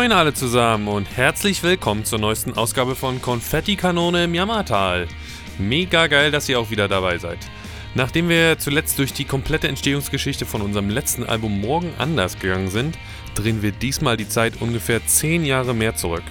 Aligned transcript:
moin 0.00 0.12
alle 0.12 0.32
zusammen 0.32 0.88
und 0.88 1.14
herzlich 1.14 1.62
willkommen 1.62 2.06
zur 2.06 2.18
neuesten 2.18 2.54
Ausgabe 2.54 2.94
von 2.94 3.20
Konfetti-Kanone 3.20 4.24
im 4.24 4.34
Jammertal. 4.34 5.06
Mega 5.58 6.06
geil, 6.06 6.30
dass 6.30 6.48
ihr 6.48 6.58
auch 6.58 6.70
wieder 6.70 6.88
dabei 6.88 7.18
seid. 7.18 7.36
Nachdem 7.94 8.30
wir 8.30 8.58
zuletzt 8.58 8.98
durch 8.98 9.12
die 9.12 9.26
komplette 9.26 9.68
Entstehungsgeschichte 9.68 10.46
von 10.46 10.62
unserem 10.62 10.88
letzten 10.88 11.24
Album 11.24 11.60
Morgen 11.60 11.92
anders 11.98 12.38
gegangen 12.38 12.70
sind, 12.70 12.96
drehen 13.34 13.60
wir 13.60 13.72
diesmal 13.72 14.16
die 14.16 14.26
Zeit 14.26 14.62
ungefähr 14.62 15.06
10 15.06 15.44
Jahre 15.44 15.74
mehr 15.74 15.94
zurück. 15.94 16.24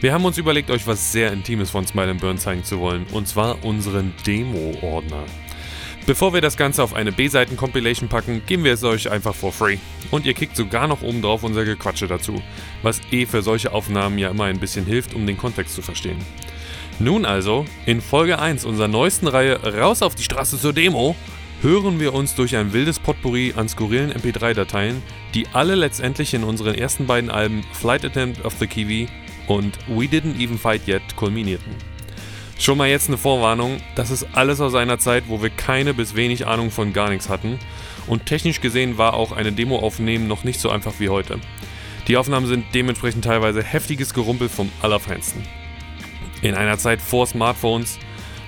Wir 0.00 0.12
haben 0.12 0.24
uns 0.24 0.38
überlegt, 0.38 0.70
euch 0.70 0.86
was 0.86 1.10
sehr 1.10 1.32
Intimes 1.32 1.70
von 1.70 1.84
Smile 1.84 2.14
Burn 2.14 2.38
zeigen 2.38 2.62
zu 2.62 2.78
wollen, 2.78 3.06
und 3.10 3.26
zwar 3.26 3.64
unseren 3.64 4.14
Demo-Ordner. 4.24 5.24
Bevor 6.06 6.32
wir 6.32 6.40
das 6.40 6.56
Ganze 6.56 6.82
auf 6.82 6.94
eine 6.94 7.12
B-Seiten-Compilation 7.12 8.08
packen, 8.08 8.42
geben 8.46 8.64
wir 8.64 8.72
es 8.72 8.82
euch 8.82 9.10
einfach 9.10 9.34
for 9.34 9.52
free. 9.52 9.76
Und 10.10 10.26
ihr 10.26 10.34
kriegt 10.34 10.56
sogar 10.56 10.88
noch 10.88 11.02
oben 11.02 11.22
drauf 11.22 11.44
unser 11.44 11.64
Gequatsche 11.64 12.08
dazu, 12.08 12.42
was 12.82 13.00
eh 13.12 13.26
für 13.26 13.42
solche 13.42 13.72
Aufnahmen 13.72 14.18
ja 14.18 14.30
immer 14.30 14.44
ein 14.44 14.58
bisschen 14.58 14.86
hilft, 14.86 15.14
um 15.14 15.26
den 15.26 15.36
Kontext 15.38 15.74
zu 15.74 15.82
verstehen. 15.82 16.18
Nun 16.98 17.24
also, 17.24 17.64
in 17.86 18.00
Folge 18.00 18.38
1 18.38 18.64
unserer 18.64 18.88
neuesten 18.88 19.28
Reihe 19.28 19.62
Raus 19.62 20.02
auf 20.02 20.14
die 20.14 20.22
Straße 20.22 20.58
zur 20.58 20.72
Demo, 20.72 21.14
hören 21.62 22.00
wir 22.00 22.14
uns 22.14 22.34
durch 22.34 22.56
ein 22.56 22.72
wildes 22.72 22.98
Potpourri 22.98 23.52
an 23.56 23.68
skurrilen 23.68 24.12
MP3-Dateien, 24.12 25.02
die 25.34 25.46
alle 25.52 25.74
letztendlich 25.74 26.34
in 26.34 26.44
unseren 26.44 26.74
ersten 26.74 27.06
beiden 27.06 27.30
Alben 27.30 27.62
Flight 27.72 28.04
Attempt 28.04 28.44
of 28.44 28.54
the 28.58 28.66
Kiwi 28.66 29.08
und 29.46 29.78
We 29.88 30.04
Didn't 30.04 30.38
Even 30.40 30.58
Fight 30.58 30.86
Yet 30.88 31.16
kulminierten. 31.16 31.89
Schon 32.60 32.76
mal 32.76 32.90
jetzt 32.90 33.08
eine 33.08 33.16
Vorwarnung, 33.16 33.80
das 33.94 34.10
ist 34.10 34.26
alles 34.34 34.60
aus 34.60 34.74
einer 34.74 34.98
Zeit, 34.98 35.24
wo 35.28 35.40
wir 35.40 35.48
keine 35.48 35.94
bis 35.94 36.14
wenig 36.14 36.46
Ahnung 36.46 36.70
von 36.70 36.92
gar 36.92 37.08
nichts 37.08 37.30
hatten 37.30 37.58
und 38.06 38.26
technisch 38.26 38.60
gesehen 38.60 38.98
war 38.98 39.14
auch 39.14 39.32
eine 39.32 39.50
Demo 39.50 39.78
aufnehmen 39.78 40.28
noch 40.28 40.44
nicht 40.44 40.60
so 40.60 40.68
einfach 40.68 40.92
wie 40.98 41.08
heute. 41.08 41.40
Die 42.06 42.18
Aufnahmen 42.18 42.46
sind 42.46 42.66
dementsprechend 42.74 43.24
teilweise 43.24 43.62
heftiges 43.62 44.12
Gerumpel 44.12 44.50
vom 44.50 44.70
Allerfeinsten. 44.82 45.42
In 46.42 46.54
einer 46.54 46.76
Zeit 46.76 47.00
vor 47.00 47.26
Smartphones 47.26 47.98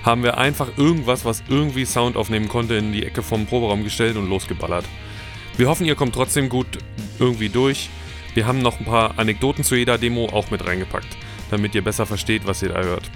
haben 0.03 0.21
wir 0.21 0.37
einfach 0.37 0.77
irgendwas, 0.77 1.25
was 1.25 1.43
irgendwie 1.49 1.85
Sound 1.85 2.15
aufnehmen 2.15 2.49
konnte, 2.49 2.75
in 2.75 2.93
die 2.93 3.07
Ecke 3.07 3.23
vom 3.23 3.47
Proberaum 3.47 3.83
gestellt 3.83 4.15
und 4.15 4.29
losgeballert. 4.29 4.85
Wir 5.57 5.67
hoffen, 5.67 5.87
ihr 5.87 5.95
kommt 5.95 6.13
trotzdem 6.13 6.49
gut 6.49 6.67
irgendwie 7.17 7.49
durch. 7.49 7.89
Wir 8.35 8.45
haben 8.45 8.61
noch 8.61 8.79
ein 8.79 8.85
paar 8.85 9.17
Anekdoten 9.17 9.63
zu 9.63 9.73
jeder 9.73 9.97
Demo 9.97 10.27
auch 10.27 10.51
mit 10.51 10.63
reingepackt, 10.63 11.17
damit 11.49 11.73
ihr 11.73 11.83
besser 11.83 12.05
versteht, 12.05 12.45
was 12.45 12.61
ihr 12.61 12.69
da 12.69 12.83
hört. 12.83 13.09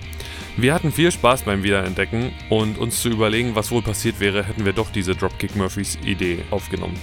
Wir 0.59 0.73
hatten 0.73 0.91
viel 0.91 1.11
Spaß 1.11 1.43
beim 1.43 1.61
Wiederentdecken 1.61 2.31
und 2.49 2.79
uns 2.79 3.03
zu 3.03 3.09
überlegen, 3.09 3.53
was 3.53 3.69
wohl 3.69 3.83
passiert 3.83 4.19
wäre, 4.19 4.43
hätten 4.43 4.65
wir 4.65 4.73
doch 4.73 4.89
diese 4.89 5.15
Dropkick 5.15 5.55
Murphys 5.55 5.99
Idee 6.03 6.39
aufgenommen. 6.49 6.99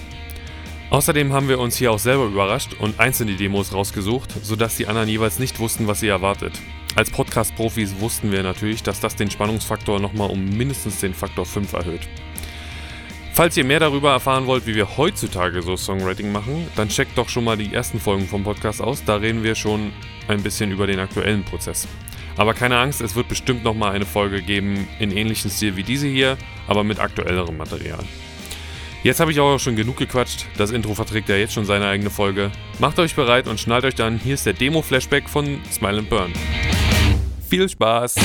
Außerdem 0.89 1.31
haben 1.31 1.47
wir 1.47 1.59
uns 1.59 1.77
hier 1.77 1.93
auch 1.93 1.99
selber 1.99 2.25
überrascht 2.25 2.73
und 2.79 2.99
einzelne 2.99 3.35
Demos 3.35 3.73
rausgesucht, 3.73 4.33
sodass 4.43 4.75
die 4.75 4.87
anderen 4.87 5.07
jeweils 5.07 5.39
nicht 5.39 5.57
wussten, 5.59 5.87
was 5.87 6.01
sie 6.01 6.09
erwartet. 6.09 6.51
Als 6.95 7.09
Podcast-Profis 7.11 8.01
wussten 8.01 8.29
wir 8.33 8.43
natürlich, 8.43 8.83
dass 8.83 8.99
das 8.99 9.15
den 9.15 9.31
Spannungsfaktor 9.31 10.01
nochmal 10.01 10.31
um 10.31 10.43
mindestens 10.57 10.99
den 10.99 11.13
Faktor 11.13 11.45
5 11.45 11.71
erhöht. 11.71 12.09
Falls 13.31 13.55
ihr 13.55 13.63
mehr 13.63 13.79
darüber 13.79 14.11
erfahren 14.11 14.47
wollt, 14.47 14.67
wie 14.67 14.75
wir 14.75 14.97
heutzutage 14.97 15.61
so 15.61 15.77
Songwriting 15.77 16.29
machen, 16.29 16.67
dann 16.75 16.89
checkt 16.89 17.17
doch 17.17 17.29
schon 17.29 17.45
mal 17.45 17.55
die 17.55 17.73
ersten 17.73 18.01
Folgen 18.01 18.27
vom 18.27 18.43
Podcast 18.43 18.81
aus, 18.81 19.05
da 19.05 19.15
reden 19.15 19.43
wir 19.43 19.55
schon 19.55 19.93
ein 20.27 20.43
bisschen 20.43 20.71
über 20.71 20.87
den 20.87 20.99
aktuellen 20.99 21.45
Prozess. 21.45 21.87
Aber 22.37 22.53
keine 22.53 22.77
Angst, 22.77 22.99
es 23.01 23.15
wird 23.15 23.29
bestimmt 23.29 23.63
nochmal 23.63 23.93
eine 23.93 24.05
Folge 24.05 24.41
geben 24.41 24.87
in 24.99 25.11
ähnlichem 25.11 25.49
Stil 25.49 25.75
wie 25.77 25.83
diese 25.83 26.07
hier, 26.07 26.37
aber 26.67 26.83
mit 26.83 26.99
aktuellerem 26.99 27.55
Material. 27.55 28.03
Jetzt 29.03 29.19
habe 29.19 29.31
ich 29.31 29.39
auch 29.39 29.59
schon 29.59 29.75
genug 29.75 29.97
gequatscht. 29.97 30.47
Das 30.57 30.71
Intro 30.71 30.95
verträgt 30.95 31.29
ja 31.29 31.35
jetzt 31.35 31.53
schon 31.53 31.65
seine 31.65 31.87
eigene 31.87 32.09
Folge. 32.09 32.51
Macht 32.79 32.97
euch 32.99 33.15
bereit 33.15 33.47
und 33.47 33.59
schnallt 33.59 33.85
euch 33.85 33.95
dann. 33.95 34.17
Hier 34.17 34.33
ist 34.33 34.45
der 34.45 34.53
Demo-Flashback 34.53 35.29
von 35.29 35.61
Smile 35.71 35.99
and 35.99 36.09
Burn. 36.09 36.33
Viel 37.47 37.69
Spaß! 37.69 38.15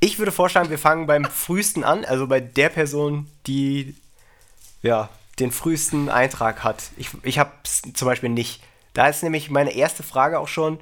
Ich 0.00 0.18
würde 0.18 0.32
vorschlagen, 0.32 0.70
wir 0.70 0.78
fangen 0.78 1.06
beim 1.06 1.24
frühesten 1.24 1.84
an, 1.84 2.04
also 2.04 2.26
bei 2.26 2.40
der 2.40 2.68
Person, 2.68 3.26
die 3.46 3.94
ja, 4.82 5.08
den 5.38 5.50
frühesten 5.50 6.08
Eintrag 6.08 6.64
hat. 6.64 6.90
Ich, 6.96 7.10
ich 7.22 7.38
habe 7.38 7.52
es 7.62 7.82
zum 7.94 8.06
Beispiel 8.06 8.30
nicht. 8.30 8.62
Da 8.92 9.06
ist 9.08 9.22
nämlich 9.22 9.50
meine 9.50 9.74
erste 9.74 10.02
Frage 10.02 10.38
auch 10.38 10.48
schon, 10.48 10.78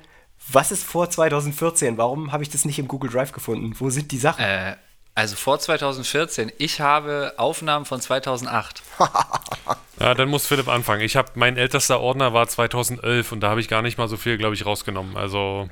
was 0.51 0.73
ist 0.73 0.85
vor 0.85 1.11
2014? 1.11 1.99
Warum 1.99 2.33
habe 2.33 2.43
ich 2.43 2.51
das 2.51 2.65
nicht 2.65 2.79
im 2.79 2.89
Google 2.89 3.11
Drive 3.11 3.33
gefunden? 3.33 3.75
Wo 3.79 3.91
sind 3.91 4.13
die 4.13 4.19
Sachen? 4.19 4.45
Äh, 4.45 4.77
also 5.15 5.37
vor 5.37 5.59
2014. 5.59 6.53
Ich 6.59 6.81
habe 6.81 7.35
Aufnahmen 7.37 7.85
von 7.85 8.01
2008. 8.01 8.83
ja, 10.01 10.15
dann 10.15 10.29
muss 10.29 10.47
Philipp 10.47 10.69
anfangen. 10.69 11.03
Ich 11.03 11.17
habe 11.17 11.33
mein 11.35 11.57
ältester 11.57 12.01
Ordner 12.01 12.33
war 12.33 12.49
2011 12.49 13.33
und 13.33 13.41
da 13.41 13.51
habe 13.51 13.61
ich 13.61 13.69
gar 13.69 13.83
nicht 13.83 13.99
mal 13.99 14.09
so 14.09 14.17
viel, 14.17 14.39
glaube 14.39 14.55
ich, 14.55 14.65
rausgenommen. 14.65 15.17
Also 15.17 15.69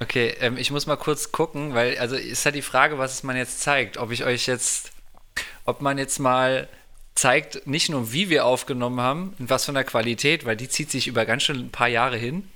Okay, 0.00 0.34
ähm, 0.40 0.56
ich 0.56 0.70
muss 0.70 0.86
mal 0.86 0.96
kurz 0.96 1.32
gucken, 1.32 1.74
weil 1.74 1.98
also 1.98 2.14
ist 2.14 2.44
halt 2.44 2.54
die 2.54 2.62
Frage, 2.62 2.98
was 2.98 3.22
man 3.24 3.36
jetzt 3.36 3.60
zeigt. 3.60 3.96
Ob 3.96 4.12
ich 4.12 4.24
euch 4.24 4.46
jetzt, 4.46 4.92
ob 5.64 5.80
man 5.80 5.98
jetzt 5.98 6.18
mal 6.20 6.68
zeigt, 7.14 7.66
nicht 7.66 7.88
nur 7.88 8.12
wie 8.12 8.30
wir 8.30 8.44
aufgenommen 8.44 9.00
haben, 9.00 9.34
in 9.40 9.50
was 9.50 9.64
für 9.64 9.72
einer 9.72 9.82
Qualität, 9.82 10.44
weil 10.44 10.56
die 10.56 10.68
zieht 10.68 10.90
sich 10.90 11.08
über 11.08 11.26
ganz 11.26 11.42
schön 11.42 11.58
ein 11.58 11.70
paar 11.70 11.88
Jahre 11.88 12.16
hin, 12.16 12.48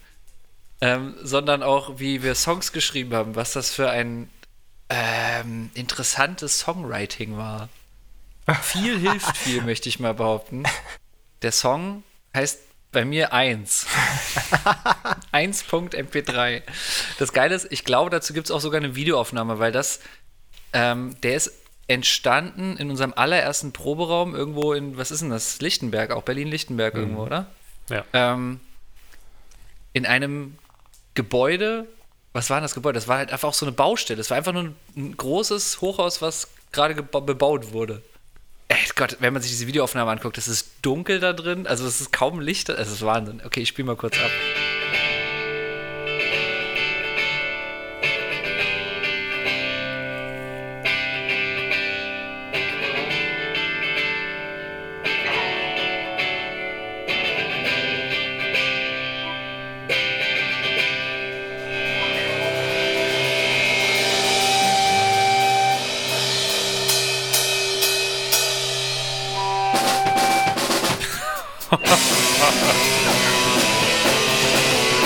ähm, 0.82 1.14
sondern 1.22 1.62
auch, 1.62 2.00
wie 2.00 2.24
wir 2.24 2.34
Songs 2.34 2.72
geschrieben 2.72 3.14
haben, 3.14 3.36
was 3.36 3.52
das 3.52 3.72
für 3.72 3.88
ein 3.88 4.28
ähm, 4.88 5.70
interessantes 5.74 6.58
Songwriting 6.58 7.36
war. 7.36 7.68
viel 8.62 8.98
hilft 8.98 9.36
viel, 9.36 9.62
möchte 9.62 9.88
ich 9.88 10.00
mal 10.00 10.12
behaupten. 10.12 10.64
Der 11.42 11.52
Song 11.52 12.02
heißt 12.34 12.58
bei 12.90 13.04
mir 13.04 13.32
1. 13.32 13.86
1.mp3. 15.32 16.62
Das 17.18 17.32
Geile 17.32 17.54
ist, 17.54 17.68
ich 17.70 17.84
glaube, 17.84 18.10
dazu 18.10 18.34
gibt 18.34 18.48
es 18.48 18.50
auch 18.50 18.60
sogar 18.60 18.80
eine 18.80 18.96
Videoaufnahme, 18.96 19.60
weil 19.60 19.70
das, 19.70 20.00
ähm, 20.72 21.14
der 21.22 21.36
ist 21.36 21.52
entstanden 21.86 22.76
in 22.76 22.90
unserem 22.90 23.12
allerersten 23.14 23.72
Proberaum 23.72 24.34
irgendwo 24.34 24.72
in, 24.72 24.96
was 24.96 25.12
ist 25.12 25.22
denn 25.22 25.30
das? 25.30 25.60
Lichtenberg, 25.60 26.10
auch 26.10 26.24
Berlin-Lichtenberg 26.24 26.94
mhm. 26.94 27.00
irgendwo, 27.00 27.22
oder? 27.22 27.46
Ja. 27.88 28.04
Ähm, 28.12 28.58
in 29.92 30.06
einem 30.06 30.58
Gebäude, 31.14 31.86
was 32.32 32.48
war 32.48 32.58
denn 32.58 32.64
das 32.64 32.74
Gebäude? 32.74 32.94
Das 32.94 33.08
war 33.08 33.18
halt 33.18 33.32
einfach 33.32 33.48
auch 33.48 33.54
so 33.54 33.66
eine 33.66 33.72
Baustelle. 33.72 34.16
Das 34.16 34.30
war 34.30 34.36
einfach 34.36 34.52
nur 34.52 34.72
ein 34.96 35.16
großes 35.16 35.80
Hochhaus, 35.80 36.22
was 36.22 36.48
gerade 36.72 36.94
bebaut 37.02 37.72
wurde. 37.72 38.02
Ey 38.68 38.78
Gott, 38.96 39.18
wenn 39.20 39.34
man 39.34 39.42
sich 39.42 39.50
diese 39.50 39.66
Videoaufnahme 39.66 40.10
anguckt, 40.10 40.38
es 40.38 40.48
ist 40.48 40.70
dunkel 40.80 41.20
da 41.20 41.34
drin, 41.34 41.66
also 41.66 41.86
es 41.86 42.00
ist 42.00 42.12
kaum 42.12 42.40
Licht, 42.40 42.70
es 42.70 42.90
ist 42.90 43.04
Wahnsinn. 43.04 43.42
Okay, 43.44 43.60
ich 43.60 43.68
spiele 43.68 43.86
mal 43.86 43.96
kurz 43.96 44.16
ab. 44.18 44.30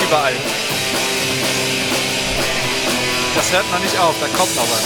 Überall. 0.07 0.33
Das 3.35 3.51
hört 3.51 3.69
noch 3.71 3.79
nicht 3.79 3.99
auf, 3.99 4.15
da 4.21 4.27
kommt 4.37 4.55
noch 4.55 4.63
was. 4.63 4.83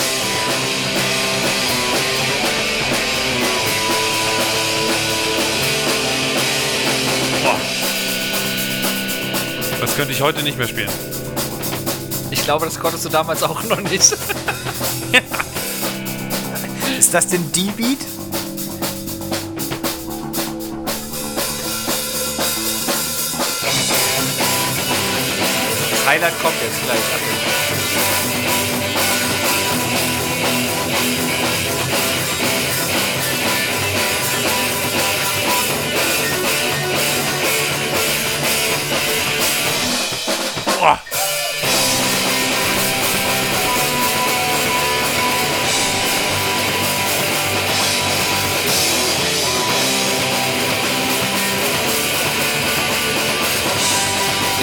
Boah. 7.44 7.60
Das 9.80 9.96
könnte 9.96 10.12
ich 10.12 10.22
heute 10.22 10.42
nicht 10.42 10.58
mehr 10.58 10.68
spielen. 10.68 10.90
Ich 12.32 12.44
glaube, 12.44 12.66
das 12.66 12.80
konntest 12.80 13.06
du 13.06 13.10
damals 13.10 13.44
auch 13.44 13.62
noch 13.70 13.82
nicht. 13.82 14.16
Ist 16.98 17.14
das 17.14 17.28
denn 17.28 17.52
D-Beat? 17.52 18.00
Highlight 26.12 26.38
kommt 26.42 26.62
jetzt 26.62 26.84
gleich. 26.84 27.41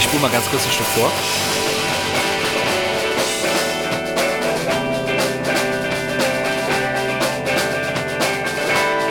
Spule 0.09 0.23
mal 0.23 0.31
ganz 0.31 0.49
kurz 0.49 0.65
ein 0.65 0.73
Stück 0.73 0.87
vor. 0.87 1.11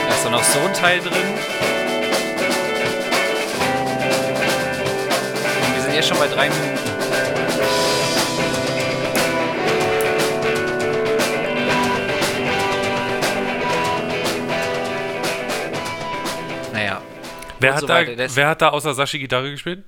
Da 0.08 0.16
ist 0.16 0.26
dann 0.26 0.32
noch 0.32 0.44
so 0.44 0.60
ein 0.60 0.74
Teil 0.74 1.00
drin. 1.00 1.12
Und 5.62 5.76
wir 5.76 5.82
sind 5.84 5.94
jetzt 5.94 6.08
schon 6.08 6.18
bei 6.18 6.28
drei 6.28 6.50
Minuten. 6.50 6.80
Naja, 16.74 17.02
Wer 17.60 17.74
hat, 17.74 17.82
so 17.82 17.88
da, 17.88 18.02
wer 18.06 18.48
hat 18.48 18.62
da 18.64 18.70
außer 18.70 18.96
Sashi 18.96 19.20
Gitarre 19.20 19.52
gespielt? 19.52 19.84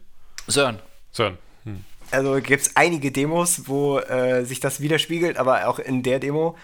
Sören. 0.46 0.80
Sören. 1.12 1.38
Also 2.12 2.40
gibt 2.42 2.64
es 2.64 2.76
einige 2.76 3.12
Demos, 3.12 3.68
wo 3.68 4.00
äh, 4.00 4.44
sich 4.44 4.60
das 4.60 4.82
widerspiegelt, 4.82 5.38
aber 5.38 5.68
auch 5.68 5.80
in 5.80 6.02
der 6.02 6.20
Demo 6.20 6.58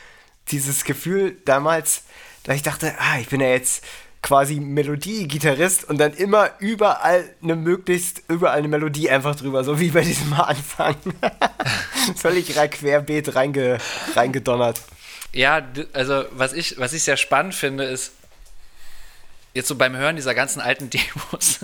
dieses 0.49 0.83
Gefühl 0.85 1.37
damals, 1.45 2.03
da 2.43 2.53
ich 2.53 2.63
dachte, 2.63 2.93
ah, 2.97 3.19
ich 3.19 3.29
bin 3.29 3.41
ja 3.41 3.49
jetzt 3.49 3.83
quasi 4.21 4.59
Melodie-Gitarrist 4.59 5.87
und 5.87 5.99
dann 5.99 6.13
immer 6.13 6.49
überall 6.57 7.29
eine 7.43 7.55
möglichst 7.55 8.23
überall 8.27 8.57
eine 8.57 8.67
Melodie 8.67 9.09
einfach 9.09 9.35
drüber, 9.35 9.63
so 9.63 9.79
wie 9.79 9.91
bei 9.91 10.01
diesem 10.01 10.33
Anfang. 10.33 10.95
Völlig 12.15 12.47
querbeet 12.55 13.35
reinge, 13.35 13.77
reingedonnert. 14.15 14.81
Ja, 15.31 15.61
also 15.93 16.25
was 16.31 16.53
ich, 16.53 16.79
was 16.79 16.93
ich 16.93 17.03
sehr 17.03 17.17
spannend 17.17 17.53
finde, 17.53 17.83
ist 17.83 18.13
jetzt 19.55 19.67
so 19.67 19.75
beim 19.75 19.95
Hören 19.95 20.15
dieser 20.15 20.35
ganzen 20.35 20.61
alten 20.61 20.89
Demos, 20.91 21.59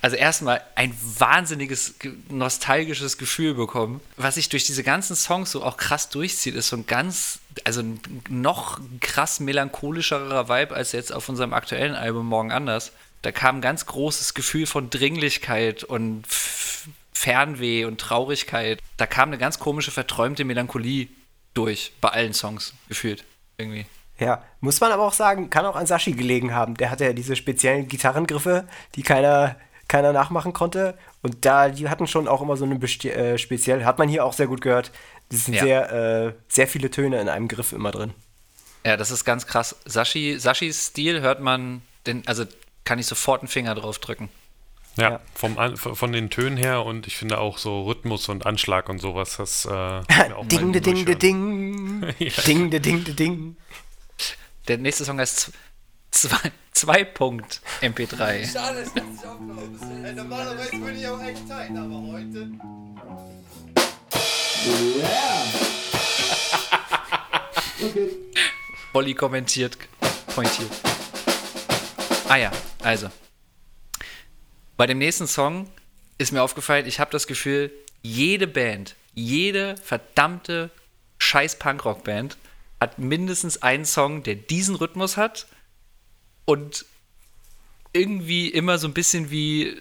also 0.00 0.16
erstmal 0.16 0.62
ein 0.74 0.96
wahnsinniges 1.18 1.98
ge- 1.98 2.14
nostalgisches 2.30 3.18
Gefühl 3.18 3.54
bekommen. 3.54 4.00
Was 4.16 4.36
sich 4.36 4.48
durch 4.48 4.64
diese 4.64 4.82
ganzen 4.82 5.16
Songs 5.16 5.50
so 5.50 5.62
auch 5.62 5.76
krass 5.76 6.08
durchzieht, 6.08 6.54
ist 6.54 6.68
so 6.68 6.76
ein 6.76 6.86
ganz, 6.86 7.40
also 7.64 7.80
ein 7.82 8.00
noch 8.30 8.80
krass 9.00 9.40
melancholischerer 9.40 10.48
Vibe 10.48 10.74
als 10.74 10.92
jetzt 10.92 11.12
auf 11.12 11.28
unserem 11.28 11.52
aktuellen 11.52 11.94
Album 11.94 12.26
Morgen 12.26 12.52
anders. 12.52 12.92
Da 13.22 13.30
kam 13.32 13.56
ein 13.58 13.60
ganz 13.60 13.86
großes 13.86 14.34
Gefühl 14.34 14.66
von 14.66 14.88
Dringlichkeit 14.90 15.84
und 15.84 16.24
Fernweh 17.12 17.84
und 17.84 18.00
Traurigkeit. 18.00 18.80
Da 18.96 19.06
kam 19.06 19.28
eine 19.28 19.38
ganz 19.38 19.58
komische, 19.58 19.90
verträumte 19.90 20.44
Melancholie 20.44 21.08
durch, 21.54 21.92
bei 22.00 22.08
allen 22.08 22.34
Songs 22.34 22.72
gefühlt. 22.88 23.24
Irgendwie. 23.58 23.86
Ja, 24.22 24.42
muss 24.60 24.80
man 24.80 24.92
aber 24.92 25.02
auch 25.04 25.12
sagen, 25.12 25.50
kann 25.50 25.64
auch 25.66 25.76
an 25.76 25.86
Sashi 25.86 26.12
gelegen 26.12 26.54
haben. 26.54 26.74
Der 26.76 26.90
hatte 26.90 27.04
ja 27.04 27.12
diese 27.12 27.36
speziellen 27.36 27.88
Gitarrengriffe, 27.88 28.66
die 28.94 29.02
keiner, 29.02 29.56
keiner 29.88 30.12
nachmachen 30.12 30.52
konnte. 30.52 30.96
Und 31.22 31.44
da, 31.44 31.68
die 31.68 31.88
hatten 31.88 32.06
schon 32.06 32.28
auch 32.28 32.40
immer 32.42 32.56
so 32.56 32.64
eine 32.64 32.76
besti- 32.76 33.10
äh, 33.10 33.38
speziell, 33.38 33.84
hat 33.84 33.98
man 33.98 34.08
hier 34.08 34.24
auch 34.24 34.32
sehr 34.32 34.46
gut 34.46 34.60
gehört. 34.60 34.92
Das 35.30 35.44
sind 35.46 35.54
Ja. 35.54 35.62
sehr, 35.64 35.92
äh, 35.92 36.32
sehr 36.48 36.68
viele 36.68 36.90
Töne 36.90 37.20
in 37.20 37.28
einem 37.28 37.48
Griff 37.48 37.72
immer 37.72 37.90
drin. 37.90 38.12
Ja, 38.84 38.96
das 38.96 39.10
ist 39.10 39.24
ganz 39.24 39.46
krass. 39.46 39.76
Sashi, 39.84 40.36
Sashis 40.38 40.88
Stil 40.88 41.20
hört 41.20 41.40
man, 41.40 41.82
den, 42.06 42.22
also 42.26 42.44
kann 42.84 42.98
ich 42.98 43.06
sofort 43.06 43.42
einen 43.42 43.48
Finger 43.48 43.74
drauf 43.74 43.98
drücken. 43.98 44.28
Ja, 44.96 45.10
Ja. 45.12 45.20
Vom, 45.34 45.56
An- 45.58 45.76
von 45.76 46.12
den 46.12 46.28
Tönen 46.28 46.56
her 46.58 46.84
und 46.84 47.06
ich 47.06 47.16
finde 47.16 47.38
auch 47.38 47.56
so 47.58 47.82
Rhythmus 47.84 48.28
und 48.28 48.44
Anschlag 48.44 48.88
und 48.90 48.98
sowas, 48.98 49.36
das 49.38 49.64
äh, 49.64 49.70
mir 50.28 50.36
auch 50.36 50.46
ding, 50.46 50.72
de, 50.72 50.82
ding, 50.82 51.06
de, 51.06 51.14
ding. 51.14 52.02
Ja. 52.18 52.42
Ding, 52.46 52.70
de, 52.70 52.80
ding, 52.80 53.04
de, 53.04 53.14
ding. 53.14 53.56
Der 54.68 54.78
nächste 54.78 55.04
Song 55.04 55.18
heißt 55.18 55.38
Z- 55.40 55.54
zwei, 56.10 56.52
zwei 56.72 57.04
Punkt 57.04 57.60
MP3. 57.80 58.50
Schade, 58.52 58.80
dass 58.84 58.88
ich 58.88 58.94
nicht 59.02 59.24
aufgenommen 59.26 59.74
ist. 59.74 59.82
Äh, 59.82 60.12
Normalerweise 60.14 60.80
würde 60.80 60.98
ich 60.98 61.06
auch 61.08 61.22
echt 61.22 61.48
Zeit, 61.48 61.70
aber 61.70 62.02
heute. 62.12 62.50
Olli 68.92 69.14
kommentiert, 69.14 69.76
pointiert. 70.34 70.70
Ah 72.28 72.36
ja, 72.36 72.50
also. 72.82 73.08
Bei 74.76 74.86
dem 74.86 74.98
nächsten 74.98 75.26
Song 75.26 75.68
ist 76.18 76.32
mir 76.32 76.42
aufgefallen, 76.42 76.86
ich 76.86 77.00
habe 77.00 77.10
das 77.10 77.26
Gefühl, 77.26 77.72
jede 78.02 78.46
Band, 78.46 78.96
jede 79.14 79.76
verdammte 79.76 80.70
scheiß 81.18 81.58
Punkrock-Band 81.58 82.36
hat 82.82 82.98
mindestens 82.98 83.62
einen 83.62 83.84
Song, 83.84 84.24
der 84.24 84.34
diesen 84.34 84.74
Rhythmus 84.74 85.16
hat 85.16 85.46
und 86.44 86.84
irgendwie 87.92 88.48
immer 88.48 88.78
so 88.78 88.88
ein 88.88 88.94
bisschen 88.94 89.30
wie 89.30 89.76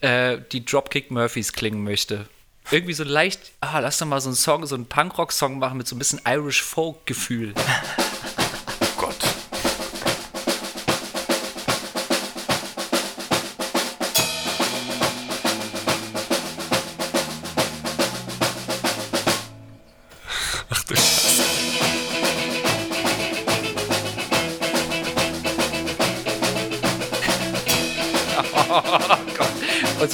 äh, 0.00 0.38
die 0.50 0.64
Dropkick 0.64 1.10
Murphys 1.10 1.52
klingen 1.52 1.84
möchte. 1.84 2.28
Irgendwie 2.72 2.94
so 2.94 3.04
leicht, 3.04 3.52
ah, 3.60 3.78
lass 3.78 3.98
doch 3.98 4.06
mal 4.06 4.20
so 4.20 4.28
einen 4.28 4.36
Song, 4.36 4.66
so 4.66 4.74
einen 4.74 4.86
Punkrock-Song 4.86 5.58
machen 5.60 5.78
mit 5.78 5.86
so 5.86 5.94
ein 5.94 6.00
bisschen 6.00 6.20
Irish 6.26 6.62
Folk-Gefühl. 6.62 7.54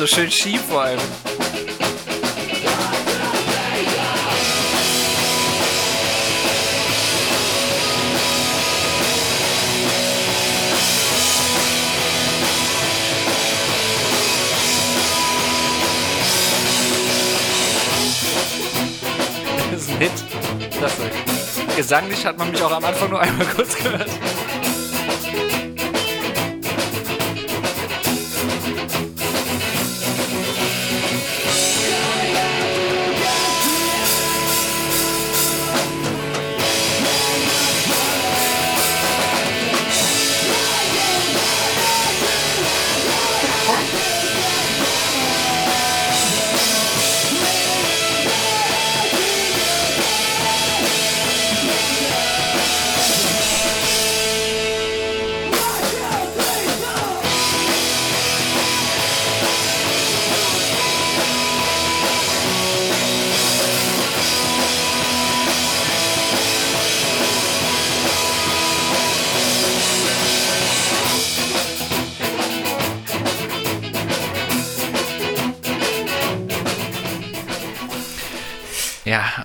so 0.02 0.16
schön 0.16 0.30
schief 0.32 0.60
vor 0.62 0.82
allem. 0.82 0.98
Das 19.70 19.82
ist 19.82 19.90
ein 19.90 19.98
Hit. 19.98 20.10
Das 20.80 20.92
ist 20.98 21.76
Gesanglich 21.76 22.26
hat 22.26 22.38
man 22.38 22.50
mich 22.50 22.60
auch 22.60 22.72
am 22.72 22.84
Anfang 22.84 23.08
nur 23.08 23.20
einmal 23.20 23.46
kurz 23.46 23.76
gehört. 23.76 24.10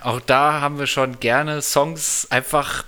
Auch 0.08 0.20
da 0.20 0.60
haben 0.60 0.78
wir 0.78 0.86
schon 0.86 1.20
gerne 1.20 1.62
Songs 1.62 2.26
einfach 2.30 2.84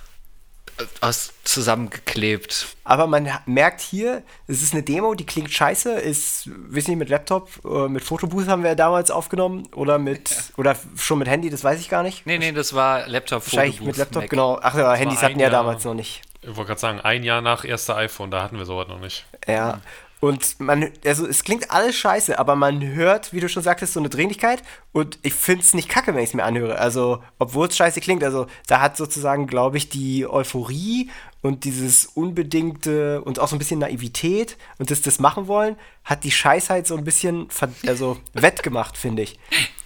äh, 0.79 0.83
aus 1.01 1.33
zusammengeklebt. 1.43 2.67
Aber 2.83 3.07
man 3.07 3.29
merkt 3.45 3.81
hier, 3.81 4.23
es 4.47 4.61
ist 4.61 4.73
eine 4.73 4.83
Demo, 4.83 5.13
die 5.13 5.25
klingt 5.25 5.51
scheiße, 5.51 5.91
ist, 5.93 6.49
wissen 6.69 6.91
nicht, 6.91 6.99
mit 6.99 7.09
Laptop, 7.09 7.49
äh, 7.65 7.87
mit 7.87 8.03
Fotobooth 8.03 8.47
haben 8.47 8.63
wir 8.63 8.75
damals 8.75 9.11
aufgenommen 9.11 9.67
oder 9.75 9.97
mit, 9.97 10.31
oder 10.57 10.75
schon 10.97 11.19
mit 11.19 11.27
Handy, 11.27 11.49
das 11.49 11.63
weiß 11.63 11.79
ich 11.79 11.89
gar 11.89 12.03
nicht. 12.03 12.25
Nee, 12.25 12.37
nee, 12.37 12.51
das 12.51 12.73
war 12.73 13.07
Laptop 13.07 13.45
Wahrscheinlich 13.45 13.77
Fotobooth, 13.77 13.87
mit 13.87 13.97
Laptop, 13.97 14.23
Mac. 14.23 14.29
genau. 14.29 14.59
Ach 14.61 14.75
ja, 14.75 14.93
Handys 14.93 15.21
hatten 15.21 15.39
ja 15.39 15.49
damals 15.49 15.83
noch 15.83 15.93
nicht. 15.93 16.21
Ich 16.41 16.55
wollte 16.55 16.69
gerade 16.69 16.81
sagen, 16.81 17.01
ein 17.01 17.23
Jahr 17.23 17.41
nach 17.41 17.63
erster 17.65 17.95
iPhone, 17.97 18.31
da 18.31 18.41
hatten 18.41 18.57
wir 18.57 18.65
sowas 18.65 18.87
noch 18.87 18.99
nicht. 18.99 19.25
Ja. 19.47 19.79
Und 20.21 20.59
man, 20.59 20.91
also 21.03 21.25
es 21.25 21.43
klingt 21.43 21.71
alles 21.71 21.95
scheiße, 21.95 22.37
aber 22.37 22.55
man 22.55 22.85
hört, 22.93 23.33
wie 23.33 23.39
du 23.39 23.49
schon 23.49 23.63
sagtest, 23.63 23.93
so 23.93 23.99
eine 23.99 24.07
Dringlichkeit 24.07 24.61
und 24.91 25.17
ich 25.23 25.33
finde 25.33 25.63
es 25.63 25.73
nicht 25.73 25.89
kacke, 25.89 26.13
wenn 26.13 26.21
ich 26.21 26.29
es 26.29 26.33
mir 26.35 26.43
anhöre. 26.43 26.77
Also, 26.77 27.23
obwohl 27.39 27.67
es 27.67 27.75
scheiße 27.75 28.01
klingt, 28.01 28.23
also 28.23 28.45
da 28.67 28.81
hat 28.81 28.97
sozusagen, 28.97 29.47
glaube 29.47 29.77
ich, 29.77 29.89
die 29.89 30.27
Euphorie 30.27 31.09
und 31.41 31.63
dieses 31.63 32.05
unbedingte 32.05 33.23
und 33.23 33.39
auch 33.39 33.47
so 33.47 33.55
ein 33.55 33.59
bisschen 33.59 33.79
Naivität 33.79 34.57
und 34.77 34.91
das, 34.91 35.01
das 35.01 35.19
machen 35.19 35.47
wollen, 35.47 35.75
hat 36.03 36.23
die 36.23 36.29
Scheißheit 36.31 36.85
so 36.85 36.95
ein 36.95 37.03
bisschen 37.03 37.47
also 37.87 38.19
wettgemacht, 38.33 38.97
finde 38.97 39.23
ich. 39.23 39.39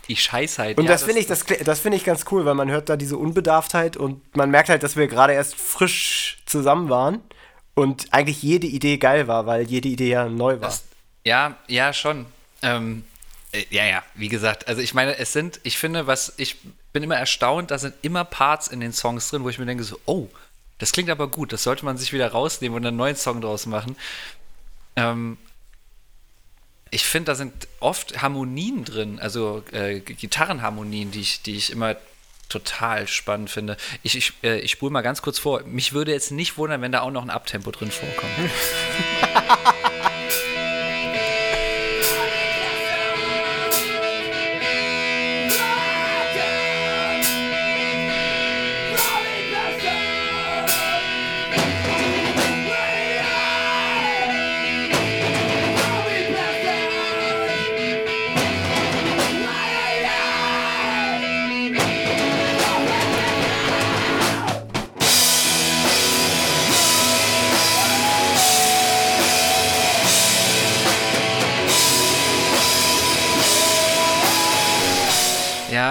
Die 0.10 0.18
Scheißheit. 0.18 0.78
Und 0.78 0.84
ja, 0.84 0.92
das 0.92 1.04
finde 1.04 1.22
ich, 1.22 1.28
das, 1.28 1.46
das 1.46 1.80
finde 1.80 1.96
ich 1.96 2.04
ganz 2.04 2.26
cool, 2.30 2.44
weil 2.44 2.56
man 2.56 2.70
hört 2.70 2.90
da 2.90 2.98
diese 2.98 3.18
Unbedarftheit 3.18 3.96
und 3.96 4.22
man 4.36 4.52
merkt 4.52 4.68
halt, 4.68 4.84
dass 4.84 4.98
wir 4.98 5.08
gerade 5.08 5.32
erst 5.32 5.56
frisch 5.56 6.40
zusammen 6.46 6.90
waren 6.90 7.22
und 7.76 8.12
eigentlich 8.12 8.42
jede 8.42 8.68
Idee 8.68 8.98
geil 8.98 9.28
war, 9.28 9.46
weil 9.46 9.64
jede 9.64 9.90
Idee 9.90 10.10
ja 10.10 10.28
neu 10.28 10.54
war. 10.54 10.70
Das, 10.70 10.86
ja, 11.24 11.58
ja, 11.68 11.94
schon. 11.94 12.26
Ähm, 12.62 13.04
äh, 13.52 13.66
ja, 13.70 13.86
ja, 13.86 14.04
wie 14.16 14.30
gesagt, 14.30 14.68
also 14.68 14.82
ich 14.82 14.94
meine, 14.94 15.18
es 15.18 15.34
sind, 15.34 15.60
ich 15.64 15.78
finde, 15.78 16.08
was, 16.08 16.34
ich 16.38 16.58
bin 16.94 17.04
immer 17.04 17.18
erstaunt, 17.18 17.72
da 17.72 17.78
sind 17.78 17.94
immer 18.02 18.24
Parts 18.24 18.68
in 18.68 18.80
den 18.80 18.94
Songs 18.94 19.30
drin, 19.30 19.44
wo 19.44 19.50
ich 19.50 19.60
mir 19.60 19.66
denke 19.66 19.84
so, 19.84 20.00
oh, 20.06 20.30
das 20.78 20.92
klingt 20.92 21.10
aber 21.10 21.28
gut, 21.28 21.54
das 21.54 21.64
sollte 21.64 21.86
man 21.86 21.98
sich 21.98 22.12
wieder 22.14 22.32
rausnehmen 22.32 22.78
und 22.78 22.86
einen 22.86 22.98
neuen 22.98 23.16
Song 23.16 23.42
draus 23.42 23.66
machen. 23.66 23.96
Ähm, 24.96 25.38
ich 26.92 27.06
finde, 27.06 27.32
da 27.32 27.36
sind 27.36 27.68
oft 27.80 28.22
Harmonien 28.22 28.86
drin, 28.86 29.20
also 29.20 29.64
äh, 29.72 30.00
Gitarrenharmonien, 30.00 31.12
die 31.12 31.22
ich, 31.22 31.42
die 31.42 31.56
ich 31.56 31.72
immer 31.72 31.96
total 32.50 33.08
spannend 33.08 33.50
finde. 33.50 33.78
Ich, 34.04 34.16
ich, 34.16 34.34
äh, 34.44 34.60
ich 34.60 34.72
spule 34.72 34.92
mal 34.92 35.02
ganz 35.02 35.22
kurz 35.22 35.40
vor. 35.40 35.64
Mich 35.66 35.94
würde 35.94 36.12
jetzt 36.12 36.32
nicht 36.32 36.58
wundern, 36.58 36.82
wenn 36.82 36.92
da 36.92 37.02
auch 37.02 37.12
noch 37.12 37.24
ein 37.24 37.30
Abtempo 37.30 37.72
drin 37.72 37.92
vorkommt. 37.92 38.34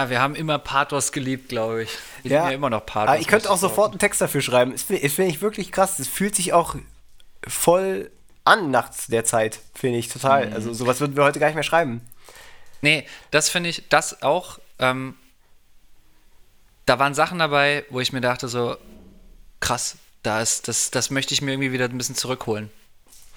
Ja, 0.05 0.09
wir 0.11 0.21
haben 0.21 0.35
immer 0.35 0.59
Pathos 0.59 1.11
geliebt, 1.11 1.49
glaube 1.49 1.83
ich. 1.83 1.89
Wir 2.21 2.37
lieben 2.37 2.49
ja 2.49 2.51
immer 2.51 2.69
noch 2.69 2.85
Pathos. 2.85 3.09
Aber 3.09 3.19
ich 3.19 3.27
könnte 3.27 3.49
auch 3.49 3.57
sofort 3.57 3.91
einen 3.91 3.99
Text 3.99 4.21
dafür 4.21 4.41
schreiben. 4.41 4.71
Das 4.71 4.83
finde 4.83 5.09
find 5.09 5.29
ich 5.29 5.41
wirklich 5.41 5.71
krass. 5.71 5.97
Das 5.97 6.07
fühlt 6.07 6.35
sich 6.35 6.53
auch 6.53 6.75
voll 7.47 8.11
an 8.43 8.69
nach 8.69 8.91
der 9.07 9.25
Zeit, 9.25 9.59
finde 9.73 9.97
ich 9.97 10.09
total. 10.09 10.47
Mhm. 10.47 10.53
Also 10.53 10.73
sowas 10.73 10.99
würden 10.99 11.15
wir 11.15 11.23
heute 11.23 11.39
gar 11.39 11.47
nicht 11.47 11.55
mehr 11.55 11.63
schreiben. 11.63 12.01
Nee, 12.81 13.07
das 13.31 13.49
finde 13.49 13.69
ich, 13.69 13.89
das 13.89 14.21
auch, 14.21 14.59
ähm, 14.77 15.15
da 16.85 16.99
waren 16.99 17.15
Sachen 17.15 17.39
dabei, 17.39 17.83
wo 17.89 17.99
ich 17.99 18.13
mir 18.13 18.21
dachte 18.21 18.47
so, 18.47 18.77
krass, 19.59 19.97
da 20.21 20.41
ist, 20.41 20.67
das, 20.67 20.91
das 20.91 21.09
möchte 21.09 21.33
ich 21.33 21.41
mir 21.41 21.53
irgendwie 21.53 21.71
wieder 21.71 21.85
ein 21.85 21.97
bisschen 21.97 22.15
zurückholen. 22.15 22.69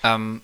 Ähm, 0.02 0.42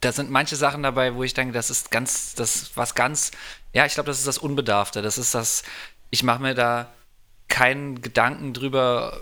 da 0.00 0.12
sind 0.12 0.30
manche 0.30 0.54
Sachen 0.54 0.84
dabei, 0.84 1.16
wo 1.16 1.24
ich 1.24 1.34
denke, 1.34 1.52
das 1.52 1.70
ist 1.70 1.90
ganz, 1.90 2.34
das 2.34 2.54
ist 2.54 2.76
was 2.76 2.94
ganz, 2.94 3.32
ja, 3.72 3.86
ich 3.86 3.94
glaube, 3.94 4.08
das 4.08 4.18
ist 4.18 4.26
das 4.26 4.38
Unbedarfte. 4.38 5.02
Das 5.02 5.18
ist 5.18 5.34
das, 5.34 5.62
ich 6.10 6.22
mache 6.22 6.42
mir 6.42 6.54
da 6.54 6.88
keinen 7.48 8.00
Gedanken 8.00 8.52
drüber, 8.52 9.20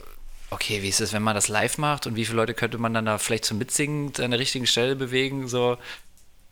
okay, 0.51 0.83
wie 0.83 0.89
ist 0.89 1.01
es, 1.01 1.13
wenn 1.13 1.23
man 1.23 1.35
das 1.35 1.49
live 1.49 1.79
macht 1.79 2.07
und 2.07 2.17
wie 2.17 2.25
viele 2.25 2.37
Leute 2.37 2.55
könnte 2.55 2.79
man 2.79 2.95
dann 2.95 3.07
da 3.07 3.19
vielleicht 3.19 3.45
so 3.45 3.55
mitsingend 3.55 4.21
an 4.21 4.31
der 4.31 4.41
richtigen 4.41 4.67
Stelle 4.67 4.97
bewegen, 4.97 5.49
so. 5.49 5.79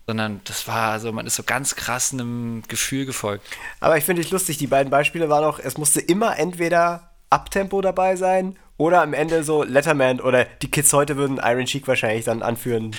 Sondern 0.07 0.41
das 0.43 0.67
war, 0.67 0.91
also 0.91 1.11
man 1.11 1.25
ist 1.25 1.35
so 1.35 1.43
ganz 1.43 1.75
krass 1.75 2.13
einem 2.13 2.61
Gefühl 2.67 3.07
gefolgt. 3.07 3.43
Aber 3.79 3.97
ich 3.97 4.03
finde 4.03 4.21
es 4.21 4.29
lustig, 4.29 4.57
die 4.59 4.67
beiden 4.67 4.91
Beispiele 4.91 5.29
waren 5.29 5.43
auch, 5.43 5.57
es 5.57 5.77
musste 5.77 5.99
immer 5.99 6.37
entweder 6.37 7.09
Abtempo 7.31 7.81
dabei 7.81 8.15
sein 8.15 8.55
oder 8.77 9.01
am 9.01 9.13
Ende 9.13 9.43
so 9.43 9.63
Letterman 9.63 10.21
oder 10.21 10.45
die 10.45 10.69
Kids 10.69 10.93
heute 10.93 11.17
würden 11.17 11.39
Iron 11.43 11.65
Cheek 11.65 11.87
wahrscheinlich 11.87 12.25
dann 12.25 12.43
anführen. 12.43 12.95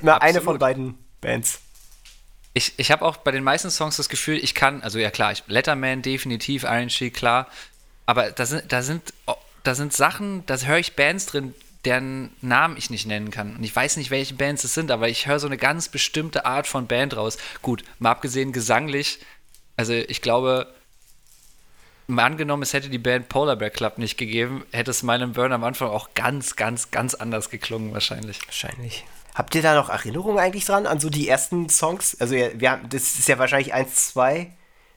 Immer 0.00 0.22
eine 0.22 0.38
Absolut. 0.38 0.44
von 0.44 0.58
beiden 0.58 0.98
Bands. 1.20 1.60
Ich, 2.54 2.72
ich 2.76 2.90
habe 2.90 3.04
auch 3.04 3.16
bei 3.18 3.32
den 3.32 3.44
meisten 3.44 3.70
Songs 3.70 3.96
das 3.96 4.08
Gefühl, 4.08 4.36
ich 4.36 4.54
kann, 4.54 4.82
also 4.82 4.98
ja 4.98 5.10
klar, 5.10 5.32
ich, 5.32 5.42
Letterman 5.48 6.02
definitiv, 6.02 6.62
Iron 6.62 6.88
Sheik, 6.88 7.14
klar, 7.14 7.48
aber 8.06 8.30
da 8.30 8.46
sind, 8.46 8.72
da 8.72 8.82
sind, 8.82 9.12
oh, 9.26 9.34
da 9.64 9.74
sind 9.74 9.92
Sachen, 9.92 10.46
da 10.46 10.56
höre 10.56 10.78
ich 10.78 10.94
Bands 10.94 11.26
drin, 11.26 11.54
deren 11.84 12.30
Namen 12.40 12.76
ich 12.76 12.90
nicht 12.90 13.06
nennen 13.06 13.30
kann. 13.30 13.56
Und 13.56 13.64
ich 13.64 13.74
weiß 13.74 13.96
nicht, 13.96 14.10
welche 14.10 14.34
Bands 14.34 14.64
es 14.64 14.72
sind, 14.72 14.90
aber 14.90 15.08
ich 15.08 15.26
höre 15.26 15.40
so 15.40 15.46
eine 15.46 15.58
ganz 15.58 15.88
bestimmte 15.88 16.46
Art 16.46 16.66
von 16.66 16.86
Band 16.86 17.16
raus. 17.16 17.38
Gut, 17.60 17.84
mal 17.98 18.12
abgesehen 18.12 18.52
gesanglich, 18.52 19.18
also 19.76 19.92
ich 19.92 20.22
glaube, 20.22 20.72
mal 22.06 22.24
angenommen, 22.24 22.62
es 22.62 22.72
hätte 22.72 22.88
die 22.88 22.98
Band 22.98 23.28
Polar 23.28 23.56
Bear 23.56 23.70
Club 23.70 23.98
nicht 23.98 24.16
gegeben, 24.16 24.64
hätte 24.72 24.90
es 24.90 25.02
meinem 25.02 25.32
Burn 25.32 25.52
am 25.52 25.64
Anfang 25.64 25.88
auch 25.88 26.14
ganz, 26.14 26.56
ganz, 26.56 26.90
ganz 26.90 27.14
anders 27.14 27.50
geklungen 27.50 27.92
wahrscheinlich. 27.92 28.38
Wahrscheinlich. 28.46 29.04
Habt 29.34 29.54
ihr 29.54 29.62
da 29.62 29.74
noch 29.74 29.88
Erinnerungen 29.88 30.38
eigentlich 30.38 30.64
dran 30.64 30.86
an 30.86 31.00
so 31.00 31.10
die 31.10 31.28
ersten 31.28 31.68
Songs? 31.68 32.16
Also 32.20 32.34
ja, 32.36 32.48
wir 32.54 32.70
haben, 32.70 32.88
das 32.88 33.18
ist 33.18 33.28
ja 33.28 33.38
wahrscheinlich 33.38 33.74
eins, 33.74 34.12
zwei. 34.12 34.52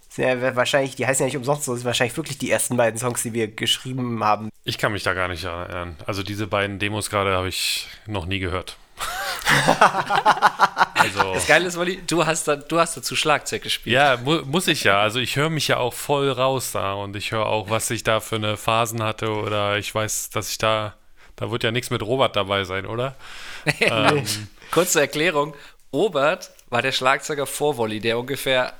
Sind 0.10 0.25
ja 0.25 0.56
wahrscheinlich, 0.56 0.96
die 0.96 1.06
heißen 1.06 1.24
ja 1.24 1.25
nicht 1.25 1.38
umsonst 1.38 1.63
so, 1.65 1.72
das 1.74 1.79
sind 1.82 1.88
wahrscheinlich 1.88 2.15
wirklich 2.15 2.38
die 2.38 2.50
ersten 2.50 2.77
beiden 2.77 3.00
Songs, 3.00 3.24
die 3.24 3.34
wir 3.34 3.48
geschrieben 3.48 4.24
haben. 4.24 4.50
Ich 4.63 4.77
kann 4.77 4.91
mich 4.91 5.03
da 5.03 5.13
gar 5.13 5.27
nicht 5.27 5.44
erinnern. 5.44 5.98
Also 6.06 6.24
diese 6.24 6.48
beiden 6.48 6.79
Demos 6.79 7.10
gerade 7.10 7.34
habe 7.34 7.50
ich 7.50 7.88
noch 8.06 8.25
nie 8.25 8.39
gehört. 8.39 8.77
also 10.96 11.34
Das 11.34 11.48
Geile 11.48 11.67
ist, 11.67 11.77
Wolli, 11.77 12.01
du 12.06 12.25
hast, 12.25 12.48
da, 12.48 12.56
du 12.56 12.79
hast 12.79 12.98
dazu 12.98 13.15
Schlagzeug 13.15 13.63
gespielt. 13.63 13.94
ja, 13.94 14.17
mu 14.17 14.41
muss 14.46 14.67
ich 14.67 14.84
ja. 14.84 15.00
Also 15.01 15.20
ich 15.20 15.36
höre 15.36 15.50
mich 15.50 15.67
ja 15.67 15.77
auch 15.77 15.94
voll 15.94 16.32
raus 16.32 16.72
da 16.72 16.94
und 16.94 17.15
ich 17.15 17.32
höre 17.32 17.46
auch, 17.46 17.70
was 17.70 17.89
ich 17.89 18.03
da 18.03 18.20
für 18.20 18.36
eine 18.38 18.58
Phasen 18.58 19.03
hatte 19.03 19.32
oder 19.32 19.77
ich 19.77 19.94
weiß, 19.94 20.29
dass 20.32 20.50
ich 20.50 20.58
da, 20.58 20.96
da 21.38 21.50
wird 21.50 21.63
ja 21.63 21.72
nichts 21.72 21.89
mit 21.89 22.01
Robert 22.01 22.36
dabei 22.36 22.65
sein, 22.65 22.86
oder? 22.86 23.15
ähm, 23.79 24.24
Kurze 24.72 25.00
Erklärung: 25.00 25.56
Robert 25.94 26.51
war 26.70 26.82
der 26.82 26.91
Schlagzeuger 26.91 27.46
vor 27.46 27.77
Wolli, 27.77 28.01
der 28.01 28.20
ungefähr 28.20 28.74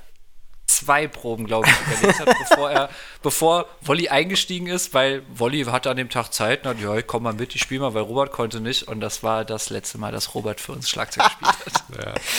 zwei 0.68 1.08
Proben, 1.08 1.48
glaube 1.48 1.68
ich, 1.68 1.82
überlebt 1.82 2.20
hat, 2.20 2.38
bevor 2.38 2.70
er, 2.70 2.90
bevor 3.24 3.66
Wolli 3.82 4.10
eingestiegen 4.10 4.68
ist, 4.68 4.94
weil 4.94 5.24
Wolli 5.34 5.64
hatte 5.64 5.90
an 5.90 5.98
dem 5.98 6.10
Tag 6.10 6.34
Zeit 6.34 6.64
und 6.64 6.70
hat, 6.70 6.80
ja, 6.80 6.96
ich 6.96 7.08
komm 7.08 7.24
mal 7.24 7.34
mit, 7.34 7.56
ich 7.56 7.62
spiele 7.62 7.82
mal, 7.82 7.94
weil 7.94 8.04
Robert 8.04 8.32
konnte 8.32 8.60
nicht. 8.60 8.84
Und 8.84 9.00
das 9.00 9.24
war 9.24 9.46
das 9.46 9.70
letzte 9.70 9.98
Mal, 9.98 10.12
dass 10.12 10.36
Robert 10.36 10.62
für 10.62 10.74
uns 10.74 10.90
Schlagzeug 10.90 11.26
gespielt 11.40 11.56
hat. 11.66 12.22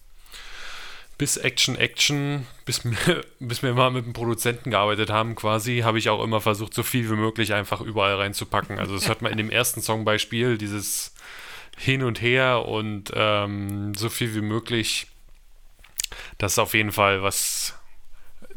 bis 1.18 1.36
Action 1.36 1.76
Action, 1.76 2.46
bis, 2.64 2.84
wir- 2.84 3.24
bis 3.40 3.62
wir 3.62 3.74
mal 3.74 3.90
mit 3.90 4.06
dem 4.06 4.14
Produzenten 4.14 4.70
gearbeitet 4.70 5.10
haben, 5.10 5.34
quasi, 5.34 5.80
habe 5.80 5.98
ich 5.98 6.08
auch 6.08 6.22
immer 6.24 6.40
versucht, 6.40 6.72
so 6.74 6.82
viel 6.82 7.10
wie 7.10 7.14
möglich 7.16 7.52
einfach 7.52 7.82
überall 7.82 8.14
reinzupacken. 8.16 8.78
Also, 8.78 8.94
das 8.94 9.08
hört 9.08 9.20
man 9.22 9.32
in 9.32 9.38
dem 9.38 9.50
ersten 9.50 9.82
Songbeispiel, 9.82 10.56
dieses 10.56 11.14
hin 11.78 12.02
und 12.02 12.22
her 12.22 12.64
und 12.66 13.12
ähm, 13.14 13.94
so 13.94 14.08
viel 14.08 14.34
wie 14.34 14.40
möglich. 14.40 15.08
Das 16.38 16.52
ist 16.52 16.58
auf 16.58 16.72
jeden 16.74 16.92
Fall 16.92 17.22
was. 17.22 17.75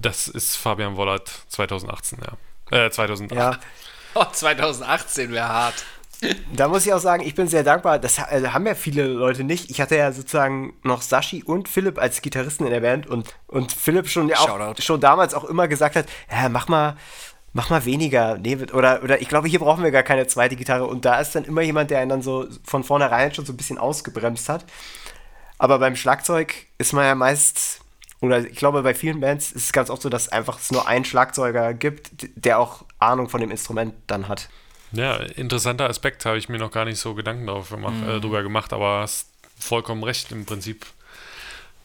Das 0.02 0.28
ist 0.28 0.56
Fabian 0.56 0.96
Wollert 0.96 1.30
2018, 1.50 2.20
ja. 2.72 2.86
Äh, 2.86 2.90
2008. 2.90 3.38
Ja, 3.38 3.58
Oh, 4.16 4.26
2018 4.32 5.32
wäre 5.32 5.48
hart. 5.48 5.86
da 6.54 6.68
muss 6.68 6.86
ich 6.86 6.94
auch 6.94 7.00
sagen, 7.00 7.24
ich 7.24 7.36
bin 7.36 7.48
sehr 7.48 7.64
dankbar. 7.64 8.00
Das 8.00 8.20
also 8.20 8.54
haben 8.54 8.66
ja 8.66 8.76
viele 8.76 9.06
Leute 9.06 9.44
nicht. 9.44 9.70
Ich 9.70 9.80
hatte 9.80 9.96
ja 9.96 10.12
sozusagen 10.12 10.74
noch 10.84 11.02
Sashi 11.02 11.44
und 11.44 11.70
Philipp 11.70 11.98
als 12.00 12.22
Gitarristen 12.22 12.66
in 12.66 12.72
der 12.72 12.82
Band 12.82 13.08
und, 13.08 13.34
und 13.48 13.72
Philipp 13.72 14.10
schon, 14.10 14.28
ja 14.28 14.40
auch, 14.40 14.76
schon 14.80 15.00
damals 15.00 15.34
auch 15.34 15.46
immer 15.46 15.68
gesagt 15.68 15.96
hat, 15.96 16.08
ja, 16.32 16.50
mach 16.50 16.68
mal, 16.68 16.98
mach 17.54 17.70
mal 17.70 17.86
weniger. 17.86 18.38
Nee, 18.38 18.58
oder, 18.74 19.04
oder 19.04 19.22
ich 19.22 19.30
glaube, 19.30 19.48
hier 19.48 19.60
brauchen 19.60 19.84
wir 19.84 19.92
gar 19.92 20.04
keine 20.04 20.28
zweite 20.28 20.56
Gitarre. 20.56 20.88
Und 20.88 21.06
da 21.06 21.20
ist 21.20 21.36
dann 21.36 21.46
immer 21.46 21.62
jemand, 21.62 21.92
der 21.92 22.00
einen 22.00 22.10
dann 22.10 22.22
so 22.22 22.48
von 22.64 22.84
vornherein 22.84 23.34
schon 23.34 23.46
so 23.46 23.54
ein 23.54 23.58
bisschen 23.58 23.78
ausgebremst 23.78 24.50
hat. 24.50 24.66
Aber 25.58 25.78
beim 25.80 25.96
Schlagzeug 25.96 26.54
ist 26.78 26.94
man 26.94 27.06
ja 27.06 27.16
meist, 27.16 27.82
oder 28.22 28.40
ich 28.40 28.56
glaube, 28.56 28.84
bei 28.84 28.94
vielen 28.94 29.22
Bands 29.22 29.52
ist 29.52 29.66
es 29.66 29.72
ganz 29.72 29.90
oft 29.90 30.02
so, 30.02 30.10
dass 30.10 30.30
einfach 30.30 30.60
es 30.60 30.72
nur 30.72 30.88
einen 30.88 31.06
Schlagzeuger 31.06 31.74
gibt, 31.74 32.12
der 32.36 32.60
auch 32.60 32.86
Ahnung 33.00 33.30
von 33.30 33.40
dem 33.40 33.52
Instrument 33.52 33.94
dann 34.08 34.28
hat. 34.28 34.50
Ja, 34.92 35.18
interessanter 35.18 35.88
Aspekt, 35.88 36.26
habe 36.26 36.38
ich 36.38 36.50
mir 36.50 36.58
noch 36.58 36.72
gar 36.72 36.86
nicht 36.86 37.00
so 37.00 37.14
Gedanken 37.14 37.46
gemacht, 37.46 37.94
äh, 38.08 38.20
drüber 38.20 38.44
gemacht, 38.44 38.74
aber 38.74 39.02
hast 39.02 39.30
vollkommen 39.58 40.04
recht. 40.04 40.32
Im 40.32 40.46
Prinzip 40.46 40.86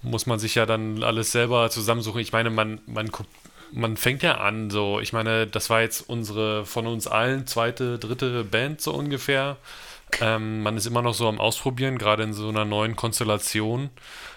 muss 0.03 0.27
man 0.27 0.39
sich 0.39 0.55
ja 0.55 0.67
dann 0.67 1.03
alles 1.03 1.33
selber 1.33 1.71
zusammensuchen. 1.71 2.21
Ich 2.21 2.33
meine, 2.33 2.51
man, 2.51 2.81
man, 2.87 3.11
man 3.73 3.97
fängt 3.97 4.23
ja 4.23 4.39
an, 4.39 4.71
so, 4.71 5.01
ich 5.01 5.13
meine, 5.13 5.47
das 5.47 5.71
war 5.71 5.83
jetzt 5.83 6.09
unsere 6.09 6.65
von 6.65 6.87
uns 6.87 7.07
allen 7.07 7.47
zweite, 7.47 7.99
dritte 7.99 8.45
Band 8.45 8.81
so 8.81 8.93
ungefähr. 8.93 9.57
Ähm, 10.21 10.63
man 10.63 10.77
ist 10.77 10.87
immer 10.87 11.03
noch 11.03 11.15
so 11.15 11.29
am 11.29 11.41
Ausprobieren, 11.41 11.99
gerade 11.99 12.23
in 12.23 12.33
so 12.33 12.49
einer 12.49 12.65
neuen 12.65 12.97
Konstellation. 12.97 13.91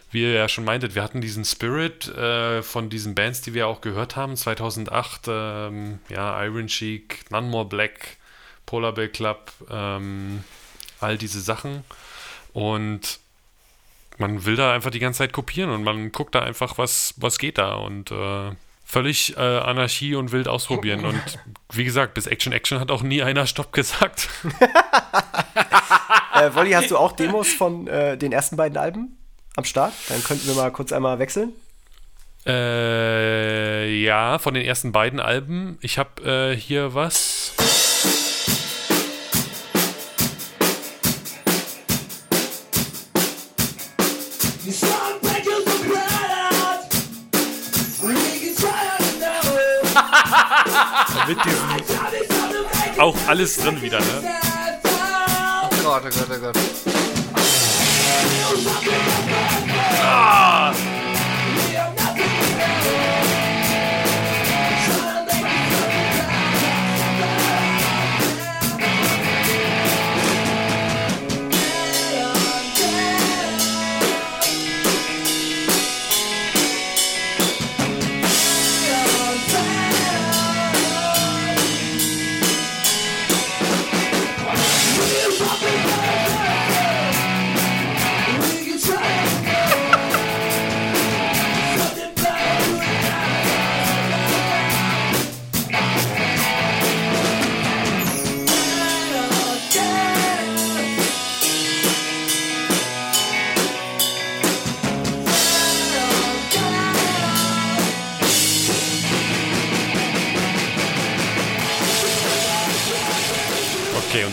Wie 0.10 0.24
ihr 0.24 0.32
ja 0.32 0.48
schon 0.48 0.64
meintet, 0.64 0.96
wir 0.96 1.04
hatten 1.04 1.20
diesen 1.20 1.44
Spirit 1.44 2.08
äh, 2.08 2.64
von 2.64 2.90
diesen 2.90 3.14
Bands, 3.14 3.42
die 3.42 3.54
wir 3.54 3.68
auch 3.68 3.82
gehört 3.82 4.16
haben, 4.16 4.38
2008, 4.38 5.22
ähm, 5.28 6.00
ja, 6.10 6.44
Iron 6.46 6.68
Chic, 6.68 7.30
None 7.30 7.48
More 7.48 7.66
Black, 7.66 8.18
Polar 8.66 8.94
Bear 8.94 9.10
Club, 9.10 9.52
ähm, 9.70 10.44
all 11.02 11.18
diese 11.18 11.42
Sachen. 11.42 11.84
Und 12.54 13.20
man 14.18 14.46
will 14.46 14.56
da 14.56 14.74
einfach 14.74 14.92
die 14.92 15.00
ganze 15.00 15.20
Zeit 15.20 15.34
kopieren 15.34 15.70
und 15.70 15.84
man 15.84 16.12
guckt 16.12 16.36
da 16.36 16.40
einfach, 16.40 16.78
was, 16.78 17.14
was 17.18 17.38
geht 17.38 17.58
da 17.58 17.76
und 17.76 18.10
äh, 18.12 18.52
völlig 18.86 19.36
äh, 19.36 19.42
Anarchie 19.42 20.16
und 20.16 20.32
wild 20.32 20.48
ausprobieren. 20.48 21.04
Und 21.06 21.22
wie 21.74 21.84
gesagt, 21.84 22.14
bis 22.14 22.28
Action 22.28 22.54
Action 22.54 22.80
hat 22.80 22.92
auch 22.92 23.04
nie 23.04 23.22
einer 23.22 23.46
Stopp 23.46 23.74
gesagt. 23.74 24.30
Äh, 26.34 26.54
Wolli, 26.54 26.72
hast 26.74 26.92
du 26.92 26.98
auch 26.98 27.14
Demos 27.14 27.52
von 27.52 27.88
äh, 27.88 28.16
den 28.16 28.32
ersten 28.32 28.58
beiden 28.58 28.78
Alben 28.78 29.18
am 29.58 29.66
Start? 29.66 29.94
Dann 30.08 30.24
könnten 30.24 30.48
wir 30.48 30.56
mal 30.56 30.72
kurz 30.72 30.94
einmal 30.94 31.20
wechseln. 31.20 31.52
äh, 32.46 33.92
ja, 34.02 34.40
von 34.40 34.54
den 34.54 34.64
ersten 34.64 34.94
beiden 34.94 35.20
Alben. 35.20 35.78
Ich 35.82 35.98
habe 35.98 36.54
äh, 36.54 36.56
hier 36.56 36.94
was. 36.94 37.52
Mit 51.28 51.38
diesem 51.44 53.00
auch 53.00 53.16
alles 53.28 53.58
drin 53.58 53.82
wieder, 53.82 54.00
ne? 54.00 54.06
Oh 54.84 55.70
Gott, 55.84 56.04
oh 56.06 56.10
Gott, 56.10 56.28
oh 56.32 56.40
Gott. 56.40 56.56
Okay, 58.40 58.98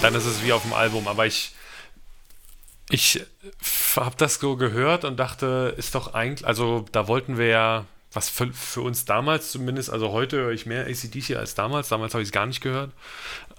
dann 0.04 0.14
ist 0.14 0.26
es 0.26 0.42
wie 0.44 0.52
auf 0.52 0.62
dem 0.62 0.72
Album, 0.74 1.08
aber 1.08 1.26
ich 1.26 1.52
ich 2.90 3.24
habe 3.96 4.14
das 4.18 4.34
so 4.34 4.56
gehört 4.56 5.04
und 5.04 5.16
dachte, 5.18 5.74
ist 5.78 5.94
doch 5.94 6.12
eigentlich, 6.14 6.46
also 6.46 6.84
da 6.92 7.08
wollten 7.08 7.38
wir 7.38 7.46
ja, 7.46 7.86
was 8.12 8.28
für, 8.28 8.52
für 8.52 8.82
uns 8.82 9.06
damals 9.06 9.50
zumindest, 9.50 9.88
also 9.90 10.12
heute 10.12 10.36
höre 10.36 10.52
ich 10.52 10.66
mehr 10.66 10.86
ACDC 10.86 11.36
als 11.36 11.54
damals, 11.54 11.88
damals 11.88 12.12
habe 12.12 12.22
ich 12.22 12.28
es 12.28 12.32
gar 12.32 12.44
nicht 12.46 12.60
gehört. 12.60 12.92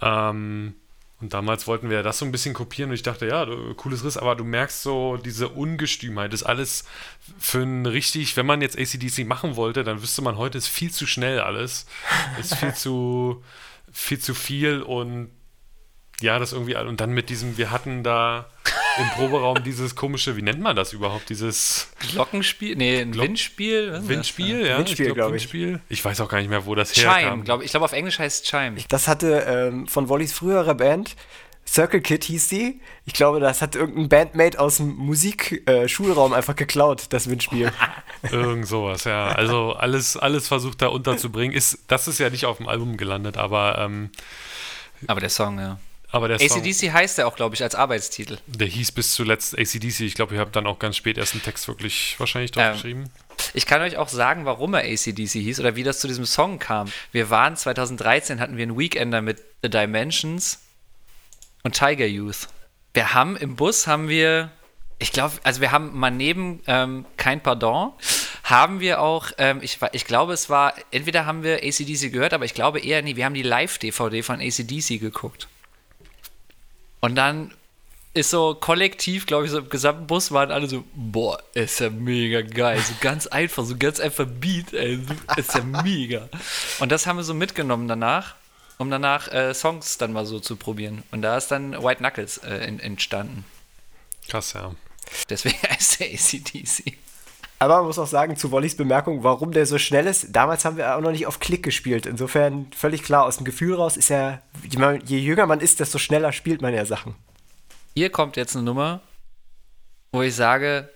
Ähm, 0.02 0.76
und 1.22 1.34
damals 1.34 1.66
wollten 1.66 1.90
wir 1.90 1.98
ja 1.98 2.04
das 2.04 2.20
so 2.20 2.26
ein 2.26 2.32
bisschen 2.32 2.54
kopieren 2.54 2.92
und 2.92 2.96
ich 2.96 3.02
dachte, 3.02 3.26
ja, 3.26 3.46
du- 3.46 3.74
cooles 3.74 4.04
Riss, 4.04 4.18
aber 4.18 4.36
du 4.36 4.44
merkst 4.44 4.84
so 4.84 5.18
diese 5.18 5.50
Ungestümheit, 5.50 6.32
das 6.32 6.42
ist 6.42 6.48
alles 6.48 6.84
für 7.40 7.64
ein 7.64 7.86
richtig, 7.88 8.38
wenn 8.38 8.46
man 8.46 8.62
jetzt 8.62 8.78
ACDC 8.78 9.26
machen 9.26 9.56
wollte, 9.56 9.84
dann 9.84 10.04
wüsste 10.04 10.22
man 10.22 10.38
heute, 10.38 10.58
ist 10.60 10.68
viel 10.68 10.92
zu 10.92 11.08
schnell 11.08 11.40
alles, 11.40 11.88
ist 12.40 12.56
viel 12.56 12.74
zu, 12.76 13.44
viel 13.92 14.20
zu 14.20 14.36
viel 14.36 14.84
und 14.84 15.32
ja, 16.22 16.40
das 16.40 16.54
irgendwie, 16.54 16.76
und 16.76 17.02
dann 17.02 17.12
mit 17.12 17.30
diesem, 17.30 17.58
wir 17.58 17.72
hatten 17.72 18.04
da 18.04 18.46
im 18.98 19.10
Proberaum 19.10 19.64
dieses 19.64 19.96
komische, 19.96 20.38
wie 20.38 20.42
nennt 20.42 20.62
man 20.62 20.76
das 20.76 20.94
überhaupt, 20.94 21.30
dieses 21.30 21.90
Glockenspiel? 22.12 22.76
Nee, 22.76 23.02
ein 23.02 23.14
Windspiel? 23.14 23.90
Was 23.90 24.00
ist 24.00 24.02
das? 24.04 24.10
Windspiel, 24.10 24.66
ja? 24.66 24.78
Windspiel, 24.78 25.06
glaub, 25.08 25.16
glaub 25.16 25.28
ich. 25.30 25.42
Windspiel. 25.44 25.82
Ich 25.90 26.04
weiß 26.04 26.22
auch 26.22 26.30
gar 26.30 26.38
nicht 26.40 26.50
mehr, 26.50 26.66
wo 26.66 26.76
das 26.76 26.94
Chime, 26.94 27.16
herkam. 27.16 27.44
glaube 27.44 27.64
ich. 27.64 27.68
Ich 27.68 27.72
glaube, 27.72 27.86
auf 27.86 27.94
Englisch 27.94 28.20
heißt 28.20 28.46
Chime. 28.46 28.78
Das 28.88 29.08
hatte 29.08 29.46
ähm, 29.48 29.88
von 29.88 30.08
Wollis 30.08 30.32
früherer 30.32 30.76
Band, 30.76 31.16
Circle 31.68 32.02
Kid 32.02 32.24
hieß 32.24 32.48
die. 32.50 32.80
Ich 33.06 33.14
glaube, 33.14 33.40
das 33.40 33.62
hat 33.62 33.76
irgendein 33.76 34.08
Bandmate 34.08 34.60
aus 34.60 34.78
dem 34.78 34.96
Musikschulraum 34.96 36.32
einfach 36.32 36.56
geklaut, 36.56 37.08
das 37.10 37.30
Windspiel. 37.30 37.72
Irgend 38.32 38.68
sowas, 38.68 39.04
ja. 39.04 39.28
Also 39.30 39.74
alles, 39.74 40.16
alles 40.16 40.48
versucht 40.48 40.82
da 40.82 40.88
unterzubringen. 40.88 41.56
Ist, 41.56 41.80
das 41.88 42.08
ist 42.08 42.20
ja 42.20 42.30
nicht 42.30 42.46
auf 42.46 42.58
dem 42.58 42.68
Album 42.68 42.98
gelandet, 42.98 43.38
aber, 43.38 43.80
ähm, 43.80 44.12
Aber 45.08 45.20
der 45.20 45.30
Song, 45.30 45.60
ja. 45.60 45.80
Aber 46.16 46.30
der 46.30 46.40
Song, 46.40 46.60
ACDC 46.60 46.92
heißt 46.94 47.20
er 47.20 47.28
auch, 47.28 47.36
glaube 47.36 47.56
ich, 47.56 47.62
als 47.64 47.76
Arbeitstitel. 47.76 48.38
der 48.48 48.68
hieß 48.68 48.92
bis 48.94 49.14
zuletzt 49.14 49.58
ACDC. 49.58 50.00
Ich 50.02 50.16
glaube, 50.16 50.36
ihr 50.36 50.40
habt 50.40 50.56
dann 50.56 50.66
auch 50.66 50.80
ganz 50.80 50.96
spät 50.96 51.18
erst 51.18 51.34
einen 51.34 51.44
Text 51.44 51.68
wirklich 51.68 52.16
wahrscheinlich 52.20 52.52
drauf 52.52 52.64
Ähm, 52.64 52.74
geschrieben. 52.74 53.10
Ich 53.54 53.66
kann 53.66 53.82
euch 53.82 53.98
auch 53.98 54.08
sagen, 54.08 54.46
warum 54.46 54.74
er 54.74 54.82
ACDC 54.82 55.30
hieß 55.30 55.60
oder 55.60 55.76
wie 55.76 55.84
das 55.84 56.00
zu 56.00 56.08
diesem 56.08 56.26
Song 56.26 56.58
kam. 56.58 56.90
Wir 57.12 57.30
waren 57.30 57.58
2013, 57.58 58.40
hatten 58.40 58.56
wir 58.56 58.64
einen 58.64 58.78
Weekender 58.78 59.22
mit 59.22 59.42
The 59.62 59.70
Dimensions 59.70 60.60
und 61.64 61.76
Tiger 61.76 62.06
Youth. 62.06 62.48
Wir 62.94 63.14
haben 63.14 63.36
im 63.36 63.58
Bus 63.58 63.88
haben 63.88 64.08
wir, 64.08 64.52
ich 65.00 65.12
glaube, 65.12 65.36
also 65.44 65.60
wir 65.60 65.72
haben 65.74 65.98
mal 66.00 66.12
neben 66.12 66.62
ähm, 66.68 67.06
Kein 67.18 67.44
Pardon, 67.44 67.92
haben 68.44 68.80
wir 68.80 69.02
auch, 69.02 69.32
ähm, 69.38 69.60
ich, 69.62 69.80
ich 69.92 70.06
glaube, 70.06 70.32
es 70.32 70.50
war, 70.50 70.74
entweder 70.92 71.26
haben 71.26 71.44
wir 71.44 71.58
ACDC 71.58 72.12
gehört, 72.14 72.34
aber 72.34 72.46
ich 72.46 72.54
glaube 72.54 72.80
eher, 72.80 73.02
nee, 73.02 73.18
wir 73.18 73.26
haben 73.26 73.34
die 73.34 73.42
Live-DVD 73.42 74.22
von 74.24 74.40
ACDC 74.40 75.00
geguckt. 75.00 75.50
Und 77.06 77.14
dann 77.14 77.52
ist 78.16 78.32
so 78.32 78.56
kollektiv, 78.56 79.28
glaube 79.28 79.46
ich, 79.46 79.52
so 79.52 79.60
im 79.60 79.70
gesamten 79.70 80.08
Bus 80.08 80.32
waren 80.32 80.50
alle 80.50 80.68
so, 80.68 80.84
boah, 80.96 81.40
ist 81.54 81.80
ja 81.80 81.92
mega 81.92 82.42
geil. 82.42 82.80
So 82.80 82.96
ganz 83.00 83.28
einfach, 83.28 83.64
so 83.64 83.76
ganz 83.78 84.00
einfach 84.00 84.26
Beat, 84.26 84.74
ey, 84.74 85.00
ist 85.38 85.54
ja 85.54 85.62
mega. 85.62 86.28
Und 86.80 86.92
das 86.92 87.06
haben 87.06 87.18
wir 87.18 87.24
so 87.24 87.36
mitgenommen 87.36 87.88
danach, 87.88 88.34
um 88.80 88.90
danach 88.90 89.28
äh, 89.28 89.54
Songs 89.54 90.00
dann 90.00 90.14
mal 90.14 90.26
so 90.26 90.40
zu 90.40 90.56
probieren. 90.56 91.04
Und 91.12 91.22
da 91.22 91.38
ist 91.38 91.50
dann 91.50 91.74
White 91.74 92.00
Knuckles 92.00 92.40
äh, 92.40 92.66
in, 92.66 92.80
entstanden. 92.80 93.46
Krass, 94.28 94.54
ja. 94.54 94.74
Deswegen 95.30 95.62
heißt 95.70 96.00
der 96.00 96.08
ACDC. 96.08 96.98
Aber 97.66 97.78
man 97.78 97.88
muss 97.88 97.98
auch 97.98 98.06
sagen, 98.06 98.38
zu 98.38 98.52
Wollis 98.52 98.78
Bemerkung, 98.78 99.24
warum 99.24 99.52
der 99.52 99.66
so 99.66 99.80
schnell 99.80 100.06
ist, 100.06 100.28
damals 100.30 100.66
haben 100.66 100.78
wir 100.78 100.96
auch 100.96 101.02
noch 101.02 101.10
nicht 101.10 101.26
auf 101.26 101.40
Klick 101.40 101.64
gespielt. 101.64 102.06
Insofern 102.06 102.68
völlig 102.78 103.02
klar, 103.02 103.26
aus 103.26 103.38
dem 103.38 103.44
Gefühl 103.44 103.74
raus 103.74 103.98
ist 103.98 104.12
man, 104.78 105.02
je 105.04 105.18
jünger 105.18 105.48
man 105.48 105.60
ist, 105.60 105.80
desto 105.80 105.98
schneller 105.98 106.32
spielt 106.32 106.62
man 106.62 106.76
ja 106.76 106.86
Sachen. 106.86 107.16
Hier 107.96 108.12
kommt 108.12 108.38
jetzt 108.38 108.56
eine 108.56 108.64
Nummer, 108.64 109.02
wo 110.12 110.22
ich 110.22 110.36
sage, 110.36 110.92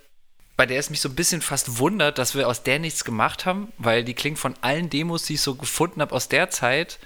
bei 0.57 0.67
der 0.67 0.77
es 0.77 0.91
mich 0.91 1.01
so 1.01 1.09
ein 1.09 1.15
bisschen 1.15 1.41
fast 1.41 1.79
wundert, 1.79 2.19
dass 2.19 2.35
wir 2.35 2.47
aus 2.47 2.61
der 2.61 2.77
nichts 2.77 3.03
gemacht 3.03 3.47
haben, 3.47 3.73
weil 3.79 4.03
die 4.03 4.13
klingt 4.13 4.37
von 4.37 4.53
allen 4.61 4.91
Demos, 4.91 5.23
die 5.23 5.33
ich 5.33 5.41
so 5.41 5.55
gefunden 5.55 6.03
habe 6.03 6.13
aus 6.13 6.29
der 6.29 6.51
Zeit, 6.51 6.99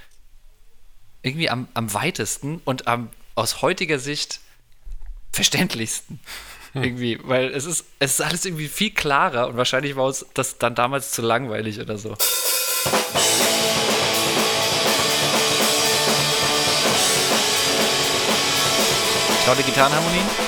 irgendwie 1.21 1.49
am, 1.49 1.69
am 1.73 1.93
weitesten 1.93 2.59
und 2.65 2.89
am 2.89 3.11
aus 3.35 3.61
heutiger 3.61 3.97
Sicht 3.97 4.41
verständlichsten. 5.31 6.19
Irgendwie, 6.81 7.19
weil 7.23 7.51
es 7.51 7.65
ist, 7.65 7.85
es 7.99 8.13
ist 8.13 8.21
alles 8.21 8.45
irgendwie 8.45 8.67
viel 8.67 8.89
klarer 8.89 9.47
und 9.47 9.57
wahrscheinlich 9.57 9.95
war 9.95 10.05
uns 10.05 10.25
das 10.33 10.57
dann 10.57 10.73
damals 10.73 11.11
zu 11.11 11.21
langweilig 11.21 11.79
oder 11.79 11.99
so. 11.99 12.15
Laute 19.45 19.63
Gitarrenharmonien. 19.63 20.42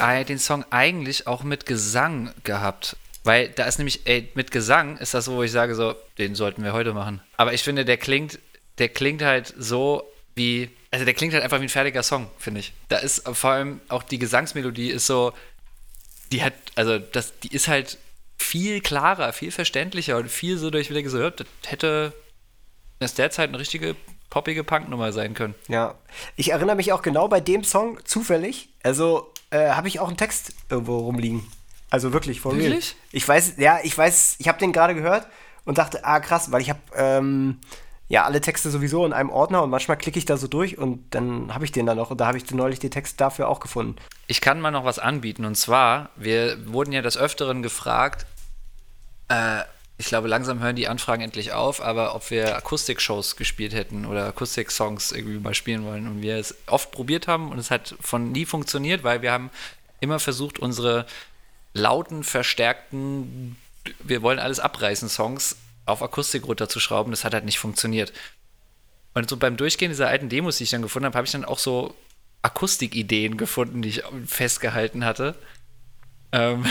Äh, 0.00 0.24
den 0.24 0.38
Song 0.38 0.64
eigentlich 0.70 1.26
auch 1.26 1.42
mit 1.42 1.66
Gesang 1.66 2.32
gehabt. 2.44 2.96
Weil 3.24 3.50
da 3.50 3.64
ist 3.64 3.78
nämlich, 3.78 4.00
ey, 4.06 4.28
mit 4.34 4.50
Gesang 4.50 4.96
ist 4.98 5.14
das 5.14 5.26
so, 5.26 5.36
wo 5.36 5.42
ich 5.42 5.52
sage, 5.52 5.74
so, 5.74 5.94
den 6.18 6.34
sollten 6.34 6.64
wir 6.64 6.72
heute 6.72 6.92
machen. 6.92 7.20
Aber 7.36 7.52
ich 7.52 7.62
finde, 7.62 7.84
der 7.84 7.96
klingt, 7.96 8.38
der 8.78 8.88
klingt 8.88 9.22
halt 9.22 9.54
so 9.56 10.02
wie, 10.34 10.70
also 10.90 11.04
der 11.04 11.14
klingt 11.14 11.32
halt 11.34 11.44
einfach 11.44 11.60
wie 11.60 11.64
ein 11.64 11.68
fertiger 11.68 12.02
Song, 12.02 12.28
finde 12.38 12.60
ich. 12.60 12.72
Da 12.88 12.98
ist 12.98 13.28
vor 13.28 13.50
allem 13.50 13.80
auch 13.88 14.02
die 14.02 14.18
Gesangsmelodie 14.18 14.90
ist 14.90 15.06
so, 15.06 15.32
die 16.32 16.42
hat, 16.42 16.54
also 16.74 16.98
das, 16.98 17.38
die 17.40 17.54
ist 17.54 17.68
halt 17.68 17.98
viel 18.38 18.80
klarer, 18.80 19.32
viel 19.32 19.52
verständlicher 19.52 20.16
und 20.16 20.28
viel 20.28 20.58
so 20.58 20.70
durch 20.70 20.90
wieder 20.90 21.02
gesagt, 21.02 21.40
das 21.40 21.46
hätte 21.66 22.12
das 22.98 23.14
derzeit 23.14 23.50
eine 23.50 23.58
richtige 23.58 23.94
poppige 24.30 24.64
Punknummer 24.64 25.12
sein 25.12 25.34
können. 25.34 25.54
Ja, 25.68 25.94
ich 26.36 26.52
erinnere 26.52 26.76
mich 26.76 26.92
auch 26.92 27.02
genau 27.02 27.28
bei 27.28 27.40
dem 27.40 27.64
Song 27.64 27.98
zufällig. 28.04 28.70
Also 28.82 29.31
äh, 29.52 29.70
habe 29.70 29.86
ich 29.86 30.00
auch 30.00 30.08
einen 30.08 30.16
Text 30.16 30.54
irgendwo 30.68 30.98
rumliegen. 30.98 31.46
Also 31.90 32.12
wirklich, 32.12 32.40
for 32.40 32.52
real. 32.52 32.70
Wirklich? 32.70 32.96
Ich 33.12 33.28
weiß, 33.28 33.54
ja, 33.58 33.78
ich 33.82 33.96
weiß, 33.96 34.36
ich 34.38 34.48
habe 34.48 34.58
den 34.58 34.72
gerade 34.72 34.94
gehört 34.94 35.28
und 35.64 35.78
dachte, 35.78 36.04
ah 36.04 36.20
krass, 36.20 36.50
weil 36.50 36.62
ich 36.62 36.70
habe 36.70 36.80
ähm, 36.96 37.58
ja 38.08 38.24
alle 38.24 38.40
Texte 38.40 38.70
sowieso 38.70 39.04
in 39.04 39.12
einem 39.12 39.28
Ordner 39.28 39.62
und 39.62 39.68
manchmal 39.68 39.98
klicke 39.98 40.18
ich 40.18 40.24
da 40.24 40.38
so 40.38 40.48
durch 40.48 40.78
und 40.78 41.14
dann 41.14 41.54
habe 41.54 41.66
ich 41.66 41.72
den 41.72 41.84
dann 41.84 41.98
noch 41.98 42.10
und 42.10 42.20
da 42.20 42.26
habe 42.26 42.38
ich 42.38 42.50
neulich 42.50 42.78
den 42.78 42.90
Text 42.90 43.20
dafür 43.20 43.48
auch 43.48 43.60
gefunden. 43.60 43.96
Ich 44.26 44.40
kann 44.40 44.58
mal 44.58 44.70
noch 44.70 44.86
was 44.86 44.98
anbieten 44.98 45.44
und 45.44 45.56
zwar, 45.56 46.08
wir 46.16 46.56
wurden 46.72 46.92
ja 46.92 47.02
des 47.02 47.18
Öfteren 47.18 47.62
gefragt, 47.62 48.26
äh, 49.28 49.60
ich 50.02 50.08
glaube, 50.08 50.26
langsam 50.26 50.58
hören 50.58 50.74
die 50.74 50.88
Anfragen 50.88 51.22
endlich 51.22 51.52
auf, 51.52 51.80
aber 51.80 52.16
ob 52.16 52.28
wir 52.32 52.56
Akustik-Shows 52.56 53.36
gespielt 53.36 53.72
hätten 53.72 54.04
oder 54.04 54.26
Akustik-Songs 54.26 55.12
irgendwie 55.12 55.38
mal 55.38 55.54
spielen 55.54 55.84
wollen 55.84 56.08
und 56.08 56.22
wir 56.22 56.38
es 56.38 56.56
oft 56.66 56.90
probiert 56.90 57.28
haben 57.28 57.52
und 57.52 57.58
es 57.60 57.70
hat 57.70 57.94
von 58.00 58.32
nie 58.32 58.44
funktioniert, 58.44 59.04
weil 59.04 59.22
wir 59.22 59.30
haben 59.30 59.50
immer 60.00 60.18
versucht, 60.18 60.58
unsere 60.58 61.06
lauten, 61.72 62.24
verstärkten, 62.24 63.56
wir 64.00 64.22
wollen 64.22 64.40
alles 64.40 64.58
abreißen 64.58 65.08
Songs 65.08 65.54
auf 65.86 66.02
Akustik 66.02 66.48
runterzuschrauben. 66.48 67.12
Das 67.12 67.22
hat 67.24 67.32
halt 67.32 67.44
nicht 67.44 67.60
funktioniert. 67.60 68.12
Und 69.14 69.30
so 69.30 69.36
beim 69.36 69.56
Durchgehen 69.56 69.92
dieser 69.92 70.08
alten 70.08 70.28
Demos, 70.28 70.56
die 70.56 70.64
ich 70.64 70.70
dann 70.70 70.82
gefunden 70.82 71.06
habe, 71.06 71.16
habe 71.16 71.26
ich 71.26 71.32
dann 71.32 71.44
auch 71.44 71.60
so 71.60 71.94
Akustikideen 72.42 73.36
gefunden, 73.36 73.82
die 73.82 73.90
ich 73.90 74.02
festgehalten 74.26 75.04
hatte. 75.04 75.36
Ähm 76.32 76.64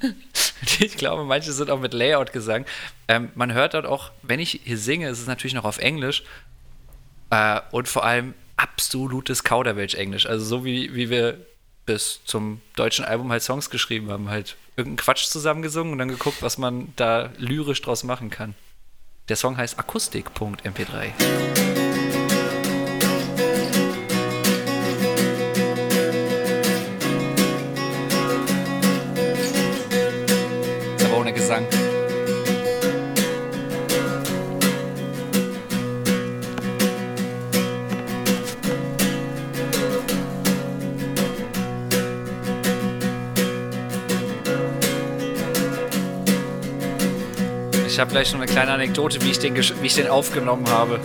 ich 0.78 0.96
glaube, 0.96 1.24
manche 1.24 1.52
sind 1.52 1.70
auch 1.70 1.80
mit 1.80 1.92
Layout-Gesang. 1.92 2.64
Ähm, 3.08 3.30
man 3.34 3.52
hört 3.52 3.74
dort 3.74 3.86
auch, 3.86 4.10
wenn 4.22 4.40
ich 4.40 4.60
hier 4.64 4.78
singe, 4.78 5.08
ist 5.08 5.20
es 5.20 5.26
natürlich 5.26 5.54
noch 5.54 5.64
auf 5.64 5.78
Englisch. 5.78 6.22
Äh, 7.30 7.60
und 7.70 7.88
vor 7.88 8.04
allem 8.04 8.34
absolutes 8.56 9.44
Kauderwelsch-Englisch. 9.44 10.26
Also 10.26 10.44
so 10.44 10.64
wie, 10.64 10.94
wie 10.94 11.10
wir 11.10 11.38
bis 11.84 12.20
zum 12.24 12.60
deutschen 12.76 13.04
Album 13.04 13.32
halt 13.32 13.42
Songs 13.42 13.70
geschrieben 13.70 14.10
haben, 14.10 14.28
halt 14.28 14.56
irgendeinen 14.76 14.98
Quatsch 14.98 15.26
zusammengesungen 15.26 15.92
und 15.92 15.98
dann 15.98 16.08
geguckt, 16.08 16.42
was 16.42 16.58
man 16.58 16.92
da 16.96 17.30
lyrisch 17.38 17.82
draus 17.82 18.04
machen 18.04 18.30
kann. 18.30 18.54
Der 19.28 19.36
Song 19.36 19.56
heißt 19.56 19.78
Akustik.mp3. 19.78 21.71
Gesang. 31.52 31.66
Ich 47.86 48.00
habe 48.00 48.10
gleich 48.10 48.32
noch 48.32 48.40
eine 48.40 48.50
kleine 48.50 48.72
Anekdote, 48.72 49.22
wie 49.22 49.30
ich 49.30 49.38
den, 49.38 49.54
wie 49.56 49.86
ich 49.86 49.94
den 49.94 50.08
aufgenommen 50.08 50.68
habe. 50.70 50.98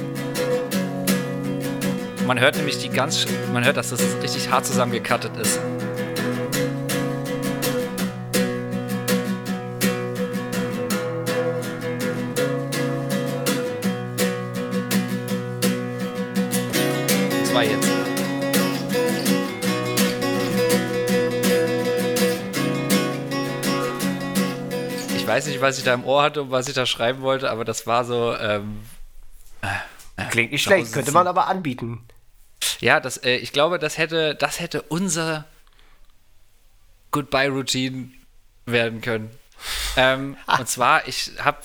Man 2.26 2.40
hört 2.40 2.56
nämlich 2.56 2.78
die 2.78 2.90
ganz, 2.90 3.26
man 3.54 3.66
hört, 3.66 3.78
dass 3.78 3.90
das 3.90 4.02
richtig 4.22 4.50
hart 4.50 4.66
zusammengekattet 4.66 5.36
ist. 5.38 5.60
Zwar 17.58 17.64
jetzt. 17.64 17.88
Ich 25.16 25.26
weiß 25.26 25.48
nicht, 25.48 25.60
was 25.60 25.80
ich 25.80 25.84
da 25.84 25.96
im 25.96 26.04
Ohr 26.04 26.22
hatte 26.22 26.44
und 26.44 26.52
was 26.52 26.68
ich 26.68 26.76
da 26.76 26.86
schreiben 26.86 27.22
wollte, 27.22 27.50
aber 27.50 27.66
das 27.66 27.88
war 27.88 28.06
so. 28.06 28.36
Ähm, 28.36 28.84
Klingt 30.30 30.52
nicht 30.52 30.62
schlecht, 30.62 30.94
könnte 30.94 31.12
man 31.12 31.26
aber 31.26 31.48
anbieten. 31.48 32.04
Ja, 32.80 33.00
das, 33.00 33.18
äh, 33.18 33.38
ich 33.38 33.54
glaube, 33.54 33.80
das 33.80 33.98
hätte, 33.98 34.36
das 34.36 34.60
hätte 34.60 34.84
unser 34.84 35.46
Goodbye-Routine 37.10 38.12
werden 38.68 39.02
können. 39.02 39.32
Ähm, 39.96 40.38
und 40.60 40.70
zwar, 40.70 41.08
ich 41.08 41.32
habe, 41.40 41.58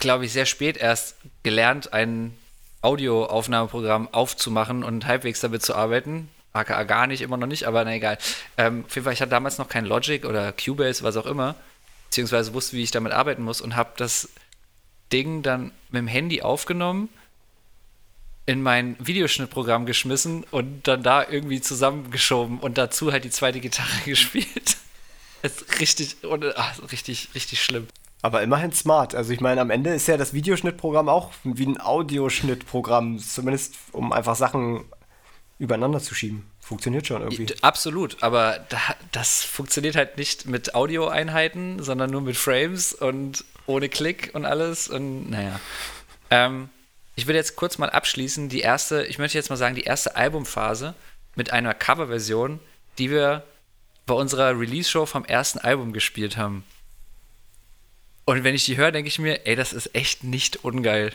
glaube 0.00 0.24
ich, 0.24 0.32
sehr 0.32 0.46
spät 0.46 0.76
erst 0.76 1.14
gelernt, 1.44 1.92
ein 1.92 2.36
Audioaufnahmeprogramm 2.82 4.08
aufzumachen 4.12 4.84
und 4.84 5.06
halbwegs 5.06 5.40
damit 5.40 5.62
zu 5.62 5.74
arbeiten. 5.74 6.28
AKA 6.52 6.82
gar 6.84 7.06
nicht, 7.06 7.20
immer 7.20 7.36
noch 7.36 7.46
nicht, 7.46 7.66
aber 7.66 7.84
na 7.84 7.94
egal. 7.94 8.18
Ähm, 8.56 8.84
auf 8.86 8.94
jeden 8.94 9.04
Fall, 9.04 9.12
ich 9.12 9.20
hatte 9.20 9.30
damals 9.30 9.58
noch 9.58 9.68
kein 9.68 9.84
Logic 9.84 10.24
oder 10.24 10.52
Cubase, 10.52 11.02
was 11.02 11.16
auch 11.16 11.26
immer, 11.26 11.54
beziehungsweise 12.06 12.54
wusste, 12.54 12.76
wie 12.76 12.82
ich 12.82 12.90
damit 12.90 13.12
arbeiten 13.12 13.42
muss 13.42 13.60
und 13.60 13.76
habe 13.76 13.90
das 13.96 14.28
Ding 15.12 15.42
dann 15.42 15.72
mit 15.90 16.00
dem 16.00 16.08
Handy 16.08 16.42
aufgenommen 16.42 17.08
in 18.46 18.62
mein 18.62 18.96
Videoschnittprogramm 18.98 19.86
geschmissen 19.86 20.44
und 20.50 20.88
dann 20.88 21.04
da 21.04 21.28
irgendwie 21.28 21.60
zusammengeschoben 21.60 22.58
und 22.58 22.78
dazu 22.78 23.12
halt 23.12 23.24
die 23.24 23.30
zweite 23.30 23.60
Gitarre 23.60 23.88
gespielt. 24.04 24.76
Das 25.42 25.52
ist 25.52 25.80
richtig, 25.80 26.16
ach, 26.56 26.80
richtig, 26.90 27.28
richtig 27.34 27.62
schlimm. 27.62 27.86
Aber 28.22 28.42
immerhin 28.42 28.72
smart. 28.72 29.14
Also 29.14 29.32
ich 29.32 29.40
meine, 29.40 29.60
am 29.60 29.70
Ende 29.70 29.90
ist 29.94 30.06
ja 30.06 30.16
das 30.16 30.34
Videoschnittprogramm 30.34 31.08
auch 31.08 31.32
wie 31.42 31.66
ein 31.66 31.80
Audioschnittprogramm, 31.80 33.18
zumindest 33.18 33.76
um 33.92 34.12
einfach 34.12 34.36
Sachen 34.36 34.84
übereinander 35.58 36.00
zu 36.00 36.14
schieben. 36.14 36.44
Funktioniert 36.60 37.06
schon 37.06 37.22
irgendwie. 37.22 37.46
Absolut, 37.62 38.22
aber 38.22 38.64
da, 38.68 38.78
das 39.12 39.42
funktioniert 39.42 39.96
halt 39.96 40.18
nicht 40.18 40.46
mit 40.46 40.74
Audioeinheiten, 40.74 41.82
sondern 41.82 42.10
nur 42.10 42.20
mit 42.20 42.36
Frames 42.36 42.92
und 42.92 43.44
ohne 43.66 43.88
Klick 43.88 44.30
und 44.34 44.44
alles 44.44 44.88
und 44.88 45.30
naja. 45.30 45.60
Ähm, 46.30 46.68
ich 47.16 47.26
will 47.26 47.34
jetzt 47.34 47.56
kurz 47.56 47.76
mal 47.78 47.90
abschließen, 47.90 48.48
die 48.48 48.60
erste, 48.60 49.04
ich 49.04 49.18
möchte 49.18 49.36
jetzt 49.36 49.50
mal 49.50 49.56
sagen, 49.56 49.74
die 49.74 49.82
erste 49.82 50.16
Albumphase 50.16 50.94
mit 51.34 51.52
einer 51.52 51.74
Coverversion, 51.74 52.60
die 52.98 53.10
wir 53.10 53.44
bei 54.06 54.14
unserer 54.14 54.58
Release-Show 54.58 55.06
vom 55.06 55.24
ersten 55.24 55.58
Album 55.58 55.92
gespielt 55.92 56.36
haben. 56.36 56.64
Und 58.30 58.44
wenn 58.44 58.54
ich 58.54 58.64
die 58.64 58.76
höre, 58.76 58.92
denke 58.92 59.08
ich 59.08 59.18
mir, 59.18 59.44
ey, 59.44 59.56
das 59.56 59.72
ist 59.72 59.92
echt 59.92 60.22
nicht 60.22 60.64
ungeil. 60.64 61.12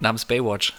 Namens 0.00 0.24
Baywatch. 0.24 0.72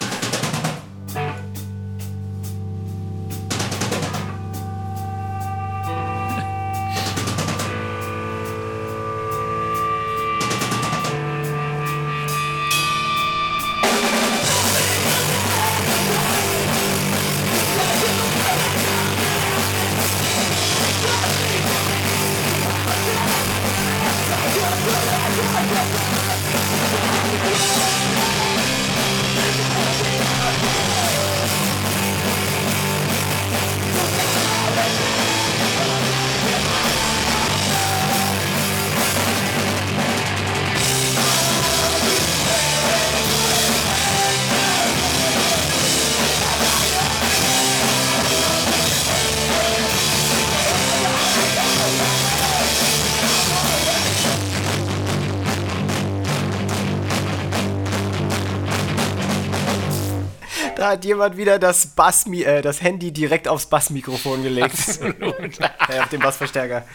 Da 60.87 60.93
hat 60.93 61.03
jemand 61.03 61.35
wieder 61.35 61.59
das, 61.59 61.95
Bassmi 61.95 62.43
äh, 62.43 62.61
das 62.61 62.81
Handy 62.81 63.11
direkt 63.11 63.49
aufs 63.49 63.65
Bassmikrofon 63.65 64.41
gelegt. 64.41 64.71
Absolut. 64.71 65.59
ja, 65.59 65.73
auf 66.01 66.07
den 66.07 66.21
Bassverstärker. 66.21 66.87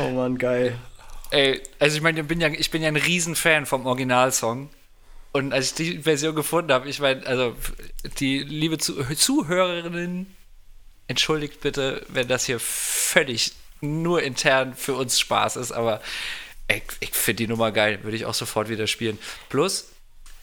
Oh 0.00 0.10
Mann, 0.10 0.38
geil. 0.38 0.78
Ey, 1.30 1.60
also 1.80 1.96
ich 1.96 2.02
meine, 2.04 2.20
ich 2.20 2.28
bin 2.28 2.40
ja, 2.40 2.46
ich 2.46 2.70
bin 2.70 2.80
ja 2.80 2.86
ein 2.86 2.94
Riesenfan 2.94 3.66
vom 3.66 3.86
Originalsong. 3.86 4.70
Und 5.32 5.52
als 5.52 5.70
ich 5.70 5.74
die 5.74 5.98
Version 5.98 6.36
gefunden 6.36 6.70
habe, 6.70 6.88
ich 6.88 7.00
meine, 7.00 7.26
also 7.26 7.56
die 8.20 8.38
liebe 8.38 8.78
Zuh 8.78 9.02
Zuhörerinnen, 9.12 10.32
entschuldigt 11.08 11.60
bitte, 11.60 12.06
wenn 12.06 12.28
das 12.28 12.44
hier 12.44 12.60
völlig 12.60 13.50
nur 13.80 14.22
intern 14.22 14.74
für 14.76 14.94
uns 14.94 15.18
Spaß 15.18 15.56
ist, 15.56 15.72
aber 15.72 16.00
ich, 16.68 16.84
ich 17.00 17.10
finde 17.10 17.42
die 17.42 17.48
Nummer 17.48 17.72
geil, 17.72 17.98
würde 18.04 18.16
ich 18.16 18.26
auch 18.26 18.34
sofort 18.34 18.68
wieder 18.68 18.86
spielen. 18.86 19.18
Plus, 19.48 19.88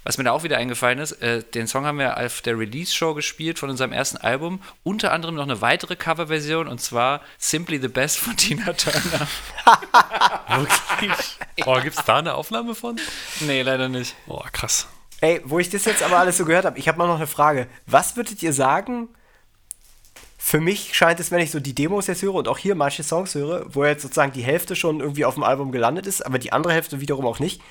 was 0.05 0.19
mir 0.19 0.23
da 0.23 0.31
auch 0.31 0.43
wieder 0.43 0.57
eingefallen 0.57 0.99
ist, 0.99 1.13
äh, 1.13 1.43
den 1.43 1.65
Song 1.65 1.85
haben 1.85 1.97
wir 1.97 2.17
auf 2.17 2.41
der 2.41 2.57
Release-Show 2.57 3.15
gespielt 3.15 3.57
von 3.57 3.71
unserem 3.71 3.91
ersten 3.91 4.17
Album. 4.17 4.61
Unter 4.83 5.11
anderem 5.11 5.33
noch 5.33 5.43
eine 5.43 5.61
weitere 5.61 5.95
Coverversion 5.95 6.67
und 6.67 6.79
zwar 6.79 7.21
Simply 7.39 7.79
the 7.81 7.87
Best 7.87 8.19
von 8.19 8.37
Tina 8.37 8.71
Turner. 8.73 9.27
Wirklich? 10.47 11.39
Oh, 11.65 11.79
gibt's 11.81 12.05
da 12.05 12.17
eine 12.17 12.35
Aufnahme 12.35 12.75
von? 12.75 12.97
Nee, 13.39 13.63
leider 13.63 13.89
nicht. 13.89 14.15
Oh, 14.27 14.43
krass. 14.51 14.87
Ey, 15.21 15.41
wo 15.43 15.57
ich 15.57 15.71
das 15.71 15.85
jetzt 15.85 16.03
aber 16.03 16.19
alles 16.19 16.37
so 16.37 16.45
gehört 16.45 16.65
habe, 16.65 16.77
ich 16.77 16.87
habe 16.87 16.99
mal 16.99 17.07
noch 17.07 17.15
eine 17.15 17.25
Frage. 17.25 17.67
Was 17.87 18.15
würdet 18.15 18.43
ihr 18.43 18.53
sagen? 18.53 19.09
Für 20.37 20.59
mich 20.59 20.95
scheint 20.95 21.19
es, 21.19 21.31
wenn 21.31 21.39
ich 21.39 21.49
so 21.49 21.59
die 21.59 21.73
Demos 21.73 22.05
jetzt 22.05 22.21
höre 22.21 22.35
und 22.35 22.47
auch 22.47 22.59
hier 22.59 22.75
manche 22.75 23.01
Songs 23.01 23.33
höre, 23.33 23.65
wo 23.73 23.83
jetzt 23.83 24.03
sozusagen 24.03 24.33
die 24.33 24.43
Hälfte 24.43 24.75
schon 24.75 24.99
irgendwie 24.99 25.25
auf 25.25 25.33
dem 25.33 25.41
Album 25.41 25.71
gelandet 25.71 26.05
ist, 26.05 26.23
aber 26.23 26.37
die 26.37 26.53
andere 26.53 26.73
Hälfte 26.73 27.01
wiederum 27.01 27.25
auch 27.25 27.39
nicht, 27.39 27.61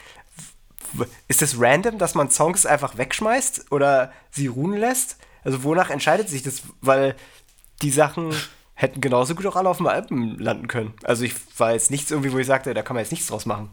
ist 1.28 1.42
es 1.42 1.60
random, 1.60 1.98
dass 1.98 2.14
man 2.14 2.30
Songs 2.30 2.66
einfach 2.66 2.96
wegschmeißt 2.96 3.72
oder 3.72 4.12
sie 4.30 4.46
ruhen 4.46 4.76
lässt? 4.76 5.16
Also 5.42 5.62
wonach 5.64 5.90
entscheidet 5.90 6.28
sich 6.28 6.42
das? 6.42 6.62
Weil 6.80 7.14
die 7.82 7.90
Sachen 7.90 8.34
hätten 8.74 9.00
genauso 9.00 9.34
gut 9.34 9.46
auch 9.46 9.56
alle 9.56 9.68
auf 9.68 9.78
dem 9.78 9.86
Album 9.86 10.38
landen 10.38 10.68
können. 10.68 10.94
Also 11.04 11.24
ich 11.24 11.34
war 11.58 11.72
jetzt 11.72 11.90
nichts 11.90 12.10
irgendwie, 12.10 12.32
wo 12.32 12.38
ich 12.38 12.46
sagte, 12.46 12.74
da 12.74 12.82
kann 12.82 12.94
man 12.94 13.04
jetzt 13.04 13.12
nichts 13.12 13.28
draus 13.28 13.46
machen. 13.46 13.70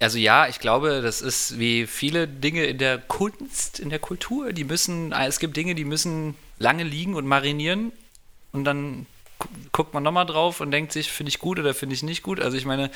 Also 0.00 0.18
ja, 0.18 0.48
ich 0.48 0.60
glaube, 0.60 1.02
das 1.02 1.20
ist 1.20 1.58
wie 1.58 1.86
viele 1.86 2.26
Dinge 2.26 2.64
in 2.64 2.78
der 2.78 2.98
Kunst, 2.98 3.78
in 3.78 3.90
der 3.90 3.98
Kultur, 3.98 4.52
die 4.52 4.64
müssen, 4.64 5.12
es 5.12 5.38
gibt 5.40 5.56
Dinge, 5.56 5.74
die 5.74 5.84
müssen 5.84 6.34
lange 6.58 6.84
liegen 6.84 7.14
und 7.14 7.26
marinieren 7.26 7.92
und 8.52 8.64
dann 8.64 9.06
guckt 9.72 9.94
man 9.94 10.02
nochmal 10.02 10.26
drauf 10.26 10.60
und 10.60 10.70
denkt 10.70 10.92
sich, 10.92 11.12
finde 11.12 11.28
ich 11.28 11.38
gut 11.38 11.58
oder 11.58 11.74
finde 11.74 11.94
ich 11.94 12.02
nicht 12.02 12.22
gut. 12.22 12.40
Also 12.40 12.56
ich 12.56 12.64
meine, 12.64 12.90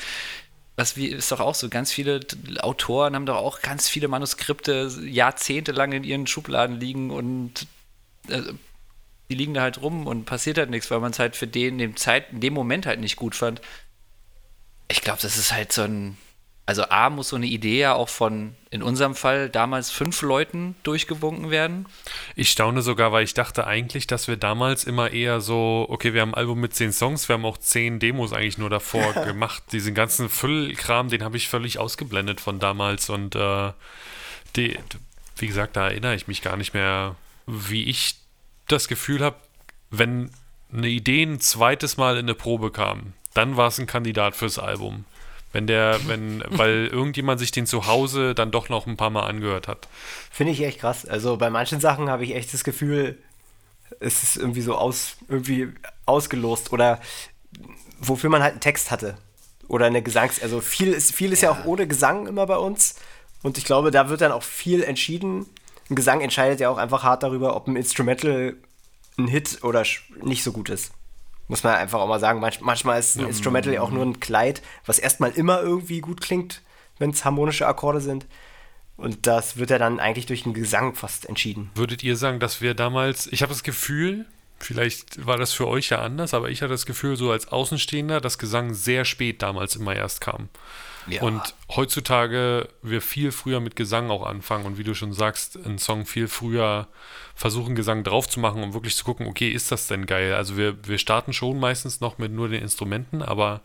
was 0.75 0.97
wie 0.97 1.07
ist 1.07 1.31
doch 1.31 1.39
auch 1.39 1.55
so, 1.55 1.69
ganz 1.69 1.91
viele 1.91 2.19
Autoren 2.59 3.15
haben 3.15 3.25
doch 3.25 3.37
auch 3.37 3.61
ganz 3.61 3.87
viele 3.87 4.07
Manuskripte 4.07 4.91
jahrzehntelang 5.05 5.93
in 5.93 6.03
ihren 6.03 6.27
Schubladen 6.27 6.79
liegen 6.79 7.11
und 7.11 7.67
also, 8.29 8.51
die 9.29 9.35
liegen 9.35 9.53
da 9.53 9.61
halt 9.61 9.81
rum 9.81 10.05
und 10.07 10.25
passiert 10.25 10.57
halt 10.57 10.69
nichts, 10.69 10.91
weil 10.91 10.99
man 10.99 11.11
es 11.11 11.19
halt 11.19 11.35
für 11.35 11.47
den 11.47 11.73
in 11.73 11.77
dem 11.77 11.97
Zeit, 11.97 12.31
in 12.31 12.41
dem 12.41 12.53
Moment 12.53 12.85
halt 12.85 12.99
nicht 12.99 13.15
gut 13.15 13.35
fand. 13.35 13.61
Ich 14.87 15.01
glaube, 15.01 15.19
das 15.21 15.37
ist 15.37 15.51
halt 15.51 15.71
so 15.71 15.83
ein 15.83 16.17
also 16.67 16.89
A 16.89 17.09
muss 17.11 17.29
so 17.29 17.35
eine 17.35 17.45
Idee 17.45 17.79
ja 17.79 17.93
auch 17.93 18.09
von, 18.09 18.55
in 18.71 18.81
unserem 18.81 19.13
Fall, 19.13 19.49
damals 19.49 19.91
fünf 19.91 20.23
Leuten 20.23 20.75
durchgewunken 20.81 21.51
werden. 21.51 21.85
Ich 22.35 22.49
staune 22.49 22.81
sogar, 22.81 23.11
weil 23.11 23.23
ich 23.23 23.35
dachte 23.35 23.67
eigentlich, 23.67 24.07
dass 24.07 24.27
wir 24.27 24.35
damals 24.35 24.83
immer 24.83 25.11
eher 25.11 25.41
so, 25.41 25.85
okay, 25.89 26.13
wir 26.13 26.21
haben 26.21 26.33
ein 26.33 26.39
Album 26.39 26.59
mit 26.59 26.73
zehn 26.73 26.91
Songs, 26.91 27.29
wir 27.29 27.35
haben 27.35 27.45
auch 27.45 27.59
zehn 27.59 27.99
Demos 27.99 28.33
eigentlich 28.33 28.57
nur 28.57 28.71
davor 28.71 29.13
gemacht. 29.25 29.63
Diesen 29.73 29.93
ganzen 29.93 30.27
Füllkram, 30.27 31.09
den 31.09 31.23
habe 31.23 31.37
ich 31.37 31.49
völlig 31.49 31.77
ausgeblendet 31.77 32.41
von 32.41 32.59
damals 32.59 33.11
und 33.11 33.35
äh, 33.35 33.71
die, 34.55 34.79
wie 35.37 35.47
gesagt, 35.47 35.75
da 35.75 35.89
erinnere 35.89 36.15
ich 36.15 36.27
mich 36.27 36.41
gar 36.41 36.57
nicht 36.57 36.73
mehr, 36.73 37.15
wie 37.45 37.83
ich 37.83 38.15
das 38.67 38.87
Gefühl 38.87 39.23
habe, 39.23 39.35
wenn 39.91 40.31
eine 40.73 40.87
Idee 40.87 41.23
ein 41.23 41.39
zweites 41.39 41.97
Mal 41.97 42.17
in 42.17 42.25
eine 42.25 42.33
Probe 42.33 42.71
kam, 42.71 43.13
dann 43.35 43.55
war 43.55 43.67
es 43.67 43.77
ein 43.77 43.85
Kandidat 43.85 44.35
fürs 44.35 44.57
Album. 44.57 45.05
Wenn 45.55 45.67
der, 45.67 45.97
wenn, 46.07 46.43
weil 46.49 46.87
irgendjemand 46.87 47.39
sich 47.39 47.49
den 47.49 47.65
zu 47.65 47.87
Hause 47.87 48.35
dann 48.35 48.51
doch 48.51 48.67
noch 48.67 48.87
ein 48.87 48.97
paar 48.97 49.09
Mal 49.09 49.25
angehört 49.25 49.69
hat. 49.69 49.87
Finde 50.29 50.51
ich 50.51 50.61
echt 50.61 50.79
krass. 50.79 51.05
Also 51.05 51.37
bei 51.37 51.49
manchen 51.49 51.79
Sachen 51.79 52.09
habe 52.09 52.25
ich 52.25 52.35
echt 52.35 52.53
das 52.53 52.65
Gefühl, 52.65 53.17
es 54.01 54.21
ist 54.21 54.35
irgendwie 54.35 54.59
so 54.59 54.75
aus, 54.75 55.15
irgendwie 55.29 55.69
ausgelost 56.05 56.73
oder 56.73 56.99
wofür 58.01 58.29
man 58.29 58.43
halt 58.43 58.51
einen 58.51 58.59
Text 58.59 58.91
hatte. 58.91 59.15
Oder 59.69 59.85
eine 59.85 60.01
Gesangs-, 60.01 60.41
also 60.41 60.59
viel 60.59 60.91
ist, 60.91 61.15
viel 61.15 61.31
ist 61.31 61.41
ja. 61.41 61.53
ja 61.53 61.57
auch 61.57 61.63
ohne 61.63 61.87
Gesang 61.87 62.27
immer 62.27 62.45
bei 62.47 62.57
uns. 62.57 62.95
Und 63.41 63.57
ich 63.57 63.63
glaube, 63.63 63.91
da 63.91 64.09
wird 64.09 64.19
dann 64.19 64.33
auch 64.33 64.43
viel 64.43 64.83
entschieden. 64.83 65.45
Ein 65.89 65.95
Gesang 65.95 66.19
entscheidet 66.19 66.59
ja 66.59 66.69
auch 66.69 66.77
einfach 66.77 67.03
hart 67.03 67.23
darüber, 67.23 67.55
ob 67.55 67.69
ein 67.69 67.77
Instrumental 67.77 68.57
ein 69.17 69.29
Hit 69.29 69.63
oder 69.63 69.85
nicht 70.21 70.43
so 70.43 70.51
gut 70.51 70.67
ist. 70.67 70.91
Muss 71.47 71.63
man 71.63 71.75
einfach 71.75 71.99
auch 71.99 72.07
mal 72.07 72.19
sagen. 72.19 72.39
Manch, 72.39 72.61
manchmal 72.61 72.99
ist 72.99 73.17
ein 73.17 73.27
Instrumental 73.27 73.73
ja 73.73 73.81
auch 73.81 73.91
nur 73.91 74.03
ein 74.03 74.19
Kleid, 74.19 74.61
was 74.85 74.99
erstmal 74.99 75.31
immer 75.31 75.61
irgendwie 75.61 76.01
gut 76.01 76.21
klingt, 76.21 76.61
wenn 76.97 77.11
es 77.11 77.23
harmonische 77.23 77.67
Akkorde 77.67 78.01
sind. 78.01 78.25
Und 78.97 79.27
das 79.27 79.57
wird 79.57 79.69
ja 79.69 79.77
dann 79.77 79.99
eigentlich 79.99 80.25
durch 80.25 80.43
den 80.43 80.53
Gesang 80.53 80.95
fast 80.95 81.25
entschieden. 81.27 81.69
Würdet 81.75 82.03
ihr 82.03 82.15
sagen, 82.15 82.39
dass 82.39 82.61
wir 82.61 82.73
damals, 82.73 83.27
ich 83.27 83.41
habe 83.41 83.51
das 83.51 83.63
Gefühl, 83.63 84.25
vielleicht 84.59 85.25
war 85.25 85.37
das 85.37 85.51
für 85.51 85.67
euch 85.67 85.89
ja 85.89 85.99
anders, 85.99 86.33
aber 86.33 86.49
ich 86.49 86.61
hatte 86.61 86.71
das 86.71 86.85
Gefühl, 86.85 87.17
so 87.17 87.31
als 87.31 87.49
Außenstehender, 87.49 88.21
dass 88.21 88.37
Gesang 88.37 88.73
sehr 88.73 89.03
spät 89.03 89.41
damals 89.41 89.75
immer 89.75 89.95
erst 89.95 90.21
kam. 90.21 90.49
Ja. 91.07 91.21
Und 91.21 91.41
heutzutage 91.69 92.67
wir 92.81 93.01
viel 93.01 93.31
früher 93.31 93.59
mit 93.59 93.75
Gesang 93.75 94.09
auch 94.09 94.25
anfangen 94.25 94.65
und 94.65 94.77
wie 94.77 94.83
du 94.83 94.95
schon 94.95 95.13
sagst, 95.13 95.63
einen 95.63 95.77
Song 95.77 96.05
viel 96.05 96.27
früher 96.27 96.87
versuchen, 97.35 97.75
Gesang 97.75 98.03
drauf 98.03 98.27
zu 98.27 98.39
machen, 98.39 98.63
um 98.63 98.73
wirklich 98.73 98.95
zu 98.95 99.05
gucken, 99.05 99.27
okay, 99.27 99.49
ist 99.49 99.71
das 99.71 99.87
denn 99.87 100.05
geil? 100.05 100.33
Also 100.33 100.57
wir, 100.57 100.75
wir 100.87 100.97
starten 100.97 101.33
schon 101.33 101.59
meistens 101.59 102.01
noch 102.01 102.17
mit 102.17 102.31
nur 102.31 102.49
den 102.49 102.61
Instrumenten, 102.61 103.21
aber 103.21 103.61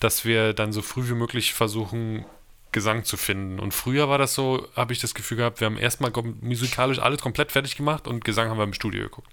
dass 0.00 0.24
wir 0.24 0.52
dann 0.52 0.72
so 0.72 0.82
früh 0.82 1.08
wie 1.08 1.14
möglich 1.14 1.54
versuchen, 1.54 2.26
Gesang 2.72 3.04
zu 3.04 3.16
finden. 3.16 3.60
Und 3.60 3.72
früher 3.72 4.08
war 4.08 4.18
das 4.18 4.34
so, 4.34 4.66
habe 4.74 4.92
ich 4.92 5.00
das 5.00 5.14
Gefühl 5.14 5.38
gehabt, 5.38 5.60
wir 5.60 5.66
haben 5.66 5.78
erstmal 5.78 6.12
musikalisch 6.40 6.98
alles 6.98 7.20
komplett 7.20 7.52
fertig 7.52 7.76
gemacht 7.76 8.08
und 8.08 8.24
Gesang 8.24 8.50
haben 8.50 8.58
wir 8.58 8.64
im 8.64 8.74
Studio 8.74 9.04
geguckt. 9.04 9.28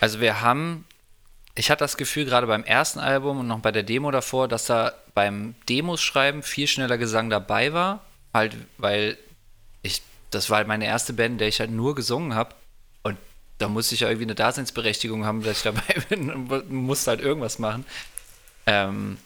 Also 0.00 0.20
wir 0.20 0.42
haben, 0.42 0.84
ich 1.54 1.70
hatte 1.70 1.82
das 1.82 1.96
Gefühl, 1.96 2.26
gerade 2.26 2.46
beim 2.46 2.62
ersten 2.62 3.00
Album 3.00 3.40
und 3.40 3.46
noch 3.46 3.60
bei 3.60 3.72
der 3.72 3.84
Demo 3.84 4.10
davor, 4.10 4.48
dass 4.48 4.66
da 4.66 4.92
beim 5.14 5.54
Demos 5.68 6.02
schreiben 6.02 6.42
viel 6.42 6.66
schneller 6.66 6.98
Gesang 6.98 7.30
dabei 7.30 7.72
war. 7.72 8.04
Halt, 8.32 8.56
weil 8.78 9.16
ich 9.82 10.02
das 10.34 10.50
war 10.50 10.58
halt 10.58 10.68
meine 10.68 10.86
erste 10.86 11.12
Band, 11.12 11.32
in 11.32 11.38
der 11.38 11.48
ich 11.48 11.60
halt 11.60 11.70
nur 11.70 11.94
gesungen 11.94 12.34
habe. 12.34 12.54
Und 13.02 13.16
da 13.58 13.68
musste 13.68 13.94
ich 13.94 14.00
ja 14.00 14.08
irgendwie 14.08 14.26
eine 14.26 14.34
Daseinsberechtigung 14.34 15.24
haben, 15.24 15.42
dass 15.42 15.58
ich 15.58 15.62
dabei 15.62 15.82
bin 16.08 16.30
und 16.30 16.70
musste 16.70 17.12
halt 17.12 17.20
irgendwas 17.20 17.58
machen. 17.58 17.84
Ähm, 18.66 19.18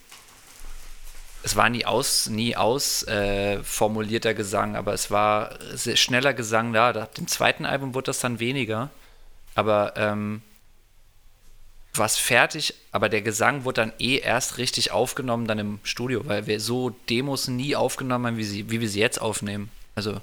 es 1.42 1.56
war 1.56 1.70
nie 1.70 1.86
aus, 1.86 2.28
nie 2.28 2.56
ausformulierter 2.56 4.30
äh, 4.30 4.34
Gesang, 4.34 4.76
aber 4.76 4.92
es 4.92 5.10
war 5.10 5.58
schneller 5.76 6.34
Gesang 6.34 6.72
da. 6.72 6.90
Ab 6.90 7.14
dem 7.14 7.28
zweiten 7.28 7.64
Album 7.64 7.94
wurde 7.94 8.06
das 8.06 8.18
dann 8.20 8.40
weniger. 8.40 8.90
Aber 9.54 9.94
ähm, 9.96 10.42
was 11.98 12.16
fertig, 12.16 12.74
aber 12.92 13.08
der 13.08 13.22
Gesang 13.22 13.64
wurde 13.64 13.82
dann 13.82 13.92
eh 13.98 14.18
erst 14.18 14.58
richtig 14.58 14.90
aufgenommen 14.90 15.46
dann 15.46 15.58
im 15.58 15.80
Studio, 15.82 16.22
weil 16.24 16.46
wir 16.46 16.60
so 16.60 16.90
Demos 17.08 17.48
nie 17.48 17.76
aufgenommen 17.76 18.26
haben, 18.26 18.36
wie, 18.36 18.44
sie, 18.44 18.70
wie 18.70 18.80
wir 18.80 18.88
sie 18.88 19.00
jetzt 19.00 19.20
aufnehmen. 19.20 19.70
Also 19.94 20.20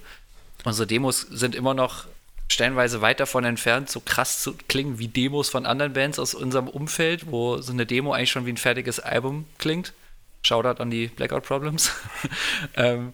unsere 0.64 0.88
Demos 0.88 1.22
sind 1.22 1.56
immer 1.56 1.74
noch 1.74 2.06
stellenweise 2.48 3.02
weit 3.02 3.20
davon 3.20 3.44
entfernt, 3.44 3.90
so 3.90 4.00
krass 4.00 4.42
zu 4.42 4.54
klingen 4.68 5.00
wie 5.00 5.08
Demos 5.08 5.50
von 5.50 5.66
anderen 5.66 5.94
Bands 5.94 6.20
aus 6.20 6.34
unserem 6.34 6.68
Umfeld, 6.68 7.32
wo 7.32 7.58
so 7.58 7.74
eine 7.74 7.86
Demo 7.86 8.14
eigentlich 8.14 8.32
schon 8.32 8.46
wie 8.46 8.54
ein 8.54 8.58
fertiges 8.58 9.00
Album 9.00 9.46
klingt. 9.58 9.94
Shoutout 10.44 10.82
an 10.82 10.92
die 10.92 11.08
Blackout 11.08 11.44
Problems. 11.44 11.92
ähm, 12.76 13.14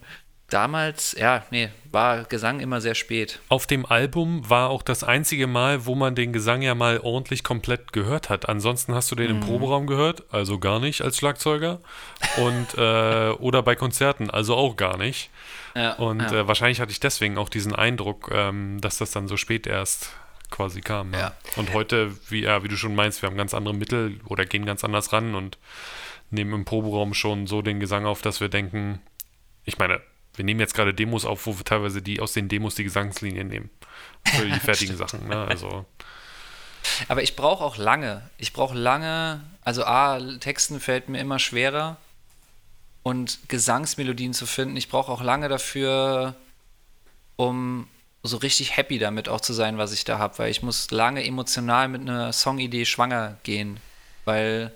damals, 0.53 1.15
ja, 1.17 1.43
nee, 1.51 1.69
war 1.91 2.23
Gesang 2.25 2.59
immer 2.59 2.81
sehr 2.81 2.95
spät. 2.95 3.39
Auf 3.49 3.67
dem 3.67 3.85
Album 3.85 4.49
war 4.49 4.69
auch 4.69 4.83
das 4.83 5.03
einzige 5.03 5.47
Mal, 5.47 5.85
wo 5.85 5.95
man 5.95 6.15
den 6.15 6.33
Gesang 6.33 6.61
ja 6.61 6.75
mal 6.75 6.99
ordentlich 6.99 7.43
komplett 7.43 7.93
gehört 7.93 8.29
hat. 8.29 8.47
Ansonsten 8.47 8.93
hast 8.93 9.11
du 9.11 9.15
den 9.15 9.27
mhm. 9.27 9.41
im 9.41 9.47
Proberaum 9.47 9.87
gehört, 9.87 10.23
also 10.31 10.59
gar 10.59 10.79
nicht 10.79 11.01
als 11.01 11.17
Schlagzeuger. 11.17 11.79
Und 12.37 12.67
äh, 12.77 13.31
oder 13.31 13.63
bei 13.63 13.75
Konzerten, 13.75 14.29
also 14.29 14.55
auch 14.55 14.75
gar 14.75 14.97
nicht. 14.97 15.29
Ja, 15.75 15.93
und 15.93 16.21
ja. 16.21 16.41
Äh, 16.41 16.47
wahrscheinlich 16.47 16.81
hatte 16.81 16.91
ich 16.91 16.99
deswegen 16.99 17.37
auch 17.37 17.49
diesen 17.49 17.73
Eindruck, 17.75 18.29
ähm, 18.33 18.79
dass 18.81 18.97
das 18.97 19.11
dann 19.11 19.27
so 19.27 19.37
spät 19.37 19.67
erst 19.67 20.11
quasi 20.49 20.81
kam. 20.81 21.13
Ja. 21.13 21.33
Und 21.55 21.73
heute, 21.73 22.11
wie, 22.29 22.43
ja, 22.43 22.63
wie 22.63 22.67
du 22.67 22.75
schon 22.75 22.93
meinst, 22.93 23.21
wir 23.21 23.29
haben 23.29 23.37
ganz 23.37 23.53
andere 23.53 23.73
Mittel 23.73 24.19
oder 24.25 24.45
gehen 24.45 24.65
ganz 24.65 24.83
anders 24.83 25.13
ran 25.13 25.33
und 25.33 25.57
nehmen 26.29 26.53
im 26.53 26.65
Proberaum 26.65 27.13
schon 27.13 27.47
so 27.47 27.61
den 27.61 27.79
Gesang 27.79 28.05
auf, 28.05 28.21
dass 28.21 28.41
wir 28.41 28.49
denken, 28.49 29.01
ich 29.63 29.77
meine, 29.77 30.01
wir 30.35 30.45
nehmen 30.45 30.59
jetzt 30.59 30.73
gerade 30.73 30.93
Demos 30.93 31.25
auf, 31.25 31.45
wo 31.45 31.57
wir 31.57 31.65
teilweise 31.65 32.01
die 32.01 32.19
aus 32.19 32.33
den 32.33 32.47
Demos 32.47 32.75
die 32.75 32.83
Gesangslinien 32.83 33.47
nehmen. 33.47 33.69
Für 34.25 34.45
die 34.45 34.59
fertigen 34.59 34.95
Sachen, 34.95 35.27
ne? 35.27 35.45
Also. 35.47 35.85
Aber 37.07 37.21
ich 37.21 37.35
brauche 37.35 37.63
auch 37.63 37.77
lange. 37.77 38.29
Ich 38.37 38.53
brauche 38.53 38.77
lange, 38.77 39.41
also 39.61 39.83
A, 39.83 40.19
Texten 40.39 40.79
fällt 40.79 41.09
mir 41.09 41.19
immer 41.19 41.39
schwerer 41.39 41.97
und 43.03 43.39
Gesangsmelodien 43.49 44.33
zu 44.33 44.45
finden. 44.45 44.77
Ich 44.77 44.89
brauche 44.89 45.11
auch 45.11 45.21
lange 45.21 45.49
dafür, 45.49 46.35
um 47.35 47.87
so 48.23 48.37
richtig 48.37 48.77
happy 48.77 48.99
damit 48.99 49.29
auch 49.29 49.41
zu 49.41 49.53
sein, 49.53 49.77
was 49.77 49.93
ich 49.93 50.03
da 50.03 50.19
habe, 50.19 50.37
weil 50.39 50.51
ich 50.51 50.61
muss 50.61 50.91
lange 50.91 51.25
emotional 51.25 51.87
mit 51.87 52.01
einer 52.01 52.31
Songidee 52.33 52.85
schwanger 52.85 53.37
gehen, 53.43 53.79
weil 54.25 54.71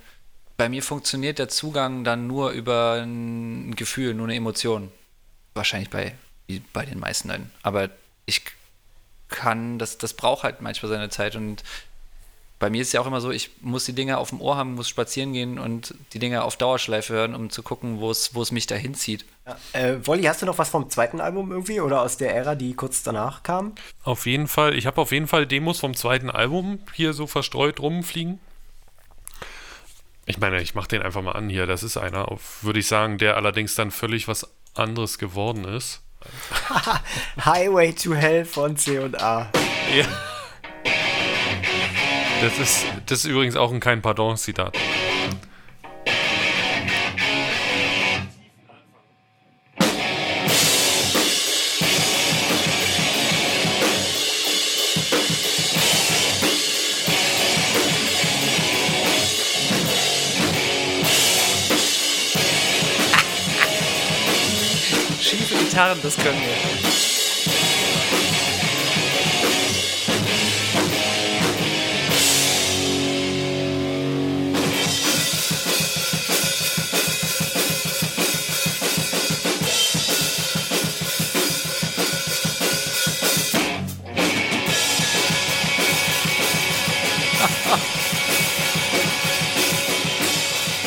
bei 0.58 0.70
mir 0.70 0.82
funktioniert 0.82 1.38
der 1.38 1.50
Zugang 1.50 2.04
dann 2.04 2.28
nur 2.28 2.52
über 2.52 3.02
ein 3.04 3.76
Gefühl, 3.76 4.14
nur 4.14 4.28
eine 4.28 4.36
Emotion. 4.36 4.92
Wahrscheinlich 5.56 5.90
bei, 5.90 6.14
wie 6.48 6.62
bei 6.74 6.86
den 6.86 7.00
meisten 7.00 7.30
dann. 7.30 7.52
Aber 7.64 7.90
ich 8.26 8.44
kann, 9.30 9.80
das, 9.80 9.98
das 9.98 10.14
braucht 10.14 10.44
halt 10.44 10.62
manchmal 10.62 10.92
seine 10.92 11.10
Zeit 11.10 11.36
und 11.36 11.64
bei 12.58 12.70
mir 12.70 12.82
ist 12.82 12.88
es 12.88 12.94
ja 12.94 13.02
auch 13.02 13.08
immer 13.08 13.20
so, 13.20 13.32
ich 13.32 13.52
muss 13.62 13.86
die 13.86 13.94
Dinge 13.94 14.18
auf 14.18 14.30
dem 14.30 14.40
Ohr 14.40 14.56
haben, 14.56 14.76
muss 14.76 14.88
spazieren 14.88 15.34
gehen 15.34 15.60
und 15.60 15.94
die 16.14 16.20
Dinge 16.20 16.44
auf 16.44 16.56
Dauerschleife 16.56 17.14
hören, 17.14 17.36
um 17.36 17.50
zu 17.50 17.64
gucken, 17.64 18.00
wo 18.00 18.10
es, 18.10 18.34
wo 18.34 18.42
es 18.42 18.52
mich 18.52 18.66
dahin 18.66 18.96
zieht. 18.96 19.26
Ja. 19.46 19.58
Äh, 19.74 20.08
Wolli, 20.08 20.24
hast 20.24 20.42
du 20.42 20.46
noch 20.46 20.58
was 20.58 20.70
vom 20.70 20.90
zweiten 20.90 21.20
Album 21.20 21.52
irgendwie 21.52 21.82
oder 21.82 22.02
aus 22.02 22.18
der 22.18 22.34
Ära, 22.34 22.56
die 22.56 22.74
kurz 22.74 23.04
danach 23.04 23.44
kam? 23.44 23.74
Auf 24.04 24.26
jeden 24.26 24.48
Fall, 24.48 24.74
ich 24.74 24.86
habe 24.86 25.02
auf 25.02 25.12
jeden 25.12 25.28
Fall 25.28 25.46
Demos 25.46 25.80
vom 25.80 25.96
zweiten 25.96 26.30
Album 26.30 26.80
hier 26.94 27.14
so 27.14 27.28
verstreut 27.28 27.82
rumfliegen. 27.82 28.40
Ich 30.26 30.40
meine, 30.40 30.62
ich 30.62 30.74
mache 30.74 30.88
den 30.88 31.02
einfach 31.02 31.22
mal 31.22 31.34
an 31.34 31.50
hier. 31.50 31.68
Das 31.68 31.84
ist 31.84 31.98
einer, 31.98 32.26
würde 32.62 32.80
ich 32.80 32.88
sagen, 32.88 33.18
der 33.18 33.36
allerdings 33.36 33.76
dann 33.76 33.92
völlig 33.92 34.28
was 34.28 34.50
anderes 34.76 35.18
geworden 35.18 35.66
ist. 35.66 36.02
Highway 37.46 37.94
to 37.94 38.14
Hell 38.16 38.46
von 38.46 38.78
C&A. 38.78 39.52
Ja. 39.96 40.06
Das 42.42 42.60
ist, 42.60 42.86
das 43.06 43.20
ist 43.20 43.26
übrigens 43.26 43.56
auch 43.56 43.72
ein 43.72 43.80
kein 43.80 44.02
Gitarren, 65.76 66.00
das 66.02 66.16
können 66.16 66.40
wir. 66.40 66.48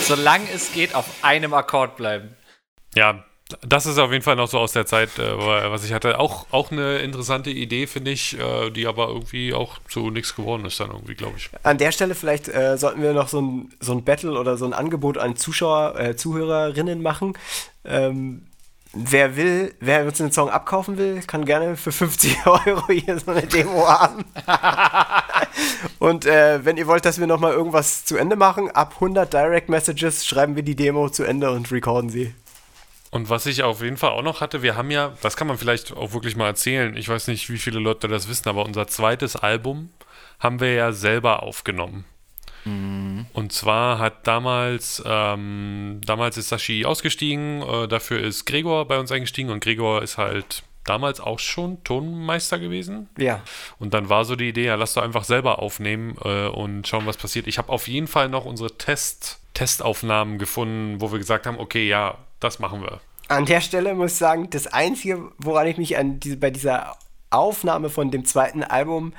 solange 0.07 0.51
es 0.51 0.73
geht, 0.73 0.95
auf 0.95 1.05
einem 1.21 1.53
Akkord 1.53 1.97
bleiben. 1.99 2.35
Ja, 2.95 3.23
das 3.63 3.87
ist 3.87 3.99
auf 3.99 4.13
jeden 4.13 4.23
Fall 4.23 4.37
noch 4.37 4.49
so 4.49 4.59
aus 4.59 4.73
der 4.73 4.85
Zeit, 4.85 5.19
äh, 5.19 5.39
was 5.39 5.85
ich 5.85 5.93
hatte. 5.93 6.19
Auch, 6.19 6.47
auch 6.51 6.71
eine 6.71 6.99
interessante 6.99 7.51
Idee, 7.51 7.87
finde 7.87 8.11
ich, 8.11 8.39
äh, 8.39 8.71
die 8.71 8.87
aber 8.87 9.09
irgendwie 9.09 9.55
auch 9.55 9.79
zu 9.89 10.11
nichts 10.11 10.37
geworden 10.37 10.67
ist 10.67 10.79
dann 10.81 10.91
irgendwie, 10.91 11.15
glaube 11.15 11.35
ich. 11.39 11.49
An 11.63 11.79
der 11.79 11.93
Stelle 11.93 12.15
vielleicht 12.15 12.49
äh, 12.49 12.77
sollten 12.77 13.03
wir 13.03 13.15
noch 13.15 13.29
so 13.29 13.41
ein, 13.41 13.71
so 13.81 13.93
ein 13.93 14.05
Battle 14.05 14.39
oder 14.39 14.59
so 14.59 14.67
ein 14.67 14.75
Angebot 14.75 15.17
an 15.17 15.37
Zuschauer, 15.37 15.99
äh, 15.99 16.17
Zuhörerinnen 16.17 17.01
machen. 17.01 17.39
Ähm, 17.87 18.43
wer 18.93 19.37
will, 19.37 19.75
wer 19.81 20.05
uns 20.05 20.19
den 20.19 20.31
Song 20.31 20.51
abkaufen 20.51 20.99
will, 20.99 21.21
kann 21.27 21.47
gerne 21.47 21.77
für 21.77 21.93
50 21.93 22.47
Euro 22.47 22.87
hier 22.89 23.19
so 23.19 23.31
eine 23.31 23.47
Demo 23.47 23.89
haben. 23.89 24.27
Und 25.99 26.27
äh, 26.27 26.65
wenn 26.67 26.77
ihr 26.77 26.87
wollt, 26.87 27.07
dass 27.07 27.19
wir 27.19 27.27
nochmal 27.27 27.53
irgendwas 27.53 28.05
zu 28.05 28.19
Ende 28.19 28.37
machen, 28.37 28.71
ab 28.71 28.95
100 28.97 29.33
Direct 29.33 29.71
Messages 29.71 30.27
schreiben 30.27 30.55
wir 30.55 30.63
die 30.63 30.77
Demo 30.77 31.09
zu 31.09 31.25
Ende 31.25 31.51
und 31.51 31.71
recorden 31.73 32.11
sie. 32.11 32.35
Und 33.11 33.31
was 33.31 33.47
ich 33.47 33.63
auf 33.63 33.83
jeden 33.83 33.97
Fall 33.97 34.11
auch 34.11 34.23
noch 34.23 34.41
hatte, 34.41 34.63
wir 34.63 34.77
haben 34.77 34.91
ja, 34.91 35.15
das 35.23 35.37
kann 35.37 35.47
man 35.47 35.57
vielleicht 35.59 35.97
auch 35.97 36.13
wirklich 36.13 36.37
mal 36.37 36.47
erzählen, 36.47 36.97
ich 36.97 37.09
weiß 37.09 37.29
nicht, 37.29 37.49
wie 37.49 37.59
viele 37.59 37.79
Leute 37.81 38.09
das 38.09 38.29
wissen, 38.29 38.49
aber 38.49 38.65
unser 38.65 38.87
zweites 38.87 39.37
Album 39.37 39.91
haben 40.39 40.61
wir 40.61 40.75
ja 40.75 40.93
selber 40.93 41.43
aufgenommen. 41.43 42.05
Mhm. 42.65 43.27
Und 43.33 43.53
zwar 43.53 43.99
hat 43.99 44.27
damals, 44.27 45.03
ähm, 45.07 46.01
damals 46.05 46.37
ist 46.37 46.49
Sashi 46.49 46.85
ausgestiegen, 46.85 47.63
äh, 47.63 47.89
dafür 47.89 48.21
ist 48.21 48.45
Gregor 48.45 48.87
bei 48.87 48.99
uns 48.99 49.11
eingestiegen 49.11 49.51
und 49.51 49.61
Gregor 49.61 50.03
ist 50.03 50.19
halt 50.19 50.63
damals 50.85 51.21
auch 51.21 51.39
schon 51.39 51.83
Tonmeister 51.85 52.59
gewesen. 52.59 53.09
Ja. 53.19 53.43
Und 53.79 53.95
dann 53.95 54.09
war 54.09 54.25
so 54.25 54.37
die 54.37 54.49
Idee, 54.49 54.67
ja, 54.67 54.75
lass 54.75 54.95
doch 54.95 55.03
einfach 55.03 55.25
selber 55.25 55.61
aufnehmen 55.61 56.17
äh, 56.25 56.49
und 56.49 56.87
schauen, 56.89 57.07
was 57.07 57.17
passiert. 57.17 57.47
Ich 57.47 57.59
habe 57.59 57.71
auf 57.71 57.89
jeden 57.89 58.07
Fall 58.07 58.29
noch 58.29 58.45
unsere 58.45 58.77
Test, 58.77 59.41
Testaufnahmen 59.55 60.39
gefunden, 60.39 61.01
wo 61.01 61.13
wir 61.13 61.19
gesagt 61.19 61.47
haben, 61.47 61.59
okay, 61.59 61.87
ja, 61.87 62.17
das 62.41 62.59
machen 62.59 62.83
wir. 62.83 63.01
An 63.29 63.45
der 63.45 63.61
Stelle 63.61 63.95
muss 63.95 64.13
ich 64.13 64.19
sagen, 64.19 64.49
das 64.51 64.67
Einzige, 64.67 65.33
woran 65.39 65.67
ich 65.67 65.77
mich 65.77 65.99
an 65.99 66.19
diese, 66.21 66.37
bei 66.37 66.51
dieser 66.51 66.97
Aufnahme 67.31 67.91
von 67.91 68.11
dem 68.11 68.25
zweiten 68.25 68.63
Album 68.63 69.13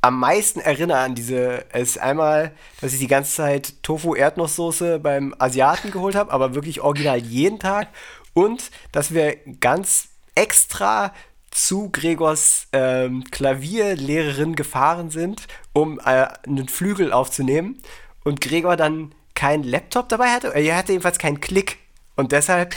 am 0.00 0.18
meisten 0.18 0.58
erinnere 0.58 0.98
an 0.98 1.14
diese, 1.14 1.64
ist 1.72 1.98
einmal, 1.98 2.52
dass 2.80 2.92
ich 2.92 2.98
die 2.98 3.06
ganze 3.06 3.34
Zeit 3.36 3.82
Tofu-Erdnusssoße 3.84 4.98
beim 4.98 5.34
Asiaten 5.38 5.92
geholt 5.92 6.16
habe, 6.16 6.32
aber 6.32 6.54
wirklich 6.54 6.80
original 6.80 7.18
jeden 7.18 7.60
Tag. 7.60 7.88
Und 8.34 8.70
dass 8.90 9.14
wir 9.14 9.36
ganz 9.60 10.08
extra 10.34 11.12
zu 11.52 11.90
Gregors 11.90 12.66
ähm, 12.72 13.24
Klavierlehrerin 13.30 14.56
gefahren 14.56 15.10
sind, 15.10 15.46
um 15.72 16.00
äh, 16.00 16.26
einen 16.46 16.68
Flügel 16.68 17.12
aufzunehmen. 17.12 17.80
Und 18.24 18.40
Gregor 18.40 18.76
dann 18.76 19.14
keinen 19.34 19.62
Laptop 19.62 20.08
dabei 20.08 20.30
hatte. 20.30 20.48
Er 20.54 20.76
hatte 20.76 20.92
jedenfalls 20.92 21.18
keinen 21.18 21.40
Klick. 21.40 21.78
Und 22.14 22.32
deshalb 22.32 22.74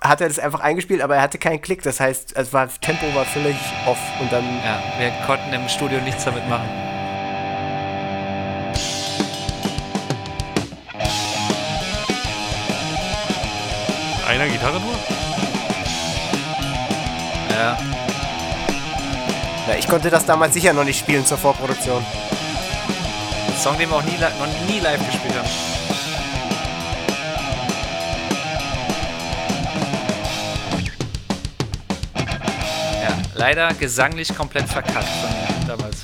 hat 0.00 0.20
er 0.20 0.28
das 0.28 0.38
einfach 0.38 0.60
eingespielt, 0.60 1.02
aber 1.02 1.16
er 1.16 1.22
hatte 1.22 1.38
keinen 1.38 1.60
Klick. 1.60 1.82
Das 1.82 1.98
heißt, 1.98 2.36
es 2.36 2.52
war, 2.52 2.68
Tempo 2.80 3.12
war 3.14 3.24
völlig 3.24 3.56
off. 3.86 3.98
Und 4.20 4.32
dann. 4.32 4.44
Ja, 4.64 4.80
wir 4.98 5.10
konnten 5.26 5.52
im 5.52 5.68
Studio 5.68 6.00
nichts 6.00 6.24
damit 6.24 6.48
machen. 6.48 6.68
Einer 14.26 14.46
Gitarre 14.48 14.80
nur? 14.80 14.94
Ja. 17.50 17.78
Ja, 19.68 19.74
ich 19.78 19.88
konnte 19.88 20.10
das 20.10 20.26
damals 20.26 20.54
sicher 20.54 20.72
noch 20.72 20.84
nicht 20.84 20.98
spielen 20.98 21.24
zur 21.24 21.38
Vorproduktion. 21.38 22.04
Ein 23.48 23.56
Song, 23.60 23.78
den 23.78 23.88
wir 23.90 23.96
auch 23.96 24.02
nie, 24.02 24.18
noch 24.18 24.68
nie 24.68 24.80
live 24.80 25.04
gespielt 25.06 25.34
haben. 25.36 25.63
Leider 33.44 33.74
gesanglich 33.74 34.34
komplett 34.34 34.66
verkackt 34.66 35.06
von 35.06 35.30
mir 35.30 35.66
damals. 35.66 36.02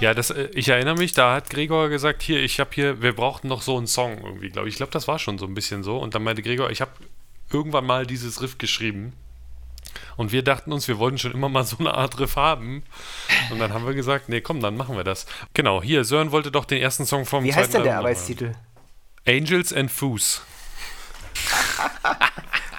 Ja, 0.00 0.12
das, 0.12 0.30
äh, 0.30 0.48
ich 0.52 0.68
erinnere 0.68 0.96
mich, 0.96 1.12
da 1.12 1.34
hat 1.34 1.50
Gregor 1.50 1.88
gesagt, 1.88 2.22
hier, 2.22 2.42
ich 2.42 2.60
habe 2.60 2.70
hier, 2.72 3.02
wir 3.02 3.14
brauchten 3.14 3.48
noch 3.48 3.62
so 3.62 3.76
einen 3.78 3.86
Song 3.86 4.18
irgendwie, 4.22 4.50
glaube 4.50 4.68
ich. 4.68 4.74
Ich 4.74 4.76
glaube, 4.78 4.92
das 4.92 5.08
war 5.08 5.18
schon 5.18 5.38
so 5.38 5.46
ein 5.46 5.54
bisschen 5.54 5.82
so. 5.82 5.98
Und 5.98 6.14
dann 6.14 6.22
meinte 6.22 6.42
Gregor, 6.42 6.70
ich 6.70 6.80
habe 6.80 6.92
irgendwann 7.50 7.86
mal 7.86 8.06
dieses 8.06 8.42
Riff 8.42 8.58
geschrieben. 8.58 9.14
Und 10.16 10.32
wir 10.32 10.42
dachten 10.42 10.72
uns, 10.72 10.88
wir 10.88 10.98
wollten 10.98 11.18
schon 11.18 11.32
immer 11.32 11.48
mal 11.48 11.64
so 11.64 11.78
eine 11.78 11.94
Art 11.94 12.18
Riff 12.18 12.36
haben. 12.36 12.82
Und 13.50 13.58
dann 13.58 13.72
haben 13.72 13.86
wir 13.86 13.94
gesagt, 13.94 14.28
nee, 14.28 14.40
komm, 14.40 14.60
dann 14.60 14.76
machen 14.76 14.96
wir 14.96 15.04
das. 15.04 15.26
Genau, 15.54 15.82
hier, 15.82 16.04
Sören 16.04 16.32
wollte 16.32 16.50
doch 16.50 16.64
den 16.64 16.80
ersten 16.80 17.06
Song 17.06 17.24
vom 17.24 17.44
Wie 17.44 17.54
heißt 17.54 17.74
denn 17.74 17.84
der 17.84 17.98
Arbeitstitel? 17.98 18.52
Angels 19.26 19.72
and 19.72 19.90
Foos. 19.90 20.42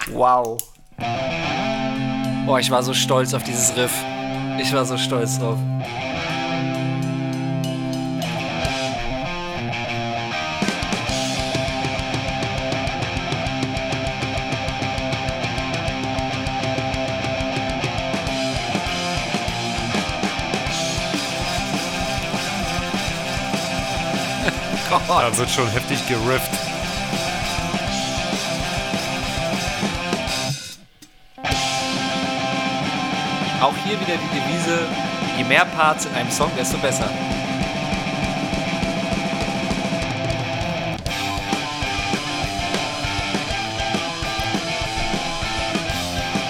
wow. 0.10 0.58
Boah, 2.46 2.60
ich 2.60 2.70
war 2.70 2.82
so 2.82 2.94
stolz 2.94 3.34
auf 3.34 3.44
dieses 3.44 3.76
Riff. 3.76 3.92
Ich 4.60 4.72
war 4.72 4.84
so 4.84 4.96
stolz 4.96 5.38
drauf. 5.38 5.58
Da 25.08 25.36
wird 25.36 25.50
schon 25.50 25.66
heftig 25.70 26.06
gerifft. 26.06 26.50
Auch 33.62 33.74
hier 33.84 33.98
wieder 33.98 34.16
die 34.16 34.38
Devise, 34.38 34.86
je 35.38 35.44
mehr 35.44 35.64
Parts 35.64 36.04
in 36.04 36.14
einem 36.14 36.30
Song, 36.30 36.50
desto 36.58 36.76
besser. 36.76 37.08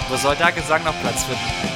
Wo 0.09 0.17
soll 0.17 0.35
da 0.35 0.51
Gesang 0.51 0.83
noch 0.83 0.99
Platz 1.01 1.23
finden? 1.23 1.68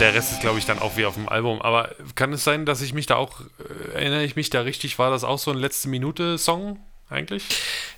Der 0.00 0.14
Rest 0.14 0.32
ist, 0.32 0.40
glaube 0.40 0.58
ich, 0.58 0.66
dann 0.66 0.78
auch 0.78 0.96
wie 0.96 1.04
auf 1.04 1.14
dem 1.14 1.28
Album. 1.28 1.60
Aber 1.60 1.94
kann 2.14 2.32
es 2.32 2.42
sein, 2.42 2.64
dass 2.64 2.80
ich 2.80 2.94
mich 2.94 3.06
da 3.06 3.16
auch, 3.16 3.40
äh, 3.40 3.94
erinnere 3.94 4.24
ich 4.24 4.34
mich 4.34 4.50
da 4.50 4.62
richtig, 4.62 4.98
war 4.98 5.10
das 5.10 5.24
auch 5.24 5.38
so 5.38 5.50
ein 5.50 5.58
letzte 5.58 5.88
Minute-Song 5.88 6.78
eigentlich? 7.10 7.44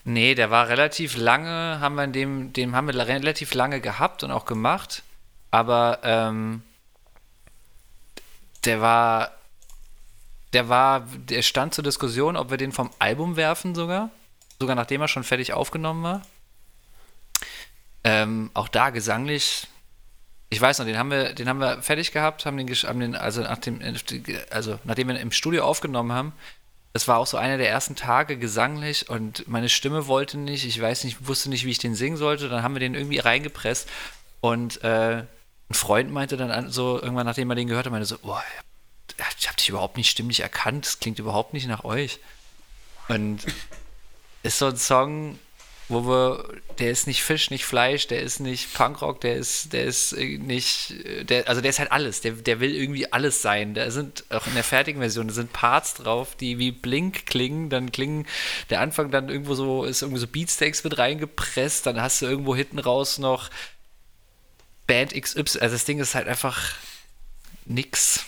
Nee, 0.05 0.35
der 0.35 0.51
war 0.51 0.69
relativ 0.69 1.17
lange, 1.17 1.79
haben 1.81 1.95
wir 1.95 2.05
in 2.05 2.13
dem, 2.13 2.53
dem 2.53 2.75
haben 2.75 2.89
wir 2.89 3.07
relativ 3.07 3.55
lange 3.55 3.81
gehabt 3.81 4.25
und 4.25 4.33
auch 4.33 4.47
gemacht. 4.47 5.03
Aber 5.51 6.01
ähm, 6.03 6.63
der 8.65 8.81
war, 8.81 9.31
der 10.53 10.69
war, 10.69 11.01
der 11.01 11.43
stand 11.43 11.75
zur 11.75 11.85
Diskussion, 11.85 12.37
ob 12.37 12.51
wir 12.51 12.57
den 12.57 12.73
vom 12.73 12.91
Album 12.99 13.37
werfen 13.37 13.75
sogar. 13.75 14.11
Sogar 14.59 14.77
nachdem 14.77 15.01
er 15.01 15.09
schon 15.09 15.25
fertig 15.25 15.53
aufgenommen 15.53 16.03
war. 16.03 16.23
Ähm, 18.05 18.51
auch 18.55 18.69
da 18.69 18.91
gesanglich, 18.91 19.69
ich 20.53 20.61
weiß 20.61 20.79
noch, 20.79 20.87
den 20.87 20.99
haben 20.99 21.11
wir, 21.11 21.33
den 21.33 21.49
haben 21.49 21.61
wir 21.61 21.81
fertig 21.83 22.13
gehabt, 22.13 22.45
haben 22.45 22.59
den, 22.59 22.69
haben 22.69 23.01
den 23.01 23.17
also, 23.17 23.41
nach 23.41 23.59
dem, 23.59 23.81
also 24.51 24.79
nachdem 24.85 25.09
wir 25.09 25.19
im 25.19 25.33
Studio 25.33 25.65
aufgenommen 25.65 26.13
haben, 26.13 26.33
das 26.93 27.09
war 27.09 27.17
auch 27.17 27.27
so 27.27 27.39
einer 27.39 27.57
der 27.57 27.71
ersten 27.71 27.97
Tage 27.97 28.37
gesanglich 28.37 29.09
und 29.09 29.49
meine 29.49 29.71
Stimme 29.71 30.07
wollte 30.09 30.37
nicht, 30.37 30.67
ich 30.67 30.79
weiß 30.79 31.05
nicht, 31.05 31.27
wusste 31.27 31.49
nicht, 31.49 31.65
wie 31.65 31.71
ich 31.71 31.79
den 31.79 31.95
singen 31.95 32.19
sollte. 32.19 32.51
Dann 32.51 32.63
haben 32.63 32.75
wir 32.75 32.81
den 32.81 32.95
irgendwie 32.95 33.19
reingepresst 33.19 33.89
und 34.43 34.85
äh, 34.85 35.25
ein 35.71 35.75
Freund 35.75 36.13
meinte 36.13 36.37
dann 36.37 36.51
an- 36.51 36.71
so 36.71 37.01
irgendwann, 37.01 37.25
nachdem 37.25 37.49
er 37.51 37.57
den 37.57 37.69
gehört 37.69 37.87
hat, 37.87 37.93
meinte 37.93 38.05
so, 38.07 38.19
boah, 38.19 38.45
ich 39.39 39.49
habe 39.49 39.57
dich 39.57 39.71
überhaupt 39.71 39.97
nicht 39.97 40.11
stimmlich 40.11 40.41
erkannt, 40.41 40.85
das 40.85 41.01
klingt 41.01 41.19
überhaupt 41.19 41.55
nicht 41.55 41.67
nach 41.67 41.85
euch. 41.85 42.21
Und 43.09 43.41
ist 44.43 44.59
so 44.59 44.67
ein 44.67 44.77
Song, 44.77 45.39
wo 45.93 46.07
wir, 46.07 46.45
der 46.79 46.91
ist 46.91 47.07
nicht 47.07 47.23
Fisch, 47.23 47.51
nicht 47.51 47.65
Fleisch, 47.65 48.07
der 48.07 48.23
ist 48.23 48.41
nicht 48.41 48.75
Punkrock, 48.75 49.21
der 49.21 49.37
ist, 49.37 49.73
der 49.73 49.85
ist 49.85 50.13
äh, 50.13 50.39
nicht, 50.39 50.93
äh, 51.05 51.25
der, 51.25 51.49
also 51.49 51.61
der 51.61 51.71
ist 51.71 51.79
halt 51.79 51.93
alles, 51.93 52.21
der, 52.21 52.33
der 52.33 52.61
will 52.61 52.75
irgendwie 52.75 53.13
alles 53.13 53.43
sein. 53.43 53.75
Da 53.75 53.91
sind 53.91 54.25
auch 54.31 54.47
in 54.47 54.55
der 54.55 54.65
fertigen 54.65 55.01
Version, 55.01 55.29
da 55.29 55.35
sind 55.35 55.53
Parts 55.53 55.95
drauf, 55.95 56.35
die 56.35 56.59
wie 56.59 56.73
Blink 56.73 57.27
klingen, 57.27 57.71
dann 57.71 57.93
klingen, 57.93 58.27
der 58.71 58.81
Anfang 58.81 59.11
dann 59.11 59.29
irgendwo 59.29 59.55
so, 59.55 59.85
ist 59.85 60.03
irgendwie 60.03 60.21
so 60.21 60.27
Beatsteaks 60.27 60.85
mit 60.85 60.99
reingepresst, 60.99 61.87
dann 61.87 62.01
hast 62.01 62.23
du 62.23 62.27
irgendwo 62.27 62.57
hinten 62.57 62.79
raus 62.79 63.19
noch 63.19 63.51
Band 64.87 65.15
XY, 65.15 65.61
also 65.61 65.75
das 65.75 65.85
Ding 65.85 66.01
ist 66.01 66.15
halt 66.15 66.29
einfach 66.29 66.75
nix, 67.65 68.25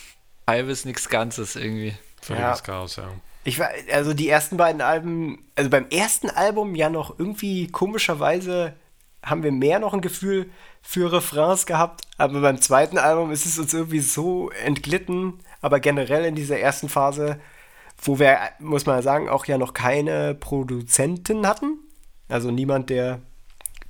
halbes, 0.47 0.85
nix 0.85 1.09
Ganzes 1.09 1.57
irgendwie. 1.57 1.95
Völliges 2.23 2.59
Ja. 2.61 2.65
Chaos, 2.65 2.97
ja. 2.97 3.11
Ich 3.45 3.59
war, 3.59 3.68
also 3.92 4.14
die 4.14 4.28
ersten 4.28 4.57
beiden 4.57 4.80
Alben, 4.80 5.45
also 5.55 5.68
beim 5.68 5.86
ersten 5.90 6.30
Album 6.30 6.74
ja 6.74 6.88
noch 6.88 7.18
irgendwie 7.18 7.68
komischerweise 7.68 8.74
haben 9.22 9.42
wir 9.42 9.53
mehr 9.53 9.78
noch 9.78 9.95
ein 9.95 10.01
Gefühl 10.01 10.51
für 10.82 11.12
Refrains 11.12 11.66
gehabt, 11.66 12.03
aber 12.18 12.40
beim 12.40 12.61
zweiten 12.61 12.99
Album 12.99 13.30
ist 13.30 13.47
es 13.47 13.59
uns 13.59 13.72
irgendwie 13.72 14.01
so 14.01 14.51
entglitten, 14.51 15.40
aber 15.61 15.80
generell 15.80 16.24
in 16.24 16.34
dieser 16.34 16.59
ersten 16.59 16.88
Phase, 16.88 17.40
wo 18.03 18.18
wir, 18.18 18.38
muss 18.59 18.86
man 18.86 19.03
sagen, 19.03 19.28
auch 19.28 19.47
ja 19.47 19.57
noch 19.57 19.72
keine 19.72 20.34
Produzenten 20.34 21.47
hatten, 21.47 21.78
also 22.28 22.51
niemand, 22.51 22.90
der 22.90 23.20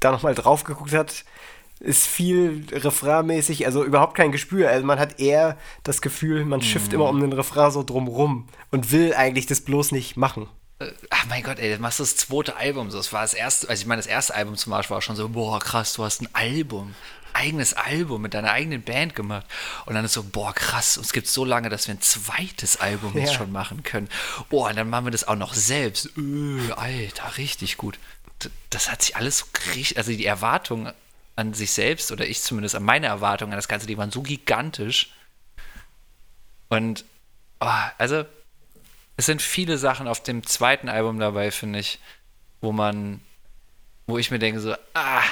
da 0.01 0.13
nochmal 0.13 0.35
drauf 0.35 0.65
geguckt 0.65 0.93
hat, 0.93 1.25
ist 1.85 2.07
viel 2.07 2.67
refrainmäßig, 2.73 3.67
also 3.67 3.85
überhaupt 3.85 4.17
kein 4.17 4.33
Gespür. 4.33 4.71
Also 4.71 4.87
man 4.87 4.99
hat 4.99 5.21
eher 5.21 5.59
das 5.83 6.01
Gefühl, 6.01 6.45
man 6.45 6.63
schifft 6.63 6.93
immer 6.93 7.09
um 7.09 7.21
den 7.21 7.33
Refrain 7.33 7.71
so 7.71 7.83
drumrum 7.83 8.49
und 8.71 8.91
will 8.91 9.15
eigentlich 9.15 9.47
das 9.47 9.61
bloß 9.61 9.93
nicht 9.93 10.17
machen. 10.17 10.49
Ach 11.11 11.27
mein 11.29 11.43
Gott, 11.43 11.59
ey, 11.59 11.71
das 11.71 11.79
machst 11.79 12.01
du 12.01 12.03
das 12.03 12.17
zweite 12.17 12.57
Album. 12.57 12.91
So, 12.91 12.97
das 12.99 13.13
war 13.13 13.23
das 13.23 13.35
erste, 13.35 13.69
also 13.69 13.81
ich 13.81 13.87
meine, 13.87 14.01
das 14.01 14.07
erste 14.07 14.35
Album 14.35 14.57
zum 14.57 14.71
Beispiel 14.73 14.95
war 14.95 15.03
schon 15.03 15.17
so, 15.17 15.29
boah, 15.29 15.61
krass, 15.61 15.93
du 15.95 16.05
hast 16.05 16.21
ein 16.21 16.29
Album, 16.33 16.95
eigenes 17.33 17.75
Album 17.75 18.23
mit 18.23 18.35
deiner 18.35 18.51
eigenen 18.51 18.83
Band 18.83 19.15
gemacht. 19.15 19.47
Und 19.87 19.95
dann 19.95 20.05
ist 20.05 20.15
so, 20.15 20.23
boah, 20.25 20.53
krass, 20.53 20.97
uns 20.97 21.13
gibt 21.13 21.29
so 21.29 21.45
lange, 21.45 21.69
dass 21.69 21.87
wir 21.87 21.95
ein 21.95 22.01
zweites 22.01 22.77
Album 22.81 23.13
jetzt 23.15 23.33
Ja. 23.33 23.39
schon 23.39 23.53
machen 23.53 23.83
können. 23.83 24.09
Oh, 24.51 24.67
und 24.67 24.77
dann 24.77 24.91
machen 24.91 25.07
wir 25.07 25.11
das 25.11 25.29
auch 25.29 25.37
noch 25.37 25.55
selbst. 25.55 26.11
Öh, 26.17 26.73
Alter, 26.73 27.37
richtig 27.39 27.77
gut. 27.77 27.99
Das 28.71 28.91
hat 28.91 29.03
sich 29.03 29.17
alles 29.17 29.39
so 29.39 29.47
richtig, 29.75 29.97
also 29.97 30.11
die 30.11 30.27
Erwartungen 30.27 30.93
an 31.37 31.55
sich 31.55 31.73
selbst, 31.73 32.13
oder 32.13 32.27
ich 32.27 32.41
zumindest, 32.41 32.75
an 32.75 32.85
meine 32.85 33.07
Erwartungen 33.07 33.53
an 33.53 33.59
das 33.59 33.69
Ganze, 33.69 33.87
die 33.87 33.99
waren 33.99 34.11
so 34.11 34.23
gigantisch. 34.23 35.13
Und, 36.69 37.05
oh, 37.61 37.69
also, 37.99 38.25
es 39.17 39.27
sind 39.27 39.43
viele 39.43 39.79
Sachen 39.79 40.09
auf 40.09 40.23
dem 40.23 40.47
zweiten 40.47 40.89
Album 40.89 41.19
dabei, 41.19 41.51
finde 41.51 41.81
ich, 41.81 41.99
wo 42.61 42.73
man, 42.73 43.21
wo 44.07 44.19
ich 44.19 44.31
mir 44.31 44.39
denke 44.39 44.61
so, 44.61 44.75
ah, 44.95 45.23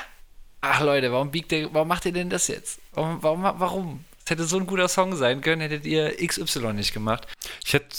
ach 0.61 0.81
Leute, 0.81 1.13
warum 1.13 1.31
biegt 1.31 1.53
ihr, 1.53 1.73
warum 1.73 1.89
macht 1.89 2.05
ihr 2.07 2.13
denn 2.13 2.31
das 2.31 2.49
jetzt? 2.49 2.81
Warum, 2.93 3.23
warum, 3.23 3.43
warum? 3.43 4.05
Es 4.25 4.31
hätte 4.31 4.45
so 4.45 4.57
ein 4.57 4.67
guter 4.67 4.89
Song 4.89 5.17
sein 5.17 5.41
können, 5.41 5.61
hättet 5.61 5.85
ihr 5.85 6.17
XY 6.25 6.75
nicht 6.75 6.93
gemacht. 6.93 7.27
Ich 7.65 7.73
hätte 7.73 7.97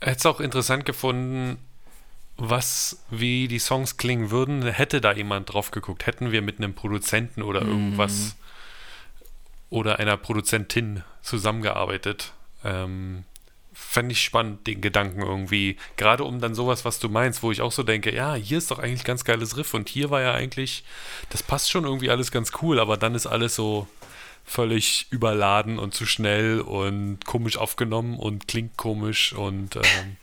es 0.00 0.26
auch 0.26 0.40
interessant 0.40 0.84
gefunden, 0.84 1.58
was, 2.44 3.04
wie 3.08 3.46
die 3.46 3.60
Songs 3.60 3.96
klingen 3.98 4.32
würden, 4.32 4.66
hätte 4.66 5.00
da 5.00 5.12
jemand 5.12 5.52
drauf 5.52 5.70
geguckt. 5.70 6.06
Hätten 6.06 6.32
wir 6.32 6.42
mit 6.42 6.58
einem 6.58 6.74
Produzenten 6.74 7.42
oder 7.42 7.62
irgendwas 7.62 8.36
oder 9.70 10.00
einer 10.00 10.16
Produzentin 10.16 11.04
zusammengearbeitet. 11.22 12.32
Ähm, 12.64 13.22
Fände 13.72 14.12
ich 14.12 14.22
spannend, 14.22 14.66
den 14.66 14.80
Gedanken 14.80 15.22
irgendwie. 15.22 15.76
Gerade 15.96 16.24
um 16.24 16.40
dann 16.40 16.56
sowas, 16.56 16.84
was 16.84 16.98
du 16.98 17.08
meinst, 17.08 17.44
wo 17.44 17.52
ich 17.52 17.62
auch 17.62 17.72
so 17.72 17.84
denke, 17.84 18.12
ja, 18.14 18.34
hier 18.34 18.58
ist 18.58 18.72
doch 18.72 18.80
eigentlich 18.80 19.04
ganz 19.04 19.24
geiles 19.24 19.56
Riff 19.56 19.72
und 19.72 19.88
hier 19.88 20.10
war 20.10 20.20
ja 20.20 20.34
eigentlich, 20.34 20.84
das 21.30 21.44
passt 21.44 21.70
schon 21.70 21.84
irgendwie 21.84 22.10
alles 22.10 22.32
ganz 22.32 22.50
cool, 22.60 22.80
aber 22.80 22.96
dann 22.96 23.14
ist 23.14 23.26
alles 23.26 23.54
so 23.54 23.86
völlig 24.44 25.06
überladen 25.10 25.78
und 25.78 25.94
zu 25.94 26.06
schnell 26.06 26.60
und 26.60 27.24
komisch 27.24 27.56
aufgenommen 27.56 28.18
und 28.18 28.48
klingt 28.48 28.76
komisch 28.76 29.32
und 29.32 29.76
ähm, 29.76 30.16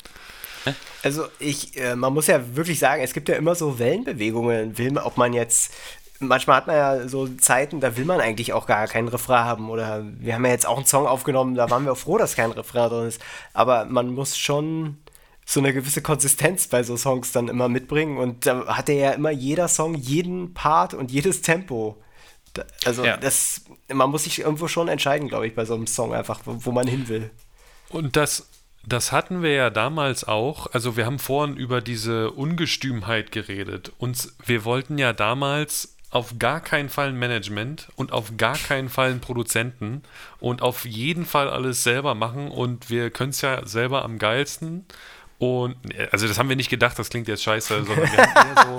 Also 1.03 1.26
ich, 1.39 1.78
äh, 1.78 1.95
man 1.95 2.14
muss 2.14 2.28
ja 2.28 2.55
wirklich 2.55 2.80
sagen, 2.80 3.01
es 3.01 3.14
gibt 3.14 3.30
ja 3.30 3.36
immer 3.36 3.55
so 3.55 3.80
Wellenbewegungen. 3.80 4.78
Will 4.78 4.91
man, 4.91 5.03
ob 5.03 5.18
man 5.18 5.34
jetzt, 5.34 5.72
manchmal 6.20 6.57
hat 6.57 6.68
man 6.68 6.76
ja 6.76 7.07
so 7.07 7.28
Zeiten, 7.28 7.80
da 7.80 7.95
will 7.97 8.05
man 8.05 8.20
eigentlich 8.20 8.53
auch 8.53 8.68
gar 8.68 8.88
keinen 8.88 9.07
Refrain 9.07 9.45
haben. 9.45 9.70
Oder 9.70 10.03
wir 10.20 10.36
haben 10.36 10.45
ja 10.45 10.51
jetzt 10.51 10.68
auch 10.68 10.78
einen 10.78 10.86
Song 10.86 11.07
aufgenommen, 11.07 11.55
da 11.55 11.70
waren 11.70 11.86
wir 11.86 11.93
auch 11.93 11.97
froh, 11.97 12.18
dass 12.18 12.36
kein 12.36 12.51
Refrain 12.51 12.89
drin 12.89 13.07
ist. 13.07 13.22
Aber 13.53 13.86
man 13.86 14.07
muss 14.14 14.38
schon 14.38 14.97
so 15.45 15.60
eine 15.60 15.74
gewisse 15.74 16.01
Konsistenz 16.01 16.68
bei 16.68 16.84
so 16.84 16.95
Songs 16.95 17.32
dann 17.32 17.47
immer 17.47 17.70
mitbringen. 17.70 18.18
Und 18.18 18.45
da 18.45 18.68
hatte 18.68 18.93
ja 18.93 19.12
immer 19.12 19.32
jeder 19.32 19.68
Song 19.68 19.95
jeden 19.95 20.53
Part 20.53 20.93
und 20.93 21.12
jedes 21.12 21.41
Tempo. 21.41 21.97
Also 22.86 23.05
Ja. 23.05 23.18
das, 23.18 23.62
man 23.91 24.10
muss 24.10 24.26
sich 24.26 24.39
irgendwo 24.39 24.68
schon 24.68 24.89
entscheiden, 24.89 25.28
glaube 25.28 25.47
ich, 25.47 25.55
bei 25.55 25.66
so 25.66 25.74
einem 25.76 25.88
Song 25.88 26.14
einfach, 26.14 26.41
wo, 26.45 26.55
wo 26.66 26.72
man 26.72 26.88
hin 26.88 27.07
will. 27.07 27.32
Und 27.89 28.16
das, 28.16 28.47
das 28.93 29.11
hatten 29.11 29.41
wir 29.41 29.53
ja 29.53 29.69
damals 29.69 30.23
auch. 30.23 30.67
Also 30.73 30.97
wir 30.97 31.05
haben 31.05 31.19
vorhin 31.19 31.55
über 31.55 31.81
diese 31.81 32.31
Ungestümheit 32.31 33.31
geredet. 33.31 33.91
Uns, 33.97 34.35
wir 34.45 34.65
wollten 34.65 34.97
ja 34.97 35.13
damals 35.13 35.95
auf 36.11 36.39
gar 36.39 36.59
keinen 36.59 36.89
Fall 36.89 37.09
ein 37.09 37.19
Management 37.19 37.89
und 37.95 38.11
auf 38.11 38.35
gar 38.37 38.57
keinen 38.57 38.89
Fall 38.89 39.11
einen 39.11 39.21
Produzenten 39.21 40.01
und 40.39 40.61
auf 40.61 40.85
jeden 40.85 41.25
Fall 41.25 41.49
alles 41.49 41.83
selber 41.83 42.15
machen 42.15 42.49
und 42.49 42.89
wir 42.89 43.11
können 43.11 43.29
es 43.29 43.41
ja 43.41 43.65
selber 43.65 44.03
am 44.03 44.17
geilsten. 44.17 44.85
Und 45.37 45.77
also 46.11 46.27
das 46.27 46.37
haben 46.37 46.49
wir 46.49 46.55
nicht 46.55 46.69
gedacht, 46.69 46.99
das 46.99 47.09
klingt 47.09 47.27
jetzt 47.27 47.43
scheiße, 47.43 47.85
sondern 47.85 48.11
wir 48.11 48.17
haben 48.17 48.35
eher 48.35 48.63
so, 48.65 48.77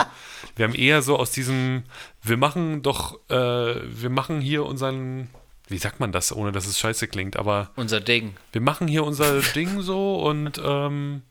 wir 0.56 0.64
haben 0.64 0.74
eher 0.74 1.02
so 1.02 1.18
aus 1.18 1.30
diesem, 1.30 1.84
wir 2.22 2.36
machen 2.36 2.82
doch, 2.82 3.18
äh, 3.30 3.34
wir 3.34 4.10
machen 4.10 4.40
hier 4.40 4.66
unseren, 4.66 5.30
wie 5.70 5.78
sagt 5.78 6.00
man 6.00 6.12
das, 6.12 6.34
ohne 6.34 6.52
dass 6.52 6.66
es 6.66 6.78
scheiße 6.78 7.08
klingt, 7.08 7.36
aber 7.36 7.70
Unser 7.76 8.00
Ding. 8.00 8.34
wir 8.52 8.60
machen 8.60 8.88
hier 8.88 9.04
unser 9.04 9.40
Ding 9.40 9.80
so 9.82 10.16
und 10.22 10.60
ähm, 10.64 11.22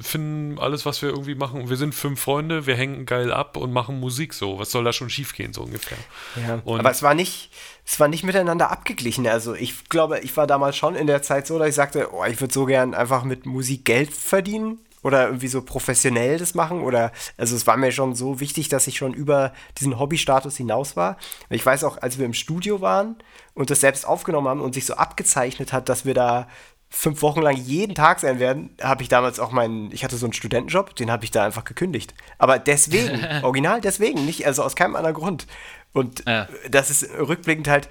finden 0.00 0.58
alles, 0.58 0.86
was 0.86 1.02
wir 1.02 1.10
irgendwie 1.10 1.34
machen. 1.34 1.68
Wir 1.68 1.76
sind 1.76 1.94
fünf 1.94 2.18
Freunde, 2.20 2.66
wir 2.66 2.76
hängen 2.76 3.04
geil 3.04 3.30
ab 3.32 3.58
und 3.58 3.72
machen 3.72 4.00
Musik 4.00 4.32
so. 4.32 4.58
Was 4.58 4.70
soll 4.70 4.84
da 4.84 4.92
schon 4.94 5.10
schiefgehen, 5.10 5.52
so 5.52 5.62
ungefähr? 5.62 5.98
Ja, 6.46 6.60
Und- 6.64 6.80
aber 6.80 6.90
es 6.90 7.02
war 7.02 7.12
nicht, 7.14 7.50
es 7.84 8.00
war 8.00 8.08
nicht 8.08 8.24
miteinander 8.24 8.70
abgeglichen. 8.70 9.26
Also 9.26 9.54
ich 9.54 9.88
glaube, 9.90 10.20
ich 10.20 10.34
war 10.36 10.46
damals 10.46 10.76
schon 10.78 10.94
in 10.94 11.06
der 11.06 11.20
Zeit 11.22 11.46
so, 11.46 11.58
dass 11.58 11.68
ich 11.68 11.74
sagte, 11.74 12.08
oh, 12.14 12.24
ich 12.24 12.40
würde 12.40 12.54
so 12.54 12.64
gern 12.64 12.94
einfach 12.94 13.22
mit 13.24 13.44
Musik 13.44 13.84
Geld 13.84 14.12
verdienen. 14.14 14.78
Oder 15.02 15.26
irgendwie 15.26 15.48
so 15.48 15.62
professionell 15.62 16.38
das 16.38 16.54
machen 16.54 16.80
oder 16.80 17.12
also 17.36 17.54
es 17.54 17.66
war 17.66 17.76
mir 17.76 17.92
schon 17.92 18.14
so 18.14 18.40
wichtig, 18.40 18.68
dass 18.68 18.86
ich 18.86 18.96
schon 18.96 19.14
über 19.14 19.52
diesen 19.78 19.98
Hobbystatus 19.98 20.56
hinaus 20.56 20.96
war. 20.96 21.16
Ich 21.50 21.64
weiß 21.64 21.84
auch, 21.84 22.00
als 22.02 22.18
wir 22.18 22.26
im 22.26 22.34
Studio 22.34 22.80
waren 22.80 23.16
und 23.54 23.70
das 23.70 23.80
selbst 23.80 24.06
aufgenommen 24.06 24.48
haben 24.48 24.60
und 24.60 24.74
sich 24.74 24.86
so 24.86 24.94
abgezeichnet 24.94 25.72
hat, 25.72 25.88
dass 25.88 26.04
wir 26.04 26.14
da 26.14 26.48
fünf 26.88 27.20
Wochen 27.22 27.42
lang 27.42 27.56
jeden 27.56 27.94
Tag 27.94 28.20
sein 28.20 28.38
werden, 28.38 28.70
habe 28.80 29.02
ich 29.02 29.08
damals 29.08 29.40
auch 29.40 29.50
meinen, 29.50 29.90
ich 29.92 30.04
hatte 30.04 30.16
so 30.16 30.26
einen 30.26 30.32
Studentenjob, 30.32 30.94
den 30.94 31.10
habe 31.10 31.24
ich 31.24 31.30
da 31.30 31.44
einfach 31.44 31.64
gekündigt. 31.64 32.14
Aber 32.38 32.58
deswegen, 32.58 33.24
original 33.42 33.80
deswegen, 33.80 34.24
nicht, 34.24 34.46
also 34.46 34.62
aus 34.62 34.76
keinem 34.76 34.96
anderen 34.96 35.16
Grund. 35.16 35.46
Und 35.92 36.24
Ja. 36.26 36.46
das 36.70 36.90
ist 36.90 37.08
rückblickend 37.18 37.68
halt 37.68 37.88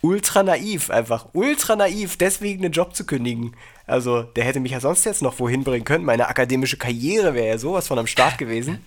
ultra 0.00 0.42
naiv, 0.42 0.90
einfach 0.90 1.26
ultra 1.32 1.76
naiv, 1.76 2.16
deswegen 2.16 2.64
einen 2.64 2.72
Job 2.72 2.94
zu 2.94 3.04
kündigen. 3.06 3.56
Also, 3.86 4.22
der 4.22 4.44
hätte 4.44 4.60
mich 4.60 4.72
ja 4.72 4.80
sonst 4.80 5.04
jetzt 5.04 5.22
noch 5.22 5.38
wohin 5.38 5.64
bringen 5.64 5.84
können. 5.84 6.04
Meine 6.04 6.28
akademische 6.28 6.76
Karriere 6.76 7.34
wäre 7.34 7.48
ja 7.48 7.58
sowas 7.58 7.88
von 7.88 7.98
am 7.98 8.06
Start 8.06 8.38
gewesen. 8.38 8.84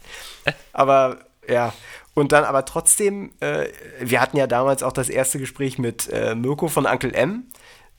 Aber 0.73 1.19
ja, 1.47 1.73
und 2.13 2.31
dann 2.31 2.43
aber 2.43 2.65
trotzdem, 2.65 3.31
äh, 3.39 3.67
wir 4.01 4.21
hatten 4.21 4.37
ja 4.37 4.47
damals 4.47 4.83
auch 4.83 4.91
das 4.91 5.09
erste 5.09 5.39
Gespräch 5.39 5.77
mit 5.77 6.09
äh, 6.09 6.35
Mirko 6.35 6.67
von 6.67 6.85
Uncle 6.85 7.13
M, 7.13 7.45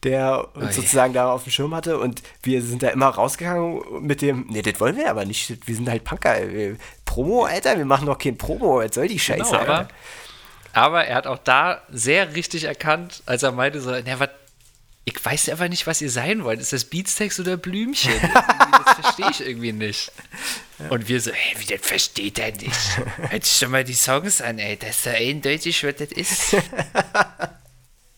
der 0.02 0.48
uns 0.54 0.66
Ui. 0.66 0.72
sozusagen 0.72 1.12
da 1.12 1.32
auf 1.32 1.44
dem 1.44 1.52
Schirm 1.52 1.74
hatte 1.74 1.98
und 1.98 2.22
wir 2.42 2.62
sind 2.62 2.82
da 2.82 2.88
immer 2.88 3.08
rausgegangen 3.08 3.80
mit 4.00 4.22
dem, 4.22 4.46
nee, 4.48 4.62
das 4.62 4.80
wollen 4.80 4.96
wir 4.96 5.11
aber 5.11 5.24
nicht, 5.24 5.66
wir 5.66 5.74
sind 5.74 5.88
halt 5.88 6.04
Punker, 6.04 6.36
wir, 6.50 6.76
Promo, 7.04 7.44
Alter, 7.44 7.76
wir 7.76 7.84
machen 7.84 8.06
doch 8.06 8.18
kein 8.18 8.36
Promo, 8.36 8.78
was 8.78 8.94
soll 8.94 9.08
die 9.08 9.18
Scheiße, 9.18 9.42
Genau, 9.42 9.62
aber, 9.62 9.78
Alter? 9.78 9.88
Aber 10.73 11.05
er 11.05 11.16
hat 11.16 11.27
auch 11.27 11.39
da 11.39 11.83
sehr 11.91 12.35
richtig 12.35 12.64
erkannt, 12.64 13.23
als 13.27 13.43
er 13.43 13.53
meinte 13.53 13.81
so, 13.81 13.91
na, 13.91 14.21
was, 14.21 14.29
ich 15.05 15.25
weiß 15.25 15.49
einfach 15.49 15.68
nicht, 15.68 15.87
was 15.87 16.01
ihr 16.03 16.11
sein 16.11 16.45
wollt. 16.45 16.61
Ist 16.61 16.73
das 16.73 16.85
Beatsteaks 16.85 17.41
oder 17.41 17.57
Blümchen? 17.57 18.12
das 18.85 18.95
verstehe 19.01 19.31
ich 19.31 19.47
irgendwie 19.49 19.73
nicht. 19.73 20.12
Und 20.89 21.09
wir 21.09 21.21
so, 21.21 21.33
hey, 21.33 21.57
wie 21.59 21.75
das 21.77 21.87
versteht 21.87 22.39
er 22.39 22.53
nicht? 22.53 22.99
Hört 23.31 23.45
sich 23.45 23.59
schon 23.59 23.71
mal 23.71 23.85
die 23.85 23.95
Songs 23.95 24.41
an, 24.41 24.59
ey. 24.59 24.77
Das 24.77 24.91
ist 24.99 25.07
ja 25.07 25.12
eindeutig, 25.12 25.83
was 25.85 25.97
das 25.97 26.12
ist. 26.12 26.57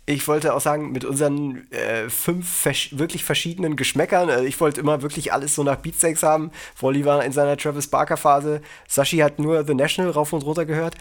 Ich 0.05 0.27
wollte 0.27 0.53
auch 0.53 0.61
sagen, 0.61 0.91
mit 0.91 1.05
unseren 1.05 1.71
äh, 1.71 2.11
fünf 2.11 2.51
versch 2.51 2.89
wirklich 2.99 3.23
verschiedenen 3.25 3.77
Geschmäckern, 3.77 4.29
äh, 4.31 4.45
ich 4.45 4.59
wollte 4.61 4.81
immer 4.81 5.01
wirklich 5.01 5.33
alles 5.33 5.55
so 5.55 5.63
nach 5.63 5.77
Beatsteaks 5.77 6.25
haben. 6.25 6.51
Wally 6.81 7.05
war 7.05 7.25
in 7.25 7.31
seiner 7.31 7.57
Travis 7.57 7.87
Barker 7.87 8.17
Phase, 8.17 8.63
Sashi 8.89 9.19
hat 9.19 9.39
nur 9.39 9.65
The 9.65 9.75
National 9.75 10.11
rauf 10.11 10.33
und 10.33 10.43
runter 10.43 10.65
gehört. 10.67 10.97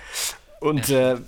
Und, 0.60 0.89
äh, 0.89 1.16
i- 1.16 1.20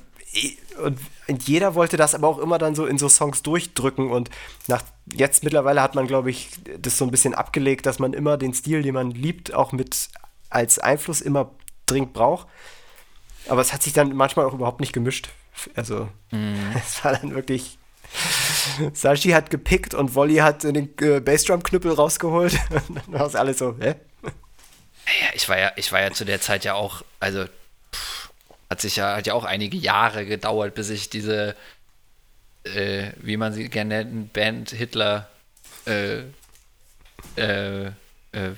und, 0.81 0.99
und 1.27 1.47
jeder 1.47 1.75
wollte 1.75 1.97
das 1.97 2.15
aber 2.15 2.27
auch 2.27 2.39
immer 2.39 2.57
dann 2.57 2.75
so 2.75 2.85
in 2.85 2.97
so 2.97 3.09
Songs 3.09 3.43
durchdrücken. 3.43 4.09
Und 4.11 4.29
nach 4.67 4.83
jetzt 5.11 5.43
mittlerweile 5.43 5.81
hat 5.81 5.95
man, 5.95 6.07
glaube 6.07 6.31
ich, 6.31 6.49
das 6.79 6.97
so 6.97 7.05
ein 7.05 7.11
bisschen 7.11 7.33
abgelegt, 7.33 7.85
dass 7.85 7.99
man 7.99 8.13
immer 8.13 8.37
den 8.37 8.53
Stil, 8.53 8.81
den 8.81 8.93
man 8.93 9.11
liebt, 9.11 9.53
auch 9.53 9.71
mit 9.71 10.09
als 10.49 10.79
Einfluss 10.79 11.21
immer 11.21 11.51
dringend 11.85 12.13
braucht. 12.13 12.47
Aber 13.47 13.61
es 13.61 13.73
hat 13.73 13.83
sich 13.83 13.93
dann 13.93 14.15
manchmal 14.15 14.45
auch 14.45 14.53
überhaupt 14.53 14.79
nicht 14.79 14.93
gemischt. 14.93 15.29
Also, 15.75 16.09
es 16.75 17.03
war 17.03 17.13
dann 17.13 17.35
wirklich. 17.35 17.77
Sashi 18.93 19.31
hat 19.31 19.49
gepickt 19.49 19.95
und 19.95 20.13
Wolli 20.13 20.35
hat 20.35 20.63
den 20.63 20.93
äh, 21.01 21.19
Bassdrum-Knüppel 21.19 21.93
rausgeholt. 21.93 22.53
Und 22.87 22.95
dann 22.95 23.19
war 23.19 23.25
es 23.25 23.35
alles 23.35 23.57
so, 23.57 23.75
hä? 23.79 23.95
Ja, 24.23 25.27
ich 25.33 25.49
war 25.49 25.57
ja, 25.57 25.71
ich 25.77 25.91
war 25.91 25.99
ja 25.99 26.11
zu 26.11 26.23
der 26.23 26.39
Zeit 26.39 26.63
ja 26.63 26.75
auch, 26.75 27.03
also 27.19 27.45
hat 28.73 28.81
sich 28.81 28.95
ja, 28.95 29.15
hat 29.15 29.27
ja 29.27 29.35
auch 29.35 29.43
einige 29.43 29.77
Jahre 29.77 30.25
gedauert, 30.25 30.73
bis 30.73 30.89
ich 30.89 31.07
diese, 31.07 31.55
äh, 32.63 33.11
wie 33.17 33.37
man 33.37 33.53
sie 33.53 33.69
gerne 33.69 34.03
nennt, 34.03 34.33
Band 34.33 34.71
Hitler 34.71 35.29
äh, 35.85 36.21
äh, 37.37 37.85
äh, 37.85 37.91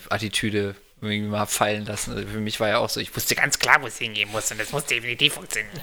Attitüde 0.10 0.76
irgendwie 1.02 1.28
mal 1.28 1.46
fallen 1.48 1.86
lassen. 1.86 2.16
Also 2.16 2.26
für 2.30 2.40
mich 2.40 2.62
war 2.62 2.70
ja 2.70 2.78
auch 2.78 2.88
so, 2.88 3.02
ich 3.02 3.14
wusste 3.14 3.36
ganz 3.36 3.60
klar, 3.60 3.82
wo 3.82 3.88
es 3.88 3.98
hingehen 3.98 4.32
muss 4.32 4.50
und 4.52 4.60
das 4.62 4.72
muss 4.72 4.86
definitiv 4.86 5.34
funktionieren. 5.34 5.82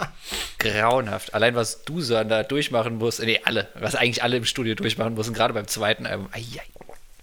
Grauenhaft. 0.58 1.34
Allein 1.34 1.54
was 1.54 1.84
du 1.84 2.00
so 2.00 2.24
da 2.24 2.44
durchmachen 2.44 2.96
musst, 2.96 3.20
nee, 3.20 3.42
alle, 3.44 3.68
was 3.74 3.94
eigentlich 3.94 4.22
alle 4.22 4.38
im 4.38 4.46
Studio 4.46 4.74
durchmachen 4.74 5.14
mussten, 5.14 5.34
gerade 5.34 5.52
beim 5.52 5.68
zweiten 5.68 6.06
Album. 6.06 6.30
Ai, 6.32 6.44
ai. 6.58 6.66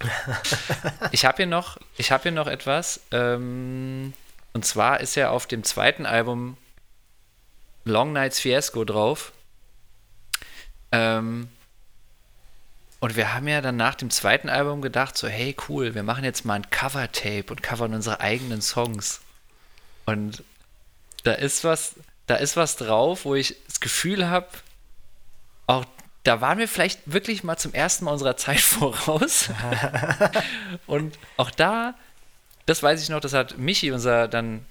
Ich 1.12 1.26
habe 1.26 1.38
hier 1.38 1.47
noch, 1.47 1.80
ich 1.97 2.12
habe 2.12 2.22
hier 2.22 2.32
noch 2.32 2.47
etwas. 2.47 2.99
Ähm, 3.12 4.14
und 4.54 4.66
zwar 4.66 4.99
ist 4.99 5.16
ja 5.16 5.30
auf 5.30 5.47
dem 5.47 5.64
zweiten 5.64 6.06
Album 6.06 6.58
Long 7.86 8.14
Nights 8.14 8.39
Fiasco 8.39 8.86
drauf. 8.86 9.34
Ähm, 10.91 11.49
und 12.99 13.18
wir 13.18 13.34
haben 13.34 13.47
ja 13.47 13.60
dann 13.60 13.76
nach 13.76 13.95
dem 13.95 14.10
zweiten 14.10 14.47
Album 14.47 14.82
gedacht, 14.82 15.18
so, 15.18 15.28
hey, 15.28 15.56
cool, 15.68 15.93
wir 15.95 16.04
machen 16.04 16.24
jetzt 16.24 16.45
mal 16.45 16.54
ein 16.54 16.70
Cover-Tape 16.70 17.45
und 17.49 17.62
covern 17.62 17.93
unsere 17.93 18.22
eigenen 18.22 18.62
Songs. 18.62 19.20
Und 20.06 20.43
da 21.24 21.34
ist 21.34 21.64
was, 21.64 21.95
da 22.28 22.36
ist 22.36 22.56
was 22.56 22.78
drauf, 22.78 23.26
wo 23.26 23.36
ich 23.36 23.58
das 23.68 23.80
Gefühl 23.80 24.30
habe, 24.30 24.47
auch 25.68 25.86
da 26.24 26.39
waren 26.39 26.58
wir 26.58 26.70
vielleicht 26.70 27.01
wirklich 27.06 27.43
mal 27.43 27.58
zum 27.58 27.74
ersten 27.74 28.06
Mal 28.06 28.12
unserer 28.12 28.38
Zeit 28.38 28.60
voraus. 28.62 29.49
und 30.88 31.18
auch 31.36 31.51
da, 31.51 31.95
das 32.66 32.82
weiß 32.82 33.01
ich 33.01 33.09
noch, 33.09 33.20
das 33.20 33.34
hat 33.34 33.57
Michi, 33.57 33.91
unser 33.91 34.28
dann 34.28 34.66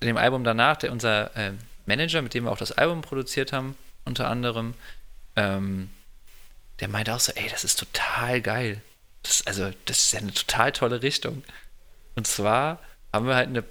in 0.00 0.06
dem 0.08 0.16
Album 0.16 0.44
danach, 0.44 0.76
der 0.76 0.92
unser 0.92 1.34
äh, 1.36 1.52
Manager, 1.86 2.22
mit 2.22 2.34
dem 2.34 2.44
wir 2.44 2.52
auch 2.52 2.58
das 2.58 2.72
Album 2.72 3.02
produziert 3.02 3.52
haben, 3.52 3.76
unter 4.04 4.28
anderem, 4.28 4.74
ähm, 5.36 5.90
der 6.80 6.88
meinte 6.88 7.14
auch 7.14 7.20
so, 7.20 7.32
ey, 7.34 7.48
das 7.50 7.64
ist 7.64 7.78
total 7.78 8.40
geil. 8.40 8.82
Das, 9.22 9.46
also, 9.46 9.70
das 9.84 9.98
ist 9.98 10.12
ja 10.12 10.20
eine 10.20 10.34
total 10.34 10.72
tolle 10.72 11.02
Richtung. 11.02 11.44
Und 12.14 12.26
zwar 12.26 12.80
haben 13.12 13.26
wir 13.26 13.36
halt 13.36 13.48
eine, 13.48 13.64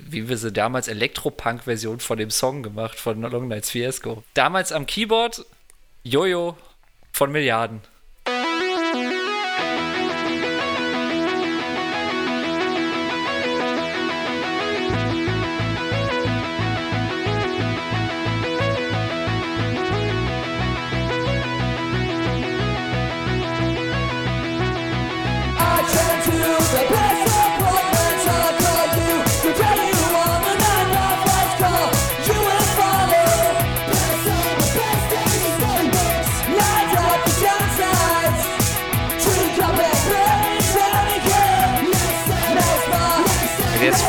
wie 0.00 0.28
wir 0.28 0.38
sie 0.38 0.52
damals, 0.52 0.88
Elektropunk-Version 0.88 2.00
von 2.00 2.16
dem 2.16 2.30
Song 2.30 2.62
gemacht, 2.62 2.98
von 2.98 3.20
Long 3.20 3.48
Nights 3.48 3.70
Fiasco. 3.70 4.22
Damals 4.34 4.72
am 4.72 4.86
Keyboard 4.86 5.44
Jojo 6.04 6.56
von 7.12 7.32
Milliarden. 7.32 7.80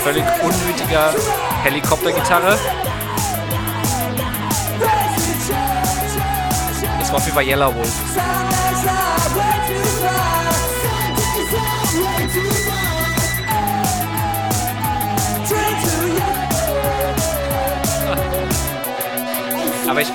Völlig 0.06 0.24
unnötiger 0.44 1.16
Helikoptergitarre. 1.64 2.60
Das 7.00 7.10
war 7.12 7.18
jeden 7.26 7.34
Fall 7.34 7.44
Yellow 7.44 7.74
Wolf. 7.74 7.90
Aber 19.88 20.02
ich. 20.02 20.10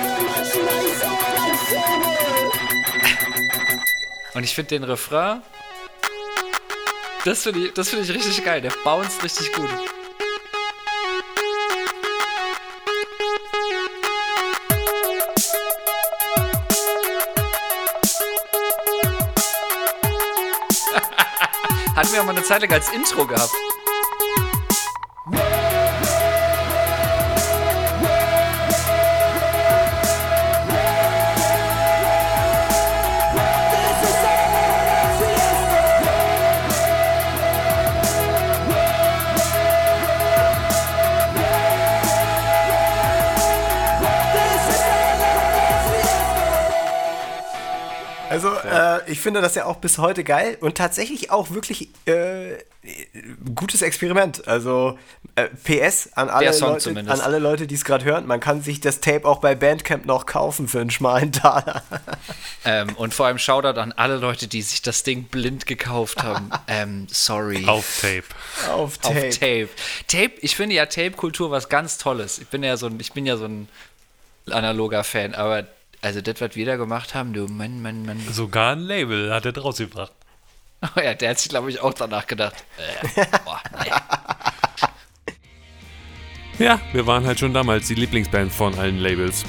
Und 4.33 4.43
ich 4.45 4.55
finde 4.55 4.69
den 4.69 4.85
Refrain. 4.85 5.41
Das 7.23 7.43
finde 7.43 7.67
ich, 7.67 7.73
find 7.87 8.03
ich 8.03 8.15
richtig 8.15 8.43
geil. 8.43 8.61
Der 8.61 8.71
bounced 8.83 9.23
richtig 9.23 9.53
gut. 9.53 9.69
Hatten 21.95 22.11
wir 22.11 22.21
auch 22.21 22.25
mal 22.25 22.31
eine 22.31 22.43
Zeit 22.43 22.61
lang 22.61 22.71
als 22.71 22.91
Intro 22.91 23.27
gehabt. 23.27 23.51
Also, 48.43 49.03
Äh, 49.05 49.11
ich 49.11 49.19
finde 49.19 49.41
das 49.41 49.55
ja 49.55 49.65
auch 49.65 49.77
bis 49.77 49.97
heute 49.97 50.23
geil 50.23 50.57
und 50.61 50.77
tatsächlich 50.77 51.31
auch 51.31 51.51
wirklich 51.51 51.89
äh, 52.05 52.57
gutes 53.55 53.81
Experiment. 53.81 54.47
Also 54.47 54.97
äh, 55.35 55.47
PS 55.63 56.09
an 56.13 56.29
alle, 56.29 56.51
Song 56.53 56.69
Leute, 56.69 56.81
zumindest. 56.81 57.19
an 57.19 57.25
alle 57.25 57.39
Leute, 57.39 57.67
die 57.67 57.75
es 57.75 57.85
gerade 57.85 58.03
hören. 58.05 58.25
Man 58.25 58.39
kann 58.39 58.61
sich 58.61 58.79
das 58.81 58.99
Tape 59.01 59.25
auch 59.25 59.39
bei 59.39 59.55
Bandcamp 59.55 60.05
noch 60.05 60.25
kaufen 60.25 60.67
für 60.67 60.81
einen 60.81 60.91
schmalen 60.91 61.31
Taler. 61.31 61.83
Ähm, 62.63 62.95
und 62.95 63.11
vor 63.11 63.25
allem 63.25 63.39
Shoutout 63.39 63.79
an 63.79 63.91
alle 63.91 64.17
Leute, 64.17 64.47
die 64.47 64.61
sich 64.61 64.83
das 64.83 65.01
Ding 65.01 65.23
blind 65.23 65.65
gekauft 65.65 66.21
haben. 66.21 66.51
ähm, 66.67 67.07
sorry. 67.09 67.65
Auf 67.65 68.01
Tape. 68.01 68.23
Auf 68.71 68.99
Auf 69.01 69.15
Tape. 69.15 69.29
Tape. 69.31 69.69
Tape, 70.07 70.33
ich 70.41 70.55
finde 70.55 70.75
ja 70.75 70.85
Tape-Kultur 70.85 71.49
was 71.49 71.69
ganz 71.69 71.97
Tolles. 71.97 72.37
Ich 72.37 72.49
bin 72.49 72.61
ja 72.61 72.77
so 72.77 72.85
ein, 72.85 72.99
ich 72.99 73.13
bin 73.13 73.25
ja 73.25 73.35
so 73.35 73.45
ein 73.45 73.67
analoger 74.51 75.03
Fan, 75.03 75.33
aber 75.33 75.65
also 76.01 76.21
das, 76.21 76.41
was 76.41 76.55
wir 76.55 76.65
da 76.65 76.75
gemacht 76.75 77.13
haben, 77.13 77.33
du 77.33 77.47
Mann, 77.47 77.81
Mann, 77.81 78.05
Mann. 78.05 78.19
Sogar 78.31 78.73
ein 78.73 78.79
Label 78.79 79.33
hat 79.33 79.45
er 79.45 79.51
draus 79.51 79.77
gebracht. 79.77 80.13
Oh 80.83 80.99
ja, 81.03 81.13
der 81.13 81.31
hat 81.31 81.39
sich, 81.39 81.49
glaube 81.49 81.69
ich, 81.69 81.79
auch 81.79 81.93
danach 81.93 82.25
gedacht. 82.27 82.63
Äh, 83.15 83.25
boah, 83.45 83.61
nee. 83.83 83.91
Ja, 86.59 86.79
wir 86.91 87.07
waren 87.07 87.25
halt 87.25 87.39
schon 87.39 87.55
damals 87.55 87.87
die 87.87 87.95
Lieblingsband 87.95 88.51
von 88.51 88.77
allen 88.77 88.99
Labels. 88.99 89.45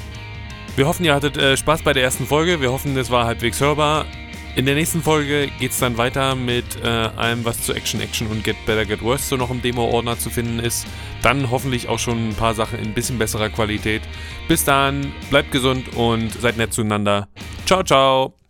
Wir 0.76 0.86
hoffen, 0.86 1.04
ihr 1.04 1.14
hattet 1.14 1.36
äh, 1.36 1.58
Spaß 1.58 1.82
bei 1.82 1.92
der 1.92 2.02
ersten 2.02 2.26
Folge. 2.26 2.62
Wir 2.62 2.72
hoffen, 2.72 2.96
es 2.96 3.10
war 3.10 3.26
halbwegs 3.26 3.60
hörbar. 3.60 4.06
In 4.54 4.66
der 4.66 4.74
nächsten 4.74 5.00
Folge 5.00 5.48
geht 5.58 5.70
es 5.70 5.78
dann 5.78 5.96
weiter 5.96 6.34
mit 6.34 6.64
äh, 6.84 6.86
allem, 6.86 7.42
was 7.44 7.62
zu 7.62 7.72
Action, 7.72 8.02
Action 8.02 8.26
und 8.26 8.44
Get 8.44 8.56
Better, 8.66 8.84
Get 8.84 9.02
Worse 9.02 9.24
so 9.24 9.36
noch 9.36 9.50
im 9.50 9.62
Demo-Ordner 9.62 10.18
zu 10.18 10.28
finden 10.28 10.58
ist. 10.58 10.86
Dann 11.22 11.50
hoffentlich 11.50 11.88
auch 11.88 11.98
schon 11.98 12.28
ein 12.28 12.34
paar 12.34 12.54
Sachen 12.54 12.78
in 12.78 12.88
ein 12.88 12.94
bisschen 12.94 13.18
besserer 13.18 13.48
Qualität. 13.48 14.02
Bis 14.48 14.64
dann, 14.64 15.10
bleibt 15.30 15.52
gesund 15.52 15.96
und 15.96 16.32
seid 16.38 16.58
nett 16.58 16.74
zueinander. 16.74 17.28
Ciao, 17.64 17.82
ciao. 17.82 18.41